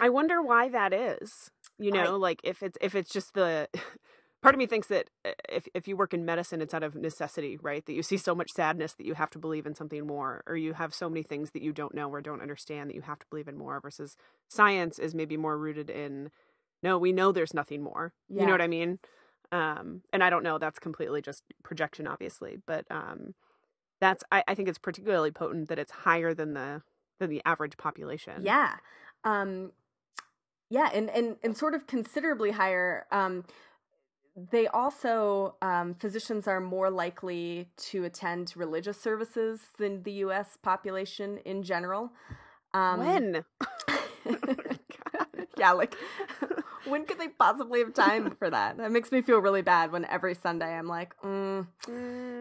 I 0.00 0.08
wonder 0.08 0.42
why 0.42 0.68
that 0.68 0.92
is. 0.92 1.50
You 1.78 1.92
I- 1.92 2.04
know, 2.04 2.16
like 2.16 2.40
if 2.42 2.62
it's 2.62 2.76
if 2.80 2.94
it's 2.96 3.12
just 3.12 3.34
the 3.34 3.68
part 4.42 4.54
of 4.54 4.58
me 4.58 4.66
thinks 4.66 4.88
that 4.88 5.10
uh, 5.24 5.30
if 5.48 5.68
if 5.74 5.86
you 5.86 5.96
work 5.96 6.12
in 6.12 6.24
medicine, 6.24 6.60
it's 6.60 6.74
out 6.74 6.82
of 6.82 6.96
necessity, 6.96 7.56
right? 7.62 7.86
That 7.86 7.92
you 7.92 8.02
see 8.02 8.16
so 8.16 8.34
much 8.34 8.50
sadness 8.50 8.94
that 8.94 9.06
you 9.06 9.14
have 9.14 9.30
to 9.30 9.38
believe 9.38 9.64
in 9.64 9.76
something 9.76 10.04
more, 10.06 10.42
or 10.48 10.56
you 10.56 10.72
have 10.74 10.92
so 10.92 11.08
many 11.08 11.22
things 11.22 11.52
that 11.52 11.62
you 11.62 11.72
don't 11.72 11.94
know 11.94 12.10
or 12.10 12.20
don't 12.20 12.42
understand 12.42 12.90
that 12.90 12.96
you 12.96 13.02
have 13.02 13.20
to 13.20 13.26
believe 13.30 13.46
in 13.48 13.56
more. 13.56 13.80
Versus 13.80 14.16
science 14.48 14.98
is 14.98 15.14
maybe 15.14 15.36
more 15.36 15.56
rooted 15.56 15.88
in, 15.88 16.30
no, 16.82 16.98
we 16.98 17.12
know 17.12 17.30
there's 17.30 17.54
nothing 17.54 17.80
more. 17.82 18.12
You 18.28 18.46
know 18.46 18.52
what 18.52 18.60
I 18.62 18.66
mean? 18.68 18.98
Um, 19.52 20.02
and 20.12 20.24
I 20.24 20.30
don't 20.30 20.42
know. 20.42 20.58
That's 20.58 20.78
completely 20.78 21.22
just 21.22 21.44
projection, 21.62 22.06
obviously, 22.06 22.58
but 22.66 22.84
um, 22.90 23.34
that's 24.02 24.24
I, 24.32 24.42
I 24.48 24.54
think 24.54 24.68
it's 24.68 24.78
particularly 24.78 25.30
potent 25.30 25.68
that 25.68 25.78
it's 25.78 25.92
higher 25.92 26.34
than 26.34 26.54
the 26.54 26.82
than 27.20 27.30
the 27.30 27.40
average 27.46 27.76
population. 27.78 28.42
Yeah. 28.42 28.74
Um 29.24 29.70
yeah, 30.68 30.90
and 30.92 31.08
and 31.08 31.36
and 31.42 31.56
sort 31.56 31.74
of 31.74 31.86
considerably 31.86 32.50
higher 32.50 33.06
um 33.12 33.44
they 34.50 34.66
also 34.66 35.56
um, 35.60 35.94
physicians 35.94 36.48
are 36.48 36.58
more 36.58 36.90
likely 36.90 37.68
to 37.76 38.04
attend 38.04 38.54
religious 38.56 38.98
services 38.98 39.60
than 39.78 40.04
the 40.04 40.12
U.S. 40.12 40.56
population 40.62 41.36
in 41.44 41.62
general. 41.62 42.12
Um, 42.72 43.00
when? 43.00 43.44
yeah, 45.58 45.72
like 45.72 45.94
when 46.86 47.04
could 47.04 47.18
they 47.18 47.28
possibly 47.28 47.80
have 47.80 47.94
time 47.94 48.34
for 48.38 48.50
that? 48.50 48.76
That 48.78 48.90
makes 48.90 49.12
me 49.12 49.22
feel 49.22 49.38
really 49.38 49.62
bad 49.62 49.92
when 49.92 50.04
every 50.06 50.34
Sunday 50.34 50.72
I'm 50.76 50.86
like, 50.88 51.14
mm, 51.22 51.66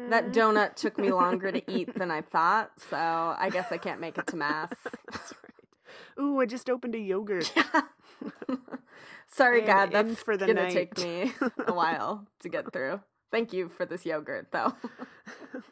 that 0.10 0.32
donut 0.32 0.76
took 0.76 0.98
me 0.98 1.12
longer 1.12 1.52
to 1.52 1.72
eat 1.72 1.94
than 1.98 2.12
I 2.12 2.22
thought, 2.22 2.72
so 2.90 2.98
I 2.98 3.50
guess 3.52 3.72
I 3.72 3.78
can't 3.78 4.02
make 4.02 4.18
it 4.18 4.28
to 4.28 4.36
mass. 4.36 4.70
That's 5.12 5.34
right. 5.44 6.20
Ooh, 6.24 6.40
I 6.40 6.46
just 6.46 6.70
opened 6.70 6.96
a 6.96 7.00
yogurt. 7.00 7.52
Sorry, 9.28 9.62
I 9.62 9.62
am 9.62 9.68
God, 9.68 9.92
that's 9.94 10.22
for 10.22 10.36
the 10.36 10.46
gonna 10.46 10.64
night. 10.64 10.74
take 10.74 10.98
me 10.98 11.32
a 11.66 11.74
while 11.74 12.28
to 12.42 12.50
get 12.50 12.72
through. 12.74 13.00
Thank 13.32 13.54
you 13.54 13.70
for 13.70 13.86
this 13.86 14.06
yogurt, 14.06 14.48
though. 14.52 14.74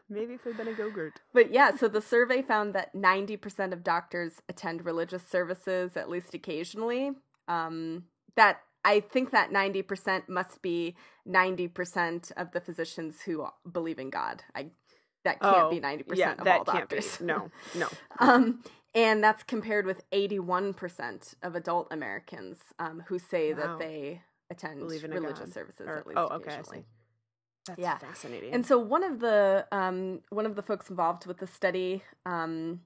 Maybe 0.10 0.36
if 0.36 0.48
I'd 0.48 0.56
been 0.56 0.70
a 0.70 0.72
yogurt. 0.72 1.20
But 1.34 1.52
yeah, 1.52 1.76
so 1.76 1.90
the 1.90 2.02
survey 2.02 2.42
found 2.42 2.74
that 2.74 2.96
90% 2.96 3.74
of 3.74 3.84
doctors 3.84 4.42
attend 4.48 4.86
religious 4.86 5.28
services 5.28 5.98
at 5.98 6.10
least 6.10 6.34
occasionally. 6.34 7.12
Um, 7.50 8.06
that 8.40 8.62
I 8.86 9.02
think 9.02 9.32
that 9.32 9.52
90% 9.52 10.30
must 10.30 10.62
be 10.62 10.96
90% 11.28 12.32
of 12.38 12.52
the 12.52 12.62
physicians 12.62 13.22
who 13.22 13.46
believe 13.70 14.00
in 14.00 14.10
God. 14.10 14.44
I 14.56 14.68
that 15.26 15.42
can't 15.42 15.70
be 15.70 15.82
90% 15.82 16.04
Oh, 16.10 16.14
yeah, 16.16 16.32
of 16.32 16.48
all 16.48 16.64
can't 16.64 16.88
be. 16.90 16.96
doctors. 16.96 17.20
No, 17.20 17.52
no. 17.76 17.90
Um, 18.20 18.64
and 18.96 19.22
that's 19.22 19.44
compared 19.44 19.86
with 19.86 20.10
81% 20.12 21.34
of 21.44 21.56
adult 21.56 21.88
Americans 21.92 22.58
um, 22.80 23.04
who 23.08 23.20
say 23.20 23.54
Wow. 23.54 23.60
that 23.60 23.80
they 23.80 24.22
attend 24.50 24.80
religious 24.82 25.40
God. 25.40 25.54
services 25.54 25.86
Or- 25.88 25.98
at 25.98 26.08
least 26.08 26.18
oh, 26.18 26.28
okay, 26.28 26.54
occasionally. 26.54 26.80
see. 26.80 26.86
That's 27.68 27.80
Yeah. 27.80 27.98
fascinating. 27.98 28.54
And 28.54 28.66
so 28.66 28.80
one 28.80 29.04
of 29.04 29.20
the 29.20 29.68
um, 29.74 30.22
one 30.30 30.46
of 30.46 30.56
the 30.56 30.64
folks 30.64 30.90
involved 30.90 31.26
with 31.28 31.38
the 31.40 31.48
study, 31.48 32.02
um, 32.26 32.80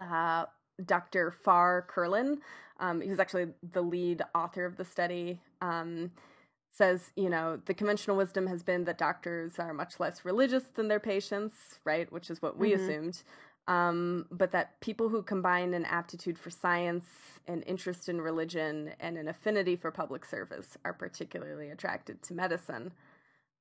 uh, 0.00 0.46
Dr. 0.84 1.30
Farr 1.30 1.82
Curlin, 1.86 2.40
um, 2.80 3.00
he 3.00 3.08
was 3.08 3.20
actually 3.20 3.48
the 3.72 3.82
lead 3.82 4.22
author 4.34 4.64
of 4.64 4.76
the 4.76 4.84
study. 4.84 5.40
Um, 5.60 6.10
says, 6.72 7.10
you 7.16 7.28
know, 7.28 7.60
the 7.66 7.74
conventional 7.74 8.16
wisdom 8.16 8.46
has 8.46 8.62
been 8.62 8.84
that 8.84 8.96
doctors 8.96 9.58
are 9.58 9.74
much 9.74 9.98
less 9.98 10.24
religious 10.24 10.64
than 10.74 10.88
their 10.88 11.00
patients, 11.00 11.80
right? 11.84 12.10
Which 12.12 12.30
is 12.30 12.40
what 12.40 12.56
we 12.56 12.70
Mhm. 12.70 12.74
assumed. 12.76 13.22
Um, 13.66 14.26
but 14.30 14.52
that 14.52 14.80
people 14.80 15.08
who 15.08 15.22
combine 15.22 15.74
an 15.74 15.84
aptitude 15.84 16.38
for 16.38 16.50
science, 16.50 17.40
an 17.46 17.62
interest 17.62 18.08
in 18.08 18.20
religion, 18.20 18.94
and 19.00 19.18
an 19.18 19.28
affinity 19.28 19.76
for 19.76 19.90
public 19.90 20.24
service 20.24 20.76
are 20.84 20.92
particularly 20.92 21.70
attracted 21.70 22.22
to 22.22 22.34
medicine. 22.34 22.92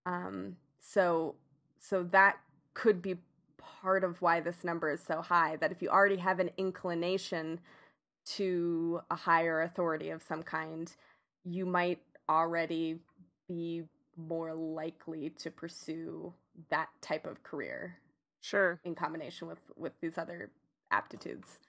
Um, 0.06 0.58
so, 0.80 1.36
so 1.80 2.04
that 2.04 2.40
could 2.74 3.02
be 3.02 3.18
part 3.58 4.04
of 4.04 4.22
why 4.22 4.40
this 4.40 4.64
number 4.64 4.90
is 4.92 5.02
so 5.02 5.22
high. 5.22 5.58
That 5.58 5.72
if 5.72 5.82
you 5.82 5.90
already 5.90 6.18
have 6.18 6.40
an 6.40 6.52
inclination 6.58 7.60
to 8.36 9.02
a 9.10 9.16
higher 9.16 9.62
authority 9.62 10.10
of 10.10 10.22
some 10.24 10.44
kind, 10.44 10.92
you 11.44 11.66
might 11.66 12.00
already 12.30 13.00
be 13.48 13.84
more 14.18 14.54
likely 14.54 15.30
to 15.40 15.50
pursue 15.50 16.34
that 16.70 16.90
type 17.02 17.26
of 17.26 17.42
career 17.44 17.98
Sure. 18.42 18.80
in 18.84 18.94
combination 18.96 19.48
with 19.48 19.60
with 19.76 19.94
these 20.02 20.18
other 20.18 20.52
aptitudes. 20.92 21.60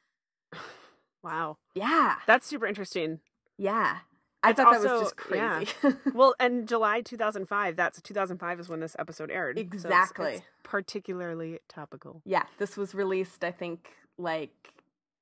Wow. 1.22 1.58
Yeah, 1.74 2.16
That's 2.26 2.46
super 2.46 2.66
interesting. 2.66 3.20
yeah. 3.58 3.98
I 4.42 4.50
It's 4.50 4.56
thought 4.58 4.72
that 4.72 4.90
was 4.90 5.02
just 5.02 5.14
yeah. 5.30 5.62
crazy. 5.82 5.96
Well, 6.14 6.34
and 6.40 6.66
July 6.66 7.02
2005, 7.02 7.76
that's 7.76 8.00
2005 8.00 8.58
is 8.60 8.68
when 8.70 8.80
this 8.80 8.96
episode 8.98 9.30
aired. 9.30 9.58
So 9.58 9.60
it's- 9.60 9.74
Exactly. 9.84 10.32
it's 10.36 10.42
particularly 10.62 11.58
topical. 11.68 12.22
yeah, 12.24 12.44
this 12.56 12.74
was 12.78 12.94
released. 12.94 13.44
I 13.44 13.50
think 13.52 13.90
like 14.16 14.72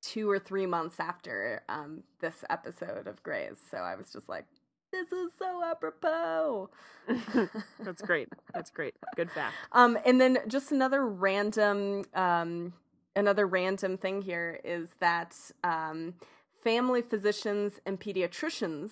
two 0.01 0.29
or 0.29 0.39
three 0.39 0.65
months 0.65 0.99
after 0.99 1.63
um, 1.69 2.03
this 2.19 2.43
episode 2.49 3.07
of 3.07 3.21
Grey's. 3.23 3.57
So 3.69 3.77
I 3.77 3.95
was 3.95 4.11
just 4.11 4.29
like, 4.29 4.45
this 4.91 5.11
is 5.11 5.31
so 5.37 5.63
apropos. 5.63 6.69
That's 7.79 8.01
great. 8.01 8.29
That's 8.53 8.71
great. 8.71 8.95
Good 9.15 9.31
fact. 9.31 9.53
Um, 9.71 9.97
and 10.05 10.19
then 10.19 10.39
just 10.47 10.71
another 10.71 11.05
random, 11.05 12.05
um, 12.13 12.73
another 13.15 13.45
random 13.45 13.97
thing 13.97 14.21
here 14.21 14.59
is 14.63 14.89
that 14.99 15.35
um, 15.63 16.15
family 16.63 17.01
physicians 17.01 17.79
and 17.85 17.99
pediatricians 17.99 18.91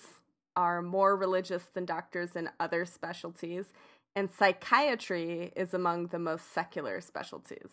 are 0.56 0.82
more 0.82 1.16
religious 1.16 1.64
than 1.74 1.84
doctors 1.84 2.34
in 2.34 2.50
other 2.58 2.84
specialties, 2.84 3.72
and 4.16 4.28
psychiatry 4.28 5.52
is 5.54 5.72
among 5.72 6.08
the 6.08 6.18
most 6.18 6.52
secular 6.52 7.00
specialties. 7.00 7.70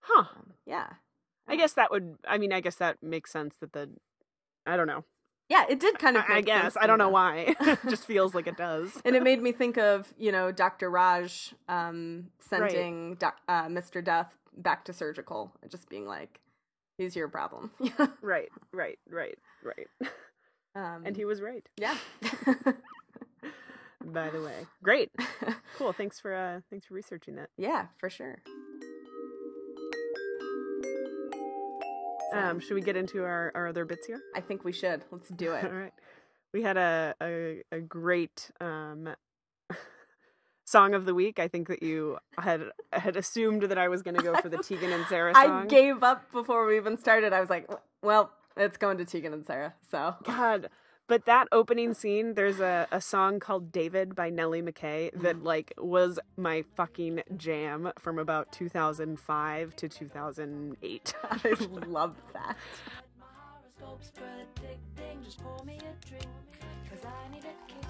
Huh. 0.00 0.24
Um, 0.36 0.52
yeah, 0.66 0.94
I 1.48 1.56
guess 1.56 1.72
that 1.74 1.90
would, 1.90 2.16
I 2.26 2.38
mean, 2.38 2.52
I 2.52 2.60
guess 2.60 2.76
that 2.76 3.02
makes 3.02 3.30
sense 3.30 3.56
that 3.60 3.72
the, 3.72 3.90
I 4.66 4.76
don't 4.76 4.86
know. 4.86 5.04
yeah, 5.50 5.64
it 5.68 5.78
did 5.78 5.98
kind 5.98 6.16
of. 6.16 6.24
I, 6.28 6.36
I 6.36 6.40
guess. 6.40 6.74
I 6.80 6.86
don't 6.86 6.96
know 6.98 7.06
though. 7.06 7.10
why. 7.10 7.54
it 7.60 7.78
just 7.88 8.06
feels 8.06 8.34
like 8.34 8.46
it 8.46 8.56
does. 8.68 8.90
And 9.04 9.14
it 9.14 9.22
made 9.22 9.42
me 9.42 9.52
think 9.52 9.76
of 9.76 10.12
you 10.18 10.32
know 10.32 10.50
Dr. 10.52 10.90
Raj 10.90 11.54
um, 11.68 12.30
sending 12.40 13.16
doc, 13.16 13.36
uh, 13.46 13.66
Mr. 13.66 14.02
Death 14.02 14.32
back 14.56 14.84
to 14.86 14.92
surgical, 14.94 15.52
and 15.60 15.70
just 15.70 15.88
being 15.90 16.06
like, 16.06 16.40
"He's 16.96 17.14
your 17.14 17.28
problem." 17.28 17.72
right, 18.22 18.48
right, 18.72 18.98
right, 19.10 19.36
right. 19.62 19.88
um, 20.74 21.02
And 21.04 21.14
he 21.14 21.26
was 21.26 21.42
right, 21.42 21.68
yeah. 21.76 21.98
by 24.02 24.30
the 24.30 24.40
way. 24.40 24.66
Great. 24.82 25.10
Cool. 25.76 25.92
Thanks 25.92 26.20
for, 26.20 26.34
uh, 26.34 26.60
thanks 26.70 26.86
for 26.86 26.94
researching 26.94 27.34
that. 27.36 27.50
yeah, 27.58 27.88
for 27.98 28.08
sure. 28.08 28.38
Um, 32.34 32.60
should 32.60 32.74
we 32.74 32.80
get 32.80 32.96
into 32.96 33.22
our, 33.22 33.52
our 33.54 33.68
other 33.68 33.84
bits 33.84 34.06
here? 34.06 34.20
I 34.34 34.40
think 34.40 34.64
we 34.64 34.72
should. 34.72 35.04
Let's 35.10 35.28
do 35.28 35.52
it. 35.52 35.64
All 35.70 35.70
right. 35.70 35.92
We 36.52 36.62
had 36.62 36.76
a 36.76 37.14
a, 37.20 37.62
a 37.72 37.80
great 37.80 38.50
um, 38.60 39.08
song 40.64 40.94
of 40.94 41.04
the 41.04 41.14
week. 41.14 41.38
I 41.38 41.48
think 41.48 41.68
that 41.68 41.82
you 41.82 42.18
had 42.38 42.62
had 42.92 43.16
assumed 43.16 43.62
that 43.62 43.78
I 43.78 43.88
was 43.88 44.02
going 44.02 44.16
to 44.16 44.22
go 44.22 44.34
for 44.36 44.48
the 44.48 44.58
Tegan 44.62 44.92
and 44.92 45.06
Sara 45.06 45.34
song. 45.34 45.64
I 45.64 45.66
gave 45.66 46.02
up 46.02 46.30
before 46.32 46.66
we 46.66 46.76
even 46.76 46.96
started. 46.96 47.32
I 47.32 47.40
was 47.40 47.50
like, 47.50 47.68
well, 48.02 48.30
it's 48.56 48.76
going 48.76 48.98
to 48.98 49.04
Tegan 49.04 49.32
and 49.32 49.44
Sara. 49.44 49.74
So 49.90 50.14
God, 50.24 50.70
but 51.06 51.26
that 51.26 51.48
opening 51.52 51.92
scene, 51.92 52.34
there's 52.34 52.60
a, 52.60 52.88
a 52.90 53.00
song 53.00 53.38
called 53.38 53.70
David 53.70 54.14
by 54.14 54.30
Nellie 54.30 54.62
McKay 54.62 55.10
that 55.20 55.36
mm. 55.36 55.44
like 55.44 55.74
was 55.76 56.18
my 56.36 56.64
fucking 56.76 57.22
jam 57.36 57.92
from 57.98 58.18
about 58.18 58.50
2005 58.52 59.76
to 59.76 59.88
2008. 59.88 61.14
I 61.30 61.56
love 61.86 62.16
that. 62.32 62.56
My 63.20 63.26
horoscope's 63.80 64.12
predicting. 64.12 65.22
Just 65.22 65.40
pour 65.40 65.62
me 65.64 65.78
a 65.78 66.06
drink. 66.06 66.26
Cause 66.88 67.00
I 67.04 67.34
need 67.34 67.44
a 67.44 67.70
kick. 67.70 67.86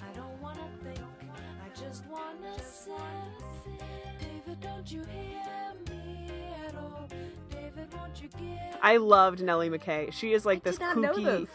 I 0.00 0.16
don't 0.16 0.40
wanna 0.40 0.68
think. 0.84 1.00
I 1.30 1.80
just 1.80 2.04
wanna 2.06 2.58
say. 2.58 2.92
David, 4.20 4.60
don't 4.60 4.92
you 4.92 5.02
hear 5.04 5.74
me 5.90 6.30
at 6.68 6.74
all? 6.76 7.08
David, 7.50 7.92
won't 7.94 8.22
you 8.22 8.28
give 8.38 8.78
I 8.80 8.98
loved 8.98 9.42
Nellie 9.42 9.70
McKay. 9.70 10.12
She 10.12 10.32
is 10.32 10.46
like 10.46 10.62
this 10.62 10.78
not 10.78 10.96
know 10.98 11.14
kooky. 11.14 11.48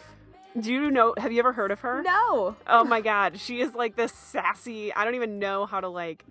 Do 0.58 0.72
you 0.72 0.90
know? 0.90 1.14
Have 1.16 1.32
you 1.32 1.38
ever 1.38 1.52
heard 1.52 1.70
of 1.70 1.80
her? 1.80 2.02
No. 2.02 2.56
Oh 2.66 2.84
my 2.84 3.00
god, 3.00 3.38
she 3.38 3.60
is 3.60 3.74
like 3.74 3.96
this 3.96 4.12
sassy. 4.12 4.92
I 4.92 5.04
don't 5.04 5.14
even 5.14 5.38
know 5.38 5.66
how 5.66 5.80
to 5.80 5.88
like 5.88 6.24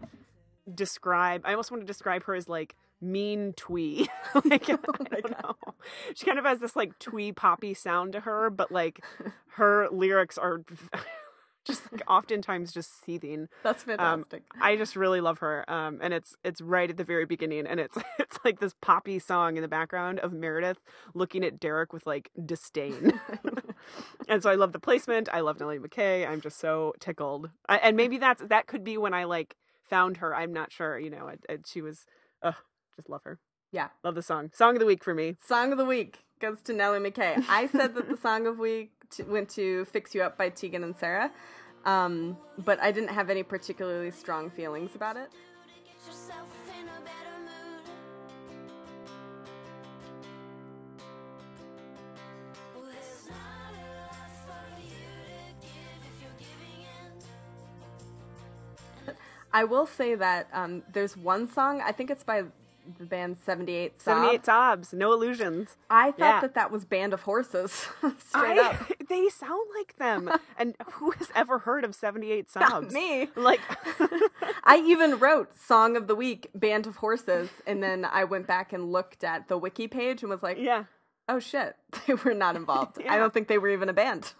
describe. 0.74 1.42
I 1.46 1.52
almost 1.52 1.72
want 1.72 1.82
to 1.84 1.88
describe 1.88 2.24
her 2.24 2.36
as 2.36 2.50
like 2.50 2.76
mean 3.02 3.54
twee. 3.56 4.08
like 4.46 4.70
I 4.70 5.22
don't 5.22 5.32
know. 5.32 5.56
She 6.16 6.26
kind 6.26 6.40
of 6.40 6.46
has 6.46 6.60
this 6.60 6.76
like 6.76 6.98
twee 7.00 7.32
poppy 7.32 7.74
sound 7.74 8.14
to 8.14 8.22
her, 8.22 8.50
but 8.50 8.72
like 8.72 9.04
her 9.54 9.88
lyrics 9.90 10.38
are 10.38 10.64
just 11.66 11.92
like 11.92 12.04
oftentimes 12.08 12.74
just 12.74 13.04
seething. 13.04 13.48
That's 13.64 13.84
fantastic. 13.84 14.44
I 14.60 14.76
just 14.76 14.96
really 14.96 15.22
love 15.22 15.40
her. 15.40 15.70
Um, 15.72 16.00
and 16.02 16.14
it's 16.14 16.36
it's 16.44 16.62
right 16.62 16.90
at 16.90 16.98
the 16.98 17.04
very 17.04 17.26
beginning, 17.26 17.68
and 17.68 17.80
it's 17.80 17.98
it's 18.20 18.38
like 18.44 18.60
this 18.60 18.74
poppy 18.82 19.20
song 19.20 19.56
in 19.56 19.62
the 19.62 19.68
background 19.68 20.20
of 20.20 20.34
Meredith 20.34 20.80
looking 21.14 21.44
at 21.44 21.60
Derek 21.60 21.94
with 21.94 22.06
like 22.06 22.32
disdain. 22.46 23.20
And 24.28 24.42
so 24.44 24.50
I 24.50 24.56
love 24.56 24.72
the 24.74 24.80
placement. 24.80 25.30
I 25.32 25.40
love 25.42 25.60
Nellie 25.60 25.80
McKay. 25.80 26.28
I'm 26.28 26.42
just 26.42 26.60
so 26.60 26.94
tickled. 27.00 27.50
I, 27.68 27.78
and 27.78 27.98
maybe 27.98 28.18
that's 28.18 28.44
that 28.48 28.68
could 28.68 28.84
be 28.84 28.98
when 28.98 29.14
I 29.14 29.24
like 29.26 29.56
found 29.90 30.18
her. 30.18 30.36
I'm 30.36 30.54
not 30.54 30.72
sure. 30.72 31.00
You 31.00 31.10
know, 31.10 31.28
I, 31.30 31.54
I, 31.54 31.58
she 31.66 31.82
was. 31.82 32.06
Ugh, 32.44 32.56
just 32.96 33.10
love 33.10 33.22
her. 33.24 33.40
yeah. 33.72 33.90
Love 34.04 34.16
the 34.16 34.22
song. 34.22 34.50
Song 34.54 34.76
of 34.76 34.80
the 34.80 34.86
week 34.86 35.04
for 35.04 35.14
me. 35.14 35.36
Song 35.46 35.72
of 35.72 35.78
the 35.78 35.86
week 35.86 36.20
goes 36.40 36.62
to 36.64 36.74
Nellie 36.74 37.00
McKay. 37.00 37.44
I 37.50 37.68
said 37.68 37.96
that 37.96 38.08
the 38.10 38.18
song 38.22 38.48
of 38.48 38.60
week 38.60 38.92
t- 39.10 39.24
went 39.24 39.50
to 39.52 39.86
"Fix 39.86 40.14
You 40.16 40.22
Up" 40.24 40.38
by 40.38 40.50
Tegan 40.50 40.84
and 40.84 40.96
Sara, 40.96 41.32
um, 41.86 42.38
but 42.58 42.80
I 42.82 42.92
didn't 42.92 43.10
have 43.10 43.30
any 43.30 43.44
particularly 43.44 44.12
strong 44.12 44.50
feelings 44.52 44.96
about 44.96 45.18
it. 45.18 45.30
I 59.54 59.64
will 59.64 59.86
say 59.86 60.16
that 60.16 60.48
um, 60.54 60.84
there's 60.94 61.18
one 61.18 61.52
song. 61.52 61.82
I 61.82 61.92
think 61.92 62.10
it's 62.12 62.24
by 62.24 62.44
the 62.98 63.06
band 63.06 63.38
78 63.46 64.00
Saab. 64.00 64.02
78 64.02 64.44
Saabs. 64.44 64.94
No 64.94 65.14
illusions. 65.14 65.78
I 65.92 66.12
thought 66.12 66.20
Yeah. 66.20 66.42
that 66.42 66.56
that 66.56 66.72
was 66.72 66.86
Band 66.86 67.14
of 67.14 67.22
Horses. 67.22 67.72
Straight 68.30 68.58
I- 68.60 68.70
up. 68.72 68.92
they 69.10 69.30
sound 69.30 69.68
like 69.78 69.96
them. 69.98 70.32
and 70.58 70.76
who 70.94 71.12
has 71.12 71.30
ever 71.36 71.60
heard 71.60 71.84
of 71.84 71.94
78 71.94 72.48
Not 72.56 72.72
Saabs? 72.84 72.92
me. 72.92 73.28
Like, 73.36 73.60
I 74.64 74.82
even 74.86 75.20
wrote 75.20 75.56
Song 75.60 75.96
of 75.98 76.08
the 76.08 76.16
Week, 76.16 76.50
Band 76.56 76.88
of 76.88 76.96
Horses, 76.98 77.50
and 77.68 77.84
then 77.84 78.06
I 78.06 78.24
went 78.24 78.48
back 78.48 78.74
and 78.74 78.92
looked 78.92 79.24
at 79.24 79.48
the 79.50 79.58
wiki 79.58 79.88
page 79.88 80.22
and 80.24 80.30
was 80.32 80.42
like, 80.42 80.58
yeah. 80.60 80.86
oh 81.28 81.40
shit, 81.40 81.76
they 82.08 82.16
were 82.16 82.34
not 82.34 82.56
involved. 82.56 82.98
Yeah. 83.04 83.14
I 83.14 83.18
don't 83.18 83.34
think 83.34 83.48
they 83.50 83.58
were 83.60 83.70
even 83.70 83.90
a 83.90 83.94
band. 83.94 84.34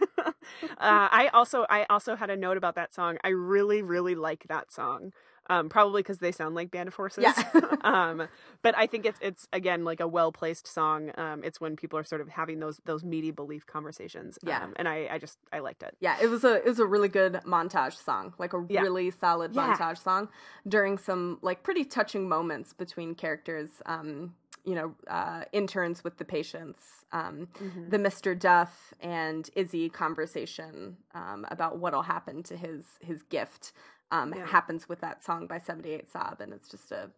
uh, 0.26 0.32
I 0.78 1.30
also 1.32 1.66
I 1.68 1.86
also 1.90 2.16
had 2.16 2.30
a 2.30 2.36
note 2.36 2.56
about 2.56 2.74
that 2.76 2.92
song. 2.94 3.18
I 3.24 3.28
really 3.28 3.82
really 3.82 4.14
like 4.14 4.44
that 4.48 4.72
song. 4.72 5.12
Um, 5.50 5.68
probably 5.68 6.02
because 6.02 6.18
they 6.18 6.30
sound 6.30 6.54
like 6.54 6.70
Band 6.70 6.86
of 6.86 6.94
Horses. 6.94 7.24
Yeah. 7.24 7.34
um, 7.82 8.28
but 8.62 8.78
I 8.78 8.86
think 8.86 9.04
it's 9.04 9.18
it's 9.20 9.48
again 9.52 9.84
like 9.84 9.98
a 9.98 10.06
well 10.06 10.30
placed 10.30 10.68
song. 10.68 11.10
Um, 11.18 11.42
it's 11.42 11.60
when 11.60 11.74
people 11.74 11.98
are 11.98 12.04
sort 12.04 12.20
of 12.20 12.28
having 12.28 12.60
those 12.60 12.80
those 12.84 13.02
meaty 13.02 13.32
belief 13.32 13.66
conversations. 13.66 14.38
Yeah. 14.44 14.62
Um, 14.62 14.72
and 14.76 14.88
I 14.88 15.08
I 15.10 15.18
just 15.18 15.38
I 15.52 15.58
liked 15.58 15.82
it. 15.82 15.96
yeah, 16.00 16.16
it 16.22 16.28
was 16.28 16.44
a 16.44 16.54
it 16.58 16.66
was 16.66 16.78
a 16.78 16.86
really 16.86 17.08
good 17.08 17.40
montage 17.44 17.94
song, 18.02 18.34
like 18.38 18.52
a 18.52 18.64
Yeah. 18.68 18.82
really 18.82 19.10
solid 19.10 19.52
Yeah. 19.52 19.74
montage 19.74 19.98
song 19.98 20.28
during 20.66 20.96
some 20.96 21.38
like 21.42 21.64
pretty 21.64 21.84
touching 21.84 22.28
moments 22.28 22.72
between 22.72 23.16
characters. 23.16 23.82
Um, 23.84 24.34
you 24.64 24.74
know, 24.74 24.94
uh, 25.08 25.44
interns 25.52 26.04
with 26.04 26.18
the 26.18 26.24
patients, 26.24 27.04
um, 27.12 27.48
Mm-hmm. 27.62 27.90
the 27.90 27.98
Mr. 27.98 28.38
Duff 28.38 28.94
and 29.00 29.50
Izzie 29.56 29.88
conversation 29.88 30.96
um, 31.14 31.46
about 31.50 31.78
what'll 31.78 32.02
happen 32.02 32.42
to 32.44 32.56
his 32.56 32.84
his 33.00 33.22
gift 33.24 33.72
um, 34.10 34.32
Yeah. 34.36 34.46
happens 34.46 34.88
with 34.88 35.00
that 35.00 35.24
song 35.24 35.46
by 35.46 35.58
78 35.58 36.08
Saab, 36.12 36.40
and 36.40 36.52
it's 36.52 36.68
just 36.68 36.92
a 36.92 37.10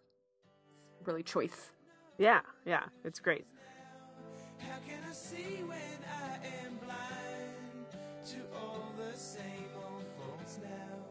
really 1.05 1.23
choice. 1.23 1.73
Yeah, 2.19 2.41
yeah, 2.65 2.85
it's 3.05 3.21
great. 3.21 3.45
How 4.59 4.79
can 4.87 5.01
I 5.09 5.13
see 5.13 5.63
when 5.67 5.99
I 6.09 6.47
am 6.65 6.79
blind 6.79 7.87
to 8.31 8.37
all 8.57 8.93
the 8.97 9.19
same 9.19 9.69
old 9.77 10.07
happens 10.17 10.59
now. 10.63 11.04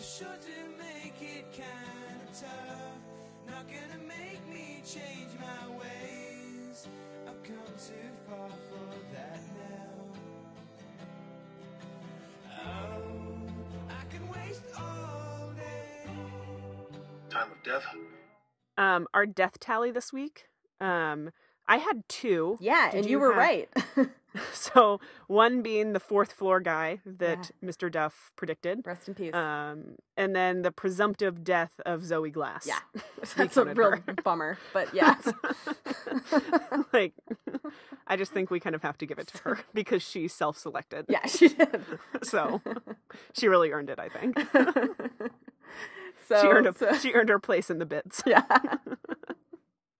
Sure 0.00 0.28
do 0.44 0.78
make 0.78 1.14
it 1.20 1.44
kinda 1.52 2.26
tough. 2.32 2.98
Not 3.46 3.66
gonna 3.66 4.02
make 4.06 4.46
me 4.48 4.82
change 4.84 5.30
my 5.40 5.68
ways. 5.76 6.86
I've 7.26 7.42
come 7.42 7.56
too 7.76 7.94
far 8.28 8.48
for 8.48 8.94
that 9.12 9.40
now. 9.58 10.04
Oh, 12.64 13.40
I 13.90 14.04
can 14.12 14.28
waste 14.30 14.62
all 14.78 15.52
day. 15.56 16.10
Time 17.30 17.50
of 17.52 17.62
death? 17.64 17.84
Um, 18.76 19.06
our 19.12 19.26
death 19.26 19.58
tally 19.58 19.90
this 19.90 20.12
week. 20.12 20.48
Um, 20.80 21.30
I 21.66 21.78
had 21.78 22.08
two. 22.08 22.56
Yeah, 22.60 22.90
Did 22.90 22.98
and 22.98 23.06
you, 23.06 23.12
you 23.12 23.18
were 23.20 23.32
have- 23.32 23.36
right. 23.38 23.68
So 24.52 25.00
one 25.26 25.62
being 25.62 25.94
the 25.94 26.00
fourth 26.00 26.32
floor 26.32 26.60
guy 26.60 27.00
that 27.06 27.50
Mr. 27.64 27.90
Duff 27.90 28.30
predicted. 28.36 28.82
Rest 28.84 29.08
in 29.08 29.14
peace. 29.14 29.34
Um, 29.34 29.94
and 30.16 30.36
then 30.36 30.62
the 30.62 30.70
presumptive 30.70 31.42
death 31.42 31.80
of 31.86 32.04
Zoe 32.04 32.30
Glass. 32.30 32.66
yeah, 32.66 32.78
that's 33.36 33.56
a 33.56 33.64
real 33.64 33.92
her. 33.92 34.14
bummer. 34.22 34.58
But 34.72 34.92
yeah, 34.94 35.16
like, 36.92 37.14
I 38.06 38.16
just 38.16 38.32
think 38.32 38.50
we 38.50 38.60
kind 38.60 38.74
of 38.76 38.82
have 38.82 38.98
to 38.98 39.06
give 39.06 39.18
it 39.18 39.28
to 39.28 39.38
her 39.44 39.58
because 39.74 40.02
she 40.02 40.28
self-selected. 40.28 41.06
yeah, 41.08 41.26
she 41.26 41.48
did. 41.48 41.80
So 42.22 42.60
she 43.32 43.48
really 43.48 43.70
earned 43.72 43.90
it. 43.90 43.98
I 43.98 44.08
think 44.08 44.38
so 46.28 46.40
she 46.42 46.46
earned 46.48 46.66
a, 46.66 46.74
so- 46.74 46.92
she 46.98 47.12
earned 47.12 47.30
her 47.30 47.38
place 47.38 47.70
in 47.70 47.78
the 47.78 47.86
bits. 47.86 48.22
yeah, 48.26 48.44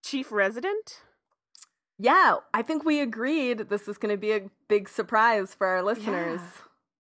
Chief 0.05 0.31
resident. 0.31 1.01
Yeah. 1.99 2.37
I 2.55 2.63
think 2.63 2.85
we 2.85 3.01
agreed 3.01 3.69
this 3.69 3.89
is 3.89 3.99
going 3.99 4.15
to 4.15 4.21
be 4.21 4.33
a 4.33 4.43
big 4.69 4.89
surprise 4.89 5.55
for 5.55 5.67
our 5.67 5.83
listeners. 5.83 6.41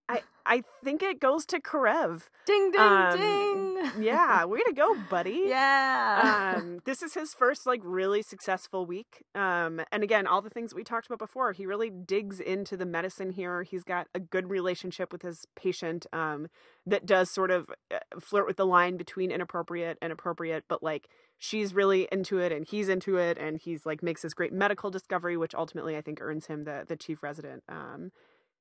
I 0.08 0.22
I 0.46 0.62
think 0.82 1.02
it 1.02 1.20
goes 1.20 1.44
to 1.46 1.60
Karev. 1.60 2.28
Ding, 2.46 2.70
ding, 2.70 2.80
Um, 2.80 3.18
ding. 3.18 4.02
Yeah, 4.02 4.44
way 4.46 4.62
to 4.62 4.72
go, 4.72 4.96
buddy. 5.10 5.44
Yeah. 5.46 6.54
um, 6.56 6.80
this 6.86 7.02
is 7.02 7.12
his 7.12 7.34
first 7.34 7.66
like 7.66 7.80
really 7.84 8.22
successful 8.22 8.86
week. 8.86 9.24
Um, 9.34 9.82
and 9.92 10.02
again, 10.02 10.26
all 10.26 10.40
the 10.40 10.48
things 10.48 10.70
that 10.70 10.76
we 10.76 10.84
talked 10.84 11.06
about 11.06 11.18
before, 11.18 11.52
he 11.52 11.66
really 11.66 11.90
digs 11.90 12.40
into 12.40 12.76
the 12.78 12.86
medicine 12.86 13.32
here. 13.32 13.62
He's 13.62 13.84
got 13.84 14.06
a 14.14 14.20
good 14.20 14.48
relationship 14.48 15.12
with 15.12 15.20
his 15.20 15.46
patient 15.54 16.06
um, 16.14 16.48
that 16.86 17.04
does 17.04 17.30
sort 17.30 17.50
of 17.50 17.68
uh, 17.92 17.98
flirt 18.18 18.46
with 18.46 18.56
the 18.56 18.66
line 18.66 18.96
between 18.96 19.30
inappropriate 19.30 19.98
and 20.00 20.10
appropriate, 20.12 20.64
but 20.68 20.82
like 20.82 21.08
she's 21.36 21.74
really 21.74 22.08
into 22.10 22.38
it 22.38 22.52
and 22.52 22.66
he's 22.66 22.88
into 22.88 23.18
it, 23.18 23.36
and 23.36 23.58
he's 23.58 23.84
like 23.84 24.02
makes 24.02 24.22
this 24.22 24.32
great 24.32 24.54
medical 24.54 24.90
discovery, 24.90 25.36
which 25.36 25.54
ultimately 25.54 25.94
I 25.94 26.00
think 26.00 26.20
earns 26.22 26.46
him 26.46 26.64
the 26.64 26.84
the 26.88 26.96
chief 26.96 27.22
resident. 27.22 27.62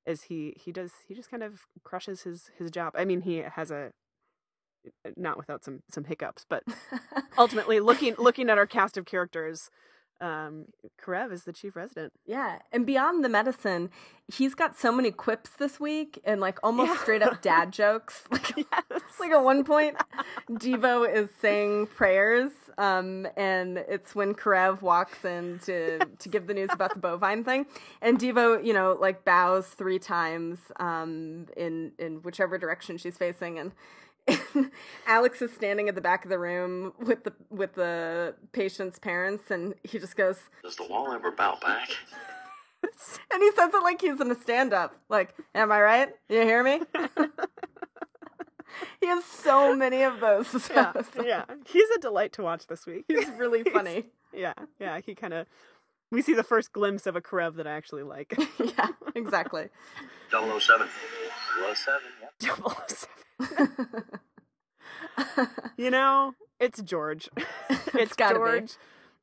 Is 0.08 0.22
he 0.22 0.54
he 0.56 0.72
does 0.72 0.92
he 1.06 1.14
just 1.14 1.30
kind 1.30 1.42
of 1.42 1.66
crushes 1.84 2.22
his 2.22 2.50
his 2.58 2.70
job. 2.70 2.94
I 2.96 3.04
mean, 3.04 3.20
he 3.20 3.36
has 3.38 3.70
a 3.70 3.90
uh, 5.04 5.10
not 5.16 5.36
without 5.36 5.64
some 5.64 5.80
some 5.90 6.04
hiccups, 6.04 6.46
but 6.48 6.62
ultimately 7.38 7.78
looking 7.78 8.14
looking 8.18 8.48
at 8.48 8.58
our 8.58 8.66
cast 8.66 8.96
of 8.96 9.04
characters 9.04 9.70
um 10.20 10.66
karev 11.00 11.32
is 11.32 11.44
the 11.44 11.52
chief 11.52 11.76
resident 11.76 12.12
Yeah, 12.26 12.58
and 12.72 12.84
beyond 12.86 13.24
the 13.24 13.28
medicine, 13.28 13.90
he's 14.26 14.54
got 14.54 14.76
so 14.76 14.90
many 14.92 15.10
quips 15.10 15.50
this 15.50 15.78
week 15.78 16.18
and 16.24 16.40
like 16.40 16.58
almost 16.62 16.92
Yeah. 16.92 16.98
straight 17.02 17.22
up 17.22 17.40
dad 17.42 17.72
jokes. 17.72 18.24
Like, 18.32 18.56
yes. 18.56 19.02
like 19.20 19.30
at 19.30 19.42
one 19.44 19.64
point, 19.64 19.96
Devo 20.50 21.08
is 21.12 21.30
saying 21.40 21.86
prayers, 21.88 22.50
um, 22.78 23.26
and 23.36 23.78
it's 23.78 24.14
when 24.14 24.34
Karev 24.34 24.82
walks 24.82 25.24
in 25.24 25.58
to 25.66 25.98
to 26.04 26.28
give 26.28 26.46
the 26.46 26.54
news 26.54 26.70
about 26.72 26.94
the 26.94 27.00
bovine 27.00 27.44
thing, 27.44 27.66
and 28.02 28.18
Devo, 28.18 28.62
you 28.64 28.72
know, 28.72 28.96
like 29.00 29.24
bows 29.24 29.66
three 29.68 29.98
times, 29.98 30.58
um, 30.80 31.46
in 31.56 31.92
in 31.98 32.22
whichever 32.22 32.58
direction 32.58 32.98
she's 32.98 33.16
facing, 33.16 33.58
and. 33.58 33.72
Alex 35.06 35.42
is 35.42 35.52
standing 35.52 35.88
at 35.88 35.94
the 35.94 36.00
back 36.00 36.24
of 36.24 36.30
the 36.30 36.38
room 36.38 36.92
with 36.98 37.24
the 37.24 37.32
with 37.50 37.74
the 37.74 38.34
patient's 38.52 38.98
parents, 38.98 39.50
and 39.50 39.74
he 39.84 39.98
just 39.98 40.16
goes, 40.16 40.38
Does 40.62 40.76
the 40.76 40.86
wall 40.86 41.12
ever 41.12 41.30
bow 41.30 41.58
back? 41.60 41.90
And 43.32 43.42
he 43.42 43.50
says 43.56 43.74
it 43.74 43.82
like 43.82 44.00
he's 44.00 44.20
in 44.20 44.30
a 44.30 44.36
stand 44.36 44.72
up. 44.72 44.94
Like, 45.08 45.34
am 45.52 45.72
I 45.72 45.80
right? 45.80 46.08
You 46.28 46.42
hear 46.42 46.62
me? 46.62 46.80
he 49.00 49.06
has 49.06 49.24
so 49.24 49.74
many 49.74 50.02
of 50.02 50.20
those. 50.20 50.70
yeah 50.70 50.92
yeah 51.20 51.44
he's 51.66 51.88
a 51.96 51.98
delight 51.98 52.32
to 52.34 52.42
watch 52.42 52.68
this 52.68 52.86
week 52.86 53.04
He's 53.08 53.28
really 53.30 53.64
funny. 53.64 54.04
yeah 54.32 54.52
yeah 54.78 55.00
he 55.04 55.16
kind 55.16 55.34
of 55.34 55.46
we 56.12 56.22
see 56.22 56.34
the 56.34 56.44
first 56.44 56.72
glimpse 56.72 57.06
of 57.06 57.16
a 57.16 57.20
karev 57.20 57.56
that 57.56 57.66
i 57.66 57.72
actually 57.72 58.02
like 58.04 58.34
yeah, 58.58 58.88
exactly. 59.14 59.68
007. 60.30 60.60
007, 60.60 60.88
yep. 62.20 62.32
007 62.88 63.08
you 65.76 65.90
know 65.90 66.34
it's 66.60 66.80
george 66.82 67.28
it's 67.94 68.14
be. 68.16 68.58
george 68.58 68.72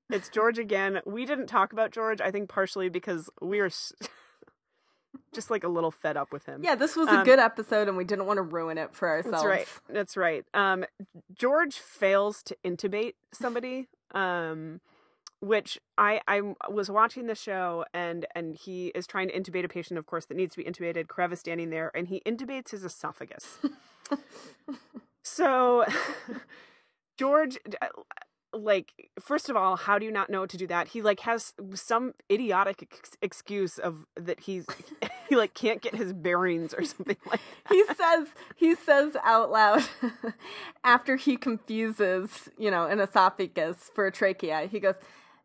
it's 0.09 0.30
george 0.30 0.57
again 0.59 1.01
we 1.05 1.26
didn't 1.26 1.47
talk 1.47 1.74
about 1.74 1.91
george 1.91 2.22
i 2.22 2.32
think 2.32 2.49
partially 2.49 2.89
because 2.89 3.30
we 3.41 3.59
are 3.59 3.66
s- 3.68 3.93
just 5.34 5.51
like 5.51 5.63
a 5.63 5.68
little 5.68 5.91
fed 5.91 6.16
up 6.16 6.32
with 6.32 6.45
him 6.45 6.61
Yeah, 6.63 6.76
this 6.76 6.95
was 6.95 7.09
a 7.09 7.20
Um, 7.20 7.24
good 7.26 7.39
episode 7.39 7.89
and 7.89 7.97
we 7.97 8.05
didn't 8.05 8.26
want 8.26 8.38
to 8.38 8.41
ruin 8.41 8.78
it 8.78 8.95
for 8.95 9.09
ourselves. 9.09 9.43
That's 9.43 9.45
right. 9.45 9.68
That's 9.89 10.16
right. 10.18 10.45
Um, 10.53 10.86
George 11.34 11.76
fails 11.76 12.41
to 12.43 12.55
intubate 12.63 13.16
somebody. 13.34 13.88
Um, 14.11 14.80
which 15.41 15.78
I 15.97 16.22
I 16.28 16.53
was 16.70 16.89
watching 16.89 17.28
the 17.28 17.36
show 17.36 17.84
and 17.93 18.26
and 18.34 18.55
he 18.55 18.88
is 18.95 19.05
trying 19.05 19.28
to 19.28 19.38
intubate 19.38 19.66
a 19.66 19.68
patient, 19.68 19.97
of 19.97 20.05
course, 20.05 20.26
that 20.28 20.36
needs 20.38 20.55
to 20.55 20.63
be 20.63 20.70
intubated. 20.70 21.07
Karev 21.07 21.34
is 21.34 21.39
standing 21.41 21.70
there 21.70 21.91
and 21.93 22.07
he 22.07 22.22
intubates 22.26 22.72
his 22.72 22.86
esophagus. 22.86 23.57
so, 25.24 25.86
George. 27.18 27.58
uh, 27.82 27.88
Like 28.53 28.93
first 29.20 29.49
of 29.49 29.58
all, 29.58 29.76
how 29.76 29.99
do 29.99 30.06
you 30.06 30.12
not 30.12 30.30
know 30.30 30.45
to 30.45 30.58
do 30.58 30.68
that? 30.68 30.89
He 30.89 31.01
like 31.01 31.22
has 31.22 31.53
some 31.74 32.14
idiotic 32.32 32.84
ex- 32.84 33.18
excuse 33.22 33.78
of 33.78 34.06
that 34.16 34.41
he's 34.41 34.66
he 35.30 35.36
like 35.36 35.53
can't 35.53 35.82
get 35.82 35.95
his 35.95 36.14
bearings 36.14 36.74
or 36.74 36.86
something 36.86 37.18
like 37.30 37.41
that. 37.41 37.74
He 37.76 37.84
says 37.86 38.28
he 38.56 38.76
says 38.76 39.18
out 39.26 39.51
loud 39.51 39.84
after 40.86 41.18
he 41.18 41.36
confuses, 41.38 42.49
you 42.58 42.72
know, 42.72 42.86
an 42.88 42.99
esophagus 43.01 43.91
for 43.93 44.08
a 44.08 44.12
trachea. 44.12 44.68
He 44.72 44.80
goes, 44.80 44.95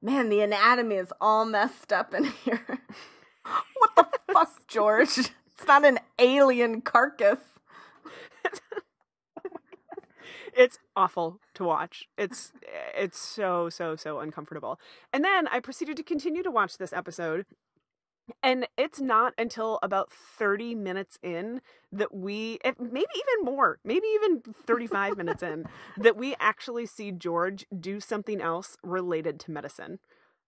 "Man, 0.01 0.29
the 0.29 0.41
anatomy 0.43 0.97
is 0.97 1.13
all 1.21 1.45
messed 1.45 1.93
up 1.93 2.15
in 2.15 2.25
here." 2.27 2.81
what 3.75 3.97
the 3.97 4.33
fuck, 4.33 4.67
George? 4.69 5.19
It's 5.19 5.67
not 5.67 5.85
an 5.85 5.99
alien 6.19 6.81
carcass. 6.81 7.39
It's 10.57 10.79
awful 10.97 11.41
to 11.55 11.65
watch. 11.65 12.07
It's 12.17 12.53
it's 12.97 13.19
so 13.19 13.69
so 13.69 13.97
so 13.97 14.21
uncomfortable. 14.21 14.79
And 15.13 15.25
then 15.25 15.49
I 15.49 15.61
proceeded 15.61 15.97
to 15.97 16.03
continue 16.03 16.43
to 16.43 16.51
watch 16.51 16.79
this 16.79 16.93
episode. 16.93 17.47
And 18.43 18.69
it's 18.77 19.01
not 19.01 19.33
until 19.37 19.81
about 19.83 20.13
30 20.13 20.77
minutes 20.77 21.19
in 21.21 21.61
that 21.91 22.15
we, 22.15 22.61
maybe 22.79 23.07
even 23.17 23.45
more, 23.45 23.81
maybe 23.85 24.07
even 24.15 24.41
35 24.41 25.17
minutes 25.17 25.43
in, 25.43 25.65
that 25.97 26.17
we 26.17 26.37
actually 26.39 26.87
see 26.87 27.11
George 27.11 27.67
do 27.77 27.99
something 27.99 28.41
else 28.41 28.77
related 28.85 29.41
to 29.41 29.51
medicine. 29.51 29.99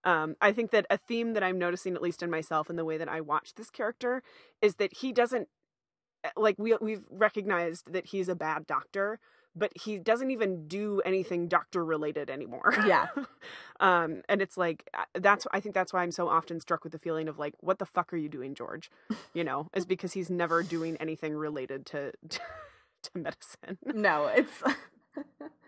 Um, 0.04 0.36
I 0.40 0.52
think 0.52 0.70
that 0.72 0.86
a 0.90 0.96
theme 0.96 1.32
that 1.34 1.42
I'm 1.42 1.58
noticing, 1.58 1.94
at 1.94 2.02
least 2.02 2.22
in 2.22 2.30
myself 2.30 2.68
and 2.68 2.78
the 2.78 2.84
way 2.84 2.98
that 2.98 3.08
I 3.08 3.20
watch 3.20 3.54
this 3.54 3.70
character, 3.70 4.22
is 4.60 4.76
that 4.76 4.98
he 4.98 5.12
doesn't 5.12 5.48
like 6.36 6.56
we 6.58 6.76
we've 6.80 7.04
recognized 7.10 7.92
that 7.92 8.06
he's 8.06 8.28
a 8.28 8.34
bad 8.34 8.66
doctor, 8.66 9.18
but 9.54 9.72
he 9.76 9.98
doesn't 9.98 10.30
even 10.30 10.66
do 10.68 11.00
anything 11.04 11.48
doctor 11.48 11.84
related 11.84 12.30
anymore. 12.30 12.74
Yeah. 12.86 13.06
um, 13.80 14.22
and 14.28 14.40
it's 14.40 14.56
like 14.56 14.88
uh, 14.94 15.04
that's 15.14 15.46
I 15.52 15.60
think 15.60 15.74
that's 15.74 15.92
why 15.92 16.02
I'm 16.02 16.12
so 16.12 16.28
often 16.28 16.60
struck 16.60 16.84
with 16.84 16.92
the 16.92 16.98
feeling 16.98 17.28
of 17.28 17.38
like, 17.38 17.54
what 17.60 17.78
the 17.78 17.86
fuck 17.86 18.12
are 18.12 18.16
you 18.16 18.28
doing, 18.28 18.54
George? 18.54 18.90
You 19.34 19.44
know, 19.44 19.68
is 19.74 19.86
because 19.86 20.12
he's 20.12 20.28
never 20.28 20.62
doing 20.62 20.96
anything 20.98 21.34
related 21.34 21.86
to 21.86 22.12
to, 22.28 22.40
to 23.02 23.10
medicine. 23.14 23.78
No, 23.84 24.26
it's 24.26 24.62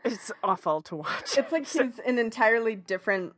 It's 0.05 0.30
awful 0.42 0.82
to 0.82 0.96
watch. 0.96 1.38
it's 1.38 1.50
like 1.50 1.66
he's 1.66 1.98
an 2.07 2.18
entirely 2.18 2.76
different 2.76 3.32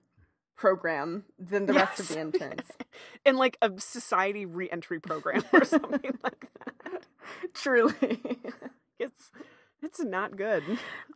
program 0.56 1.24
than 1.38 1.66
the 1.66 1.72
rest 1.72 2.00
of 2.00 2.08
the 2.08 2.18
interns. 2.20 2.62
in 3.26 3.36
like 3.36 3.56
a 3.62 3.70
society 3.78 4.46
reentry 4.46 5.00
program 5.00 5.44
or 5.52 5.64
something 5.64 6.18
like 6.22 6.46
that. 6.84 7.06
Truly. 7.54 8.20
It's 8.98 9.30
it's 9.82 10.00
not 10.02 10.38
good. 10.38 10.62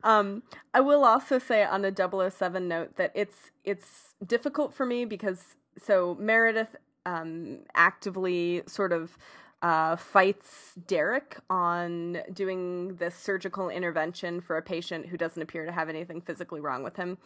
Um, 0.05 0.43
I 0.75 0.83
will 0.83 1.03
also 1.03 1.39
say 1.39 1.65
on 1.65 1.83
a 1.83 2.31
007 2.31 2.69
note 2.69 2.97
that 2.97 3.11
it's 3.15 3.51
it's 3.65 4.15
difficult 4.27 4.75
for 4.75 4.85
me 4.85 5.07
because 5.07 5.57
so 5.79 6.15
Meredith 6.21 6.77
um, 7.07 7.61
actively 7.75 8.63
sort 8.67 8.93
of 8.93 9.17
uh, 9.63 9.97
fights 9.97 10.73
Derek 10.87 11.39
on 11.51 12.19
doing 12.33 12.97
this 12.97 13.15
surgical 13.15 13.69
intervention 13.69 14.41
for 14.41 14.57
a 14.57 14.63
patient 14.63 15.07
who 15.07 15.17
doesn't 15.17 15.43
appear 15.43 15.67
to 15.67 15.73
have 15.73 15.89
anything 15.89 16.21
physically 16.21 16.61
wrong 16.61 16.83
with 16.83 16.97
him. 16.97 17.19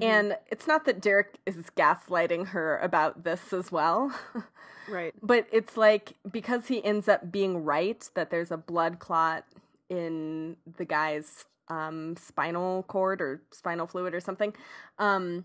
And 0.00 0.36
it's 0.50 0.66
not 0.66 0.86
that 0.86 1.00
Derek 1.00 1.38
is 1.46 1.56
gaslighting 1.76 2.48
her 2.48 2.78
about 2.78 3.24
this 3.24 3.52
as 3.52 3.70
well. 3.70 4.12
Right. 4.88 5.14
But 5.22 5.46
it's 5.52 5.76
like 5.76 6.14
because 6.30 6.68
he 6.68 6.84
ends 6.84 7.08
up 7.08 7.32
being 7.32 7.64
right 7.64 8.08
that 8.14 8.30
there's 8.30 8.50
a 8.50 8.56
blood 8.56 8.98
clot 8.98 9.44
in 9.88 10.56
the 10.76 10.84
guy's 10.84 11.44
um, 11.68 12.16
spinal 12.16 12.82
cord 12.84 13.20
or 13.20 13.42
spinal 13.50 13.86
fluid 13.86 14.14
or 14.14 14.20
something. 14.20 14.54
Um, 14.98 15.44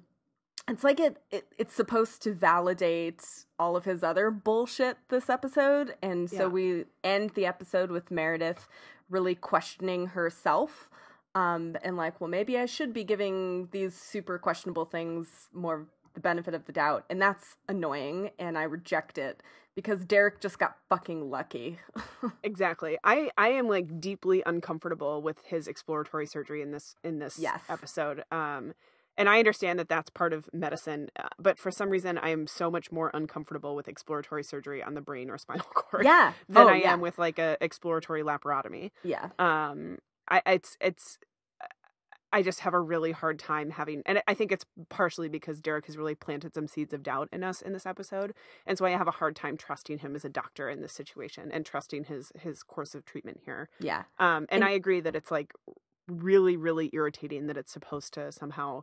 it's 0.68 0.84
like 0.84 1.00
it, 1.00 1.18
it 1.32 1.46
it's 1.58 1.74
supposed 1.74 2.22
to 2.24 2.34
validate 2.34 3.24
all 3.60 3.76
of 3.76 3.86
his 3.86 4.04
other 4.04 4.32
bullshit 4.32 4.98
this 5.10 5.30
episode, 5.30 5.96
and 6.02 6.30
so 6.30 6.44
Yeah. 6.44 6.48
we 6.48 6.86
end 7.04 7.32
the 7.32 7.46
episode 7.46 7.92
with 7.92 8.10
Meredith 8.10 8.68
really 9.10 9.36
questioning 9.36 10.08
herself. 10.08 10.90
Um, 11.36 11.78
and 11.84 11.96
like, 11.98 12.20
well, 12.20 12.30
maybe 12.30 12.58
I 12.58 12.66
should 12.66 12.92
be 12.94 13.04
giving 13.04 13.68
these 13.72 13.94
super 13.94 14.40
questionable 14.40 14.86
things 14.86 15.50
more 15.54 15.86
the 16.16 16.20
benefit 16.20 16.54
of 16.56 16.66
the 16.66 16.72
doubt, 16.72 17.06
and 17.10 17.22
that's 17.22 17.56
annoying, 17.68 18.32
and 18.40 18.58
I 18.58 18.64
reject 18.64 19.18
it 19.20 19.44
because 19.76 20.04
Derek 20.04 20.42
just 20.42 20.58
got 20.58 20.78
fucking 20.90 21.30
lucky. 21.30 21.80
Exactly. 22.44 22.98
I 23.04 23.30
I 23.38 23.50
am 23.50 23.68
like 23.68 24.02
deeply 24.02 24.42
uncomfortable 24.46 25.22
with 25.22 25.42
his 25.46 25.68
exploratory 25.68 26.26
surgery 26.26 26.62
in 26.62 26.72
this 26.72 26.96
in 27.04 27.20
this 27.20 27.38
Yes. 27.40 27.62
episode. 27.70 28.24
Um 28.32 28.74
and 29.20 29.30
I 29.30 29.38
understand 29.38 29.78
that 29.78 29.90
that's 29.90 30.10
part 30.10 30.34
of 30.34 30.50
medicine, 30.52 31.10
uh, 31.20 31.28
but 31.38 31.60
for 31.60 31.70
some 31.70 31.90
reason 31.92 32.18
I 32.18 32.30
am 32.30 32.48
so 32.48 32.72
much 32.72 32.92
more 32.92 33.12
uncomfortable 33.14 33.76
with 33.76 33.88
exploratory 33.88 34.44
surgery 34.44 34.82
on 34.82 34.96
the 34.96 35.02
brain 35.02 35.30
or 35.30 35.38
spinal 35.46 35.66
cord 35.66 36.06
yeah, 36.06 36.34
than 36.48 36.66
oh, 36.66 36.70
I 36.70 36.78
yeah. 36.78 36.94
am 36.94 37.02
with 37.02 37.20
like 37.20 37.38
a 37.38 37.58
exploratory 37.62 38.24
laparotomy. 38.24 38.90
yeah, 39.04 39.30
um 39.38 40.00
i 40.30 40.42
it's 40.46 40.78
it's 40.80 41.18
i 42.32 42.42
just 42.44 42.60
have 42.62 42.74
a 42.74 42.80
really 42.80 43.12
hard 43.12 43.40
time 43.40 43.72
having 43.72 44.04
and 44.06 44.22
i 44.28 44.34
think 44.34 44.52
it's 44.52 44.66
partially 44.90 45.28
because 45.28 45.60
derek 45.60 45.88
has 45.88 45.98
really 45.98 46.14
planted 46.16 46.54
some 46.54 46.68
seeds 46.68 46.94
of 46.94 47.02
doubt 47.02 47.28
in 47.34 47.44
us 47.44 47.62
in 47.62 47.74
this 47.74 47.86
episode 47.86 48.34
and 48.68 48.78
so 48.78 48.86
i 48.86 48.92
have 48.92 49.08
a 49.08 49.12
hard 49.12 49.36
time 49.36 49.58
trusting 49.58 49.98
him 50.00 50.16
as 50.16 50.24
a 50.24 50.30
doctor 50.30 50.70
in 50.70 50.82
this 50.82 50.94
situation 50.94 51.50
and 51.52 51.66
trusting 51.66 52.04
his 52.06 52.32
his 52.40 52.62
course 52.64 52.94
of 52.94 53.04
treatment 53.06 53.40
here 53.44 53.70
yeah. 53.80 54.04
um 54.20 54.46
and, 54.50 54.62
And- 54.62 54.66
i 54.66 54.70
agree 54.72 55.00
that 55.00 55.16
it's 55.16 55.32
like 55.32 55.52
really 56.08 56.56
really 56.56 56.90
irritating 56.94 57.48
that 57.48 57.58
it's 57.58 57.72
supposed 57.72 58.14
to 58.14 58.32
somehow 58.32 58.82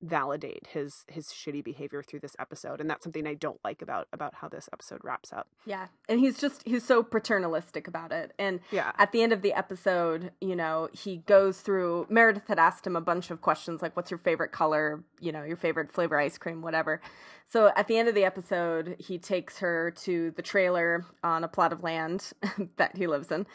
validate 0.00 0.68
his 0.68 1.04
his 1.08 1.26
shitty 1.26 1.62
behavior 1.64 2.02
through 2.04 2.20
this 2.20 2.36
episode 2.38 2.80
and 2.80 2.88
that's 2.88 3.02
something 3.02 3.26
i 3.26 3.34
don't 3.34 3.58
like 3.64 3.82
about 3.82 4.06
about 4.12 4.32
how 4.34 4.48
this 4.48 4.68
episode 4.72 5.00
wraps 5.02 5.32
up 5.32 5.48
Yeah. 5.66 5.88
And 6.08 6.20
he's 6.20 6.38
just 6.38 6.62
he's 6.64 6.84
so 6.84 7.02
paternalistic 7.02 7.88
about 7.88 8.12
it. 8.12 8.32
And 8.38 8.60
yeah 8.70 8.92
at 8.96 9.10
the 9.12 9.22
end 9.22 9.32
of 9.32 9.42
the 9.42 9.52
episode, 9.52 10.30
you 10.40 10.54
know, 10.54 10.88
he 10.92 11.18
goes 11.18 11.60
through 11.60 12.06
Meredith 12.08 12.46
had 12.46 12.58
asked 12.58 12.86
him 12.86 12.94
a 12.96 13.00
bunch 13.00 13.30
of 13.30 13.40
questions 13.40 13.82
like 13.82 13.96
what's 13.96 14.10
your 14.10 14.18
favorite 14.18 14.52
color, 14.52 15.02
you 15.20 15.32
know, 15.32 15.42
your 15.42 15.56
favorite 15.56 15.92
flavor 15.92 16.18
ice 16.18 16.38
cream, 16.38 16.62
whatever. 16.62 17.00
So 17.46 17.72
at 17.76 17.88
the 17.88 17.96
end 17.98 18.08
of 18.08 18.14
the 18.14 18.24
episode, 18.24 18.96
he 18.98 19.18
takes 19.18 19.58
her 19.58 19.90
to 20.02 20.30
the 20.32 20.42
trailer 20.42 21.04
on 21.24 21.42
a 21.44 21.48
plot 21.48 21.72
of 21.72 21.82
land 21.82 22.30
that 22.76 22.96
he 22.96 23.06
lives 23.06 23.32
in. 23.32 23.46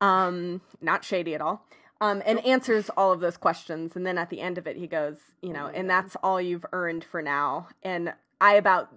Um 0.00 0.60
not 0.80 1.04
shady 1.04 1.34
at 1.34 1.40
all. 1.40 1.66
Um, 2.00 2.22
and 2.26 2.44
answers 2.44 2.90
all 2.96 3.12
of 3.12 3.20
those 3.20 3.36
questions. 3.36 3.96
And 3.96 4.06
then 4.06 4.18
at 4.18 4.28
the 4.28 4.40
end 4.40 4.58
of 4.58 4.66
it, 4.66 4.76
he 4.76 4.86
goes, 4.86 5.16
you 5.40 5.52
know, 5.52 5.66
and 5.66 5.88
that's 5.88 6.16
all 6.22 6.40
you've 6.40 6.66
earned 6.72 7.04
for 7.04 7.22
now. 7.22 7.68
And 7.82 8.14
I 8.40 8.54
about 8.54 8.90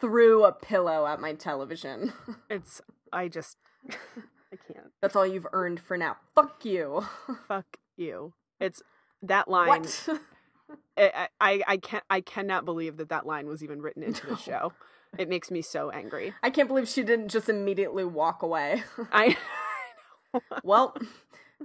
threw 0.00 0.44
a 0.44 0.52
pillow 0.52 1.06
at 1.06 1.20
my 1.20 1.34
television. 1.34 2.12
it's 2.50 2.80
i 3.12 3.28
just 3.28 3.56
i 3.90 4.56
can't 4.66 4.90
That's 5.00 5.16
all 5.16 5.26
you've 5.26 5.46
earned 5.52 5.80
for 5.80 5.96
now. 5.96 6.16
Fuck 6.34 6.64
you. 6.64 7.06
fuck 7.48 7.78
you 7.96 8.32
it's 8.60 8.82
that 9.22 9.48
line 9.48 9.68
What? 9.68 10.08
I, 10.96 11.28
I 11.40 11.62
i 11.66 11.76
can't 11.76 12.04
i 12.10 12.20
cannot 12.20 12.64
believe 12.64 12.96
that 12.96 13.08
that 13.08 13.26
line 13.26 13.46
was 13.46 13.62
even 13.62 13.80
written 13.80 14.02
into 14.02 14.26
the 14.26 14.36
show 14.36 14.72
it 15.18 15.28
makes 15.28 15.50
me 15.50 15.62
so 15.62 15.90
angry 15.90 16.34
I 16.42 16.50
can't 16.50 16.68
believe 16.68 16.88
she 16.88 17.02
didn't 17.02 17.28
just 17.28 17.48
immediately 17.48 18.04
walk 18.04 18.42
away. 18.42 18.82
i 19.12 19.36
well, 20.62 20.96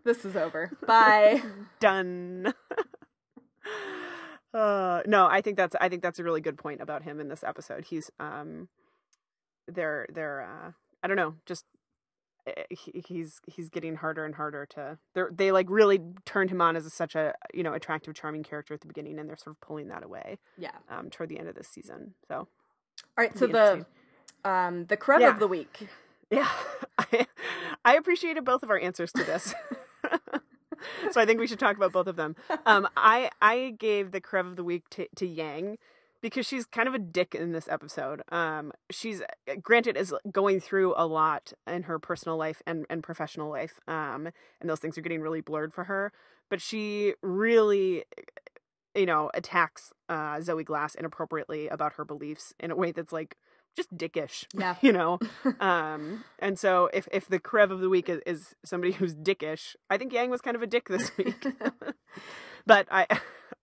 this 0.04 0.26
is 0.26 0.36
over. 0.36 0.72
Bye. 0.86 1.42
done 1.80 2.54
uh 4.54 5.02
no 5.06 5.28
i 5.28 5.42
think 5.42 5.56
that's 5.58 5.76
i 5.80 5.88
think 5.88 6.02
that's 6.02 6.18
a 6.20 6.24
really 6.24 6.42
good 6.42 6.58
point 6.58 6.82
about 6.82 7.04
him 7.04 7.20
in 7.20 7.28
this 7.28 7.44
episode 7.44 7.86
he's 7.86 8.10
um 8.20 8.68
they're 9.68 10.08
they're 10.12 10.42
uh 10.42 10.72
i 11.04 11.08
don't 11.08 11.18
know 11.18 11.36
just 11.46 11.66
eh, 12.48 12.64
he, 12.72 13.04
he's 13.08 13.42
he's 13.48 13.70
getting 13.70 13.96
harder 13.96 14.26
and 14.26 14.34
harder 14.36 14.66
to 14.66 14.98
they're 15.14 15.30
they 15.32 15.52
like 15.52 15.68
really 15.70 16.00
turned 16.26 16.50
him 16.50 16.62
on 16.62 16.76
as 16.76 16.86
a, 16.86 16.90
such 16.90 17.14
a 17.14 17.34
you 17.54 17.62
know 17.62 17.74
attractive 17.74 18.16
charming 18.16 18.42
character 18.42 18.74
at 18.74 18.82
the 18.82 18.88
beginning 18.88 19.20
and 19.20 19.30
they're 19.30 19.38
sort 19.38 19.56
of 19.56 19.62
pulling 19.62 19.88
that 19.90 20.04
away 20.04 20.40
Yeah. 20.58 20.72
um 20.90 21.12
toward 21.12 21.30
the 21.30 21.38
end 21.38 21.48
of 21.48 21.54
this 21.54 21.68
season 21.68 22.16
so 22.28 22.36
All 22.36 22.48
right. 23.18 23.38
So 23.38 23.46
the 23.46 23.86
um 24.44 24.86
the 24.88 24.98
crud 24.98 25.20
Yeah. 25.20 25.32
of 25.34 25.40
the 25.40 25.48
week. 25.48 25.88
Yeah, 26.32 26.48
I, 27.86 27.96
appreciated 27.96 28.46
both 28.46 28.64
of 28.64 28.70
our 28.70 28.80
answers 28.80 29.12
to 29.14 29.24
this. 29.24 29.54
so 31.12 31.22
I 31.22 31.26
think 31.26 31.40
we 31.40 31.48
should 31.48 31.60
talk 31.60 31.76
about 31.76 31.92
both 31.92 32.08
of 32.08 32.16
them. 32.16 32.36
Um, 32.66 32.88
I 32.96 33.30
I 33.42 33.76
gave 33.78 34.12
the 34.12 34.22
Crev 34.22 34.48
of 34.48 34.56
the 34.56 34.64
week 34.64 34.90
to, 34.92 35.08
to 35.16 35.28
Yang 35.28 35.78
because 36.22 36.46
she's 36.46 36.66
kind 36.66 36.88
of 36.88 36.94
a 36.94 37.00
dick 37.00 37.34
in 37.34 37.52
this 37.52 37.68
episode. 37.68 38.22
Um, 38.30 38.72
she's 38.90 39.22
granted 39.62 39.96
is 39.96 40.14
going 40.32 40.60
through 40.60 40.94
a 40.98 41.06
lot 41.06 41.54
in 41.66 41.84
her 41.84 42.00
personal 42.00 42.38
life 42.38 42.62
and, 42.66 42.86
and 42.90 43.04
professional 43.04 43.50
life. 43.50 43.80
Um, 43.88 44.30
and 44.60 44.70
those 44.70 44.80
things 44.80 44.98
are 44.98 45.02
getting 45.02 45.22
really 45.22 45.42
blurred 45.42 45.74
for 45.74 45.86
her. 45.86 46.12
But 46.50 46.62
she 46.62 47.14
really, 47.22 48.04
you 48.96 49.06
know, 49.06 49.32
attacks 49.34 49.94
uh, 50.10 50.42
Zoe 50.42 50.64
Glass 50.64 50.96
inappropriately 50.96 51.68
about 51.68 51.94
her 51.94 52.06
beliefs 52.06 52.54
in 52.60 52.72
a 52.72 52.76
way 52.76 52.92
that's 52.92 53.14
like 53.14 53.38
just 53.76 53.96
dickish. 53.96 54.46
Yeah. 54.58 54.76
you 54.82 54.92
know. 54.92 55.20
Um, 55.60 56.24
and 56.40 56.58
so 56.58 56.90
if 56.94 57.08
if 57.12 57.28
the 57.28 57.40
Krev 57.40 57.72
of 57.72 57.80
the 57.82 57.90
week 57.90 58.08
is, 58.10 58.22
is 58.26 58.56
somebody 58.64 58.94
who's 58.94 59.16
dickish, 59.16 59.76
I 59.90 59.98
think 59.98 60.14
Yang 60.14 60.30
was 60.30 60.42
kind 60.42 60.56
of 60.56 60.62
a 60.62 60.68
dick 60.68 60.88
this 60.88 61.12
week. 61.18 61.46
but 62.66 62.88
I 62.92 63.08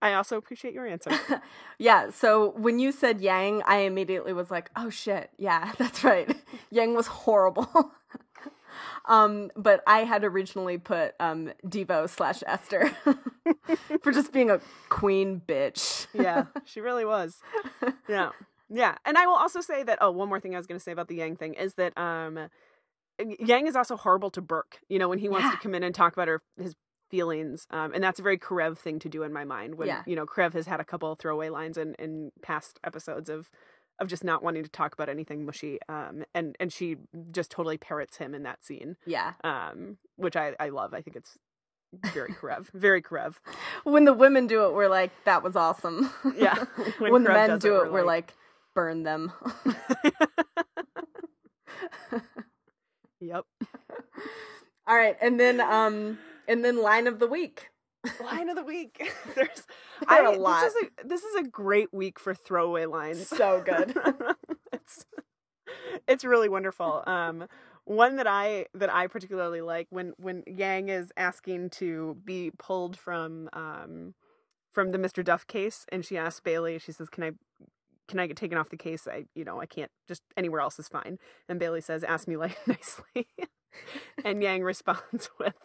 I 0.01 0.13
also 0.13 0.37
appreciate 0.37 0.73
your 0.73 0.85
answer. 0.85 1.11
yeah. 1.79 2.09
So 2.11 2.51
when 2.57 2.77
you 2.79 2.91
said 2.91 3.19
Yang, 3.21 3.63
I 3.65 3.77
immediately 3.79 4.33
was 4.33 4.51
like, 4.51 4.69
oh 4.75 4.89
shit. 4.89 5.29
Yeah, 5.37 5.71
that's 5.77 6.03
right. 6.03 6.35
Yang 6.69 6.93
was 6.95 7.07
horrible. 7.07 7.67
um, 9.05 9.49
but 9.55 9.81
I 9.87 9.99
had 9.99 10.23
originally 10.23 10.77
put 10.77 11.13
um 11.19 11.51
Devo 11.65 12.07
slash 12.09 12.43
Esther 12.45 12.91
for 14.03 14.11
just 14.11 14.31
being 14.33 14.51
a 14.51 14.59
queen 14.89 15.41
bitch. 15.47 16.07
yeah, 16.13 16.45
she 16.65 16.79
really 16.81 17.05
was. 17.05 17.39
Yeah. 18.07 18.31
Yeah. 18.69 18.95
And 19.05 19.17
I 19.17 19.25
will 19.25 19.35
also 19.35 19.61
say 19.61 19.83
that 19.83 19.97
oh, 20.01 20.11
one 20.11 20.29
more 20.29 20.39
thing 20.39 20.53
I 20.55 20.57
was 20.57 20.67
going 20.67 20.79
to 20.79 20.83
say 20.83 20.91
about 20.91 21.07
the 21.07 21.15
Yang 21.15 21.37
thing 21.37 21.53
is 21.53 21.75
that 21.75 21.97
um 21.97 22.49
Yang 23.39 23.67
is 23.67 23.75
also 23.75 23.97
horrible 23.97 24.29
to 24.31 24.41
Burke. 24.41 24.79
You 24.89 24.99
know, 24.99 25.09
when 25.09 25.19
he 25.19 25.29
wants 25.29 25.45
Yeah. 25.45 25.51
to 25.51 25.57
come 25.57 25.73
in 25.73 25.83
and 25.83 25.93
talk 25.95 26.13
about 26.13 26.27
her 26.27 26.41
his 26.61 26.75
feelings, 27.09 27.65
um, 27.71 27.93
and 27.93 28.03
that's 28.03 28.19
a 28.19 28.23
very 28.23 28.37
Karev 28.37 28.77
thing 28.77 28.99
to 28.99 29.09
do 29.09 29.23
in 29.23 29.31
my 29.31 29.45
mind. 29.45 29.75
When 29.75 29.87
Yeah. 29.87 30.03
you 30.05 30.15
know 30.15 30.25
Karev 30.25 30.53
has 30.53 30.67
had 30.67 30.79
a 30.79 30.85
couple 30.85 31.11
of 31.11 31.17
throwaway 31.19 31.49
lines 31.49 31.77
in 31.77 31.95
in 31.95 32.31
past 32.41 32.79
episodes 32.83 33.29
of 33.29 33.49
of 33.99 34.07
just 34.07 34.23
not 34.23 34.43
wanting 34.43 34.63
to 34.63 34.69
talk 34.69 34.93
about 34.93 35.09
anything 35.09 35.43
mushy, 35.45 35.79
um, 35.89 36.23
and 36.35 36.55
and 36.59 36.71
she 36.71 36.97
just 37.31 37.49
totally 37.49 37.77
parrots 37.77 38.17
him 38.17 38.35
in 38.35 38.43
that 38.43 38.63
scene, 38.63 38.97
Yeah. 39.05 39.33
um, 39.43 39.97
which 40.17 40.35
I 40.35 40.55
I 40.59 40.69
love. 40.69 40.93
I 40.93 41.01
think 41.01 41.15
it's 41.15 41.37
very 42.13 42.33
Karev, 42.33 42.67
very 42.73 43.01
Karev. 43.01 43.37
When 43.85 44.05
the 44.05 44.13
women 44.13 44.45
do 44.45 44.65
it, 44.65 44.73
we're 44.73 44.89
like, 44.89 45.11
that 45.23 45.41
was 45.41 45.55
awesome. 45.55 46.11
Yeah, 46.35 46.55
When, 46.99 47.23
the 47.23 47.29
men 47.31 47.57
do 47.57 47.81
it, 47.81 47.91
we're 47.91 48.03
like, 48.03 48.35
burn 48.77 49.01
them. 49.01 49.31
yep. 53.19 53.43
All 54.87 54.95
right, 54.95 55.17
and 55.19 55.39
then 55.39 55.59
um, 55.59 56.19
and 56.47 56.63
then 56.63 56.79
line 56.81 57.07
of 57.07 57.17
the 57.17 57.25
week. 57.25 57.69
line 58.23 58.49
of 58.49 58.55
the 58.55 58.63
week. 58.63 59.01
There's 59.35 59.63
There 60.07 60.27
I- 60.27 60.31
a 60.31 60.37
lot. 60.37 60.61
This 60.61 60.75
is 60.75 60.83
a, 60.83 61.07
this 61.07 61.23
is 61.23 61.35
a 61.37 61.43
great 61.49 61.91
week 61.91 62.19
for 62.19 62.35
throwaway 62.35 62.85
lines. 62.85 63.27
So 63.27 63.63
good. 63.65 63.97
it's 64.71 65.05
it's 66.07 66.23
really 66.23 66.47
wonderful. 66.47 67.03
Um, 67.07 67.47
one 67.85 68.17
that 68.17 68.27
I 68.27 68.67
that 68.75 68.93
I 68.93 69.07
particularly 69.07 69.61
like 69.61 69.87
when 69.89 70.13
when 70.17 70.43
Yang 70.45 70.89
is 70.89 71.11
asking 71.17 71.71
to 71.71 72.15
be 72.23 72.51
pulled 72.59 72.95
from 72.95 73.49
um 73.53 74.13
from 74.71 74.91
the 74.91 74.99
Mr. 74.99 75.23
Duff 75.23 75.47
case, 75.47 75.87
and 75.91 76.05
she 76.05 76.15
asks 76.15 76.39
Bailey. 76.39 76.77
She 76.77 76.91
says, 76.91 77.09
"Can 77.09 77.23
I?" 77.23 77.31
Can 78.07 78.19
I 78.19 78.27
get 78.27 78.37
taken 78.37 78.57
off 78.57 78.69
the 78.69 78.77
case? 78.77 79.07
I, 79.07 79.25
you 79.35 79.43
know, 79.43 79.59
I 79.59 79.65
can't. 79.65 79.91
Just 80.07 80.21
anywhere 80.37 80.61
else 80.61 80.79
is 80.79 80.87
fine. 80.87 81.17
And 81.49 81.59
Bailey 81.59 81.81
says, 81.81 82.03
"Ask 82.03 82.27
me 82.27 82.37
like 82.37 82.57
nicely." 82.67 83.27
and 84.23 84.41
Yang 84.41 84.63
responds 84.63 85.29
with, 85.39 85.55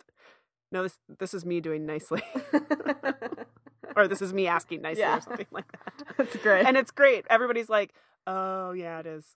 "No, 0.73 0.83
this 0.83 0.99
this 1.21 1.35
is 1.35 1.45
me 1.45 1.61
doing 1.61 1.87
nicely." 1.87 2.23
or 3.97 4.09
this 4.09 4.23
is 4.23 4.33
me 4.33 4.47
asking 4.47 4.83
nicely 4.83 5.01
Yeah. 5.03 5.19
or 5.19 5.21
something 5.21 5.47
like 5.51 5.71
that. 5.73 6.15
That's 6.17 6.37
great. 6.37 6.67
And 6.67 6.77
it's 6.77 6.91
great. 6.91 7.27
Everybody's 7.29 7.69
like, 7.69 7.93
oh 8.27 8.73
yeah, 8.73 9.01
it 9.01 9.07
is. 9.07 9.27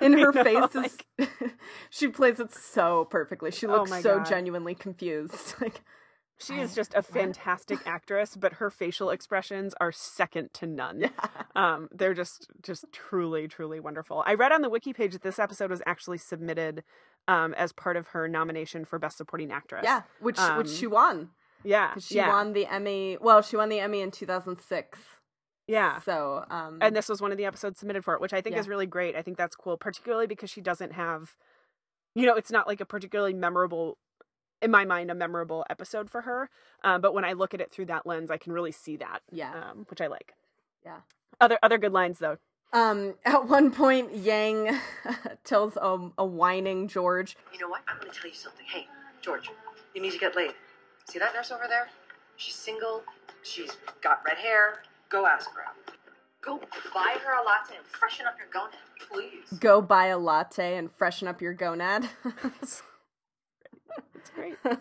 In 0.00 0.14
her 0.14 0.32
know, 0.32 0.44
face 0.44 0.74
like- 0.74 1.06
is 1.18 1.28
she 1.90 2.08
plays 2.08 2.40
it 2.40 2.52
so 2.54 3.06
perfectly. 3.10 3.50
She 3.50 3.66
Oh 3.66 3.72
looks 3.72 3.90
my 3.90 4.00
so 4.00 4.18
God. 4.18 4.26
genuinely 4.26 4.74
confused. 4.74 5.54
Like 5.60 5.82
She 6.38 6.60
is 6.60 6.74
just 6.74 6.92
a 6.94 7.02
fantastic 7.02 7.78
actress, 7.86 8.36
but 8.36 8.54
her 8.54 8.70
facial 8.70 9.08
expressions 9.10 9.74
are 9.80 9.90
second 9.92 10.52
to 10.54 10.66
none. 10.66 11.10
Um, 11.54 11.88
they're 11.90 12.12
just 12.14 12.48
just 12.62 12.84
truly, 12.92 13.48
truly 13.48 13.80
wonderful. 13.80 14.22
I 14.26 14.34
read 14.34 14.52
on 14.52 14.60
the 14.60 14.68
wiki 14.68 14.92
page 14.92 15.12
that 15.12 15.22
this 15.22 15.38
episode 15.38 15.70
was 15.70 15.80
actually 15.86 16.18
submitted 16.18 16.84
um, 17.28 17.54
as 17.54 17.72
part 17.72 17.96
of 17.96 18.08
her 18.08 18.28
nomination 18.28 18.84
for 18.84 18.98
Best 18.98 19.16
Supporting 19.16 19.50
Actress. 19.50 19.82
Yeah, 19.84 20.02
which 20.20 20.38
Um, 20.38 20.58
which 20.58 20.68
she 20.68 20.86
won. 20.86 21.30
Yeah, 21.64 21.94
She 21.98 22.16
yeah, 22.16 22.28
won 22.28 22.52
the 22.52 22.66
Emmy. 22.66 23.16
Well, 23.20 23.40
she 23.42 23.56
won 23.56 23.70
the 23.70 23.80
Emmy 23.80 24.00
in 24.02 24.10
2006. 24.10 24.98
yeah. 25.66 25.98
So, 26.00 26.44
um, 26.50 26.78
And 26.80 26.94
this 26.94 27.08
was 27.08 27.20
one 27.22 27.32
of 27.32 27.38
the 27.38 27.46
episodes 27.46 27.80
submitted 27.80 28.04
for 28.04 28.14
it, 28.14 28.20
which 28.20 28.32
I 28.34 28.40
think 28.42 28.54
Yeah. 28.54 28.60
is 28.60 28.68
really 28.68 28.86
great. 28.86 29.16
I 29.16 29.22
think 29.22 29.36
that's 29.38 29.56
cool, 29.56 29.76
particularly 29.76 30.26
because 30.26 30.50
she 30.50 30.60
doesn't 30.60 30.92
have, 30.92 31.34
you 32.14 32.26
know, 32.26 32.34
it's 32.36 32.50
not 32.52 32.66
like 32.68 32.80
a 32.80 32.86
particularly 32.86 33.32
memorable, 33.34 33.98
in 34.62 34.70
my 34.70 34.84
mind, 34.84 35.10
a 35.10 35.14
memorable 35.14 35.64
episode 35.70 36.10
for 36.10 36.22
her. 36.22 36.48
Um, 36.84 37.00
but 37.00 37.12
when 37.14 37.24
I 37.24 37.32
look 37.34 37.54
at 37.54 37.60
it 37.60 37.70
through 37.72 37.86
that 37.86 38.06
lens, 38.06 38.30
I 38.30 38.36
can 38.38 38.52
really 38.52 38.72
see 38.72 38.96
that. 38.96 39.20
Yeah. 39.30 39.52
um, 39.70 39.86
which 39.88 40.00
I 40.00 40.06
like. 40.06 40.34
Yeah. 40.84 40.98
Other 41.40 41.58
other 41.62 41.78
good 41.78 41.92
lines 41.92 42.18
though. 42.18 42.38
um, 42.72 43.14
at 43.24 43.46
one 43.48 43.70
point, 43.70 44.14
Yang 44.14 44.78
tells 45.44 45.76
a, 45.76 46.10
a 46.18 46.24
whining 46.24 46.88
George, 46.88 47.36
You 47.52 47.58
know 47.60 47.68
what? 47.68 47.82
I'm 47.88 47.98
going 48.00 48.10
to 48.12 48.18
tell 48.18 48.28
you 48.30 48.34
something. 48.36 48.64
Hey, 48.66 48.86
George, 49.20 49.50
you 49.94 50.00
need 50.02 50.12
to 50.12 50.18
get 50.18 50.34
laid. 50.36 50.52
See 51.10 51.18
that 51.18 51.34
nurse 51.34 51.50
over 51.50 51.64
there? 51.68 51.88
She's 52.36 52.54
single. 52.54 53.02
She's 53.42 53.76
got 54.02 54.22
red 54.26 54.38
hair. 54.38 54.82
Go 55.08 55.24
ask 55.26 55.48
her 55.54 55.62
out. 55.62 55.74
Go 56.42 56.58
buy 56.94 57.16
her 57.24 57.32
a 57.32 57.44
latte 57.44 57.76
and 57.76 57.86
freshen 57.86 58.26
up 58.26 58.34
your 58.38 58.46
gonad, 58.48 59.08
please. 59.10 59.58
"Go 59.58 59.80
buy 59.82 60.06
a 60.06 60.18
latte 60.18 60.76
and 60.76 60.90
freshen 60.92 61.26
up 61.28 61.40
your 61.40 61.54
gonad." 61.54 62.08
Great. 64.36 64.56
It's 64.64 64.78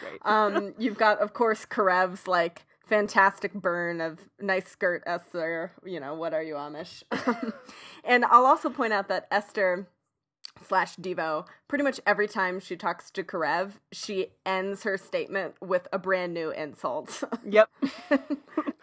great. 0.00 0.20
um, 0.24 0.74
you've 0.78 0.98
got, 0.98 1.20
of 1.20 1.32
course, 1.34 1.64
Karev's 1.66 2.26
like 2.26 2.66
fantastic 2.86 3.52
burn 3.54 4.00
of 4.00 4.18
nice 4.40 4.68
skirt, 4.68 5.02
Esther. 5.06 5.72
You 5.84 6.00
know, 6.00 6.14
what 6.14 6.34
are 6.34 6.42
you 6.42 6.54
Amish? 6.54 7.02
and 8.04 8.24
I'll 8.24 8.46
also 8.46 8.68
point 8.70 8.92
out 8.92 9.08
that 9.08 9.28
Esther 9.30 9.86
slash 10.66 10.96
Devo, 10.96 11.46
pretty 11.68 11.84
much 11.84 12.00
every 12.06 12.26
time 12.26 12.58
she 12.60 12.76
talks 12.76 13.10
to 13.12 13.22
Karev, 13.22 13.72
she 13.92 14.28
ends 14.46 14.82
her 14.84 14.96
statement 14.96 15.54
with 15.60 15.86
a 15.92 15.98
brand 15.98 16.32
new 16.34 16.50
insult, 16.50 17.22
Yep. 17.48 17.68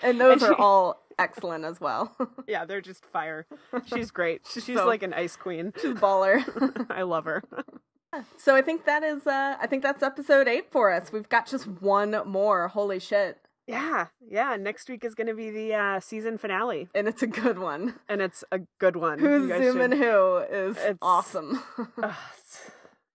and 0.04 0.22
those 0.22 0.44
And 0.44 0.52
are 0.54 0.56
all 0.62 1.04
excellent 1.18 1.66
as 1.66 1.82
well. 1.82 2.16
Yeah, 2.48 2.66
they're 2.66 2.82
just 2.82 3.06
fire. 3.06 3.48
She's 3.88 4.12
great. 4.12 4.42
She's, 4.52 4.66
so- 4.66 4.86
like 4.86 5.02
an 5.04 5.14
ice 5.14 5.36
queen. 5.36 5.74
She's 5.82 5.94
baller. 5.96 6.86
I 6.92 7.02
love 7.04 7.26
her. 7.26 7.44
So 8.38 8.56
I 8.56 8.62
think 8.62 8.86
that 8.86 9.04
is, 9.04 9.26
uh, 9.28 9.56
I 9.62 9.68
think 9.68 9.84
that's 9.84 10.04
episode 10.04 10.48
eight 10.48 10.72
for 10.72 10.92
us. 10.92 11.12
We've 11.12 11.28
got 11.30 11.48
just 11.48 11.66
one 11.68 12.16
more. 12.26 12.68
Holy 12.70 13.00
shit! 13.00 13.38
Yeah, 13.68 14.08
yeah. 14.30 14.56
Next 14.58 14.90
week 14.90 15.06
is 15.06 15.16
going 15.16 15.28
to 15.28 15.34
be 15.34 15.50
the 15.50 15.74
uh, 15.74 16.00
season 16.00 16.38
finale, 16.38 16.90
And 16.94 17.08
it's 17.08 17.24
a 17.24 17.28
good 17.28 17.60
one. 17.60 17.96
and 18.10 18.22
it's 18.22 18.44
a 18.52 18.60
good 18.80 18.96
one. 18.98 19.20
Who's 19.20 19.48
zooming 19.50 19.92
should- 19.92 20.00
who 20.00 20.38
is 20.38 20.78
It's- 20.78 20.98
awesome. 21.02 21.62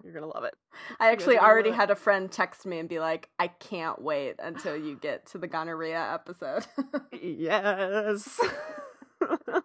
You're 0.05 0.15
gonna 0.15 0.29
love 0.33 0.45
it. 0.45 0.55
I 1.01 1.11
actually 1.11 1.39
already 1.39 1.71
had 1.73 1.91
a 1.91 1.97
friend 1.97 2.31
text 2.31 2.65
me 2.65 2.79
and 2.79 2.89
be 2.89 2.99
like, 3.01 3.29
I 3.39 3.49
can't 3.49 4.01
wait 4.01 4.37
until 4.39 4.77
you 4.77 4.97
get 4.97 5.27
to 5.33 5.39
the 5.39 5.49
gonorrhea 5.49 6.01
episode. 6.15 6.65
Yes. 7.21 8.41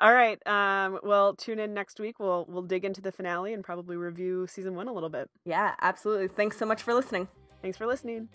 All 0.00 0.12
right. 0.12 0.44
Um, 0.46 0.98
well, 1.02 1.34
tune 1.34 1.58
in 1.58 1.72
next 1.72 2.00
week. 2.00 2.18
We'll 2.18 2.46
we'll 2.48 2.62
dig 2.62 2.84
into 2.84 3.00
the 3.00 3.12
finale 3.12 3.52
and 3.52 3.62
probably 3.62 3.96
review 3.96 4.46
season 4.46 4.74
one 4.74 4.88
a 4.88 4.92
little 4.92 5.08
bit. 5.08 5.30
yeah, 5.44 5.74
absolutely. 5.80 6.28
Thanks 6.28 6.56
so 6.58 6.66
much 6.66 6.82
for 6.82 6.94
listening. 6.94 7.28
Thanks 7.62 7.78
for 7.78 7.86
listening. 7.86 8.28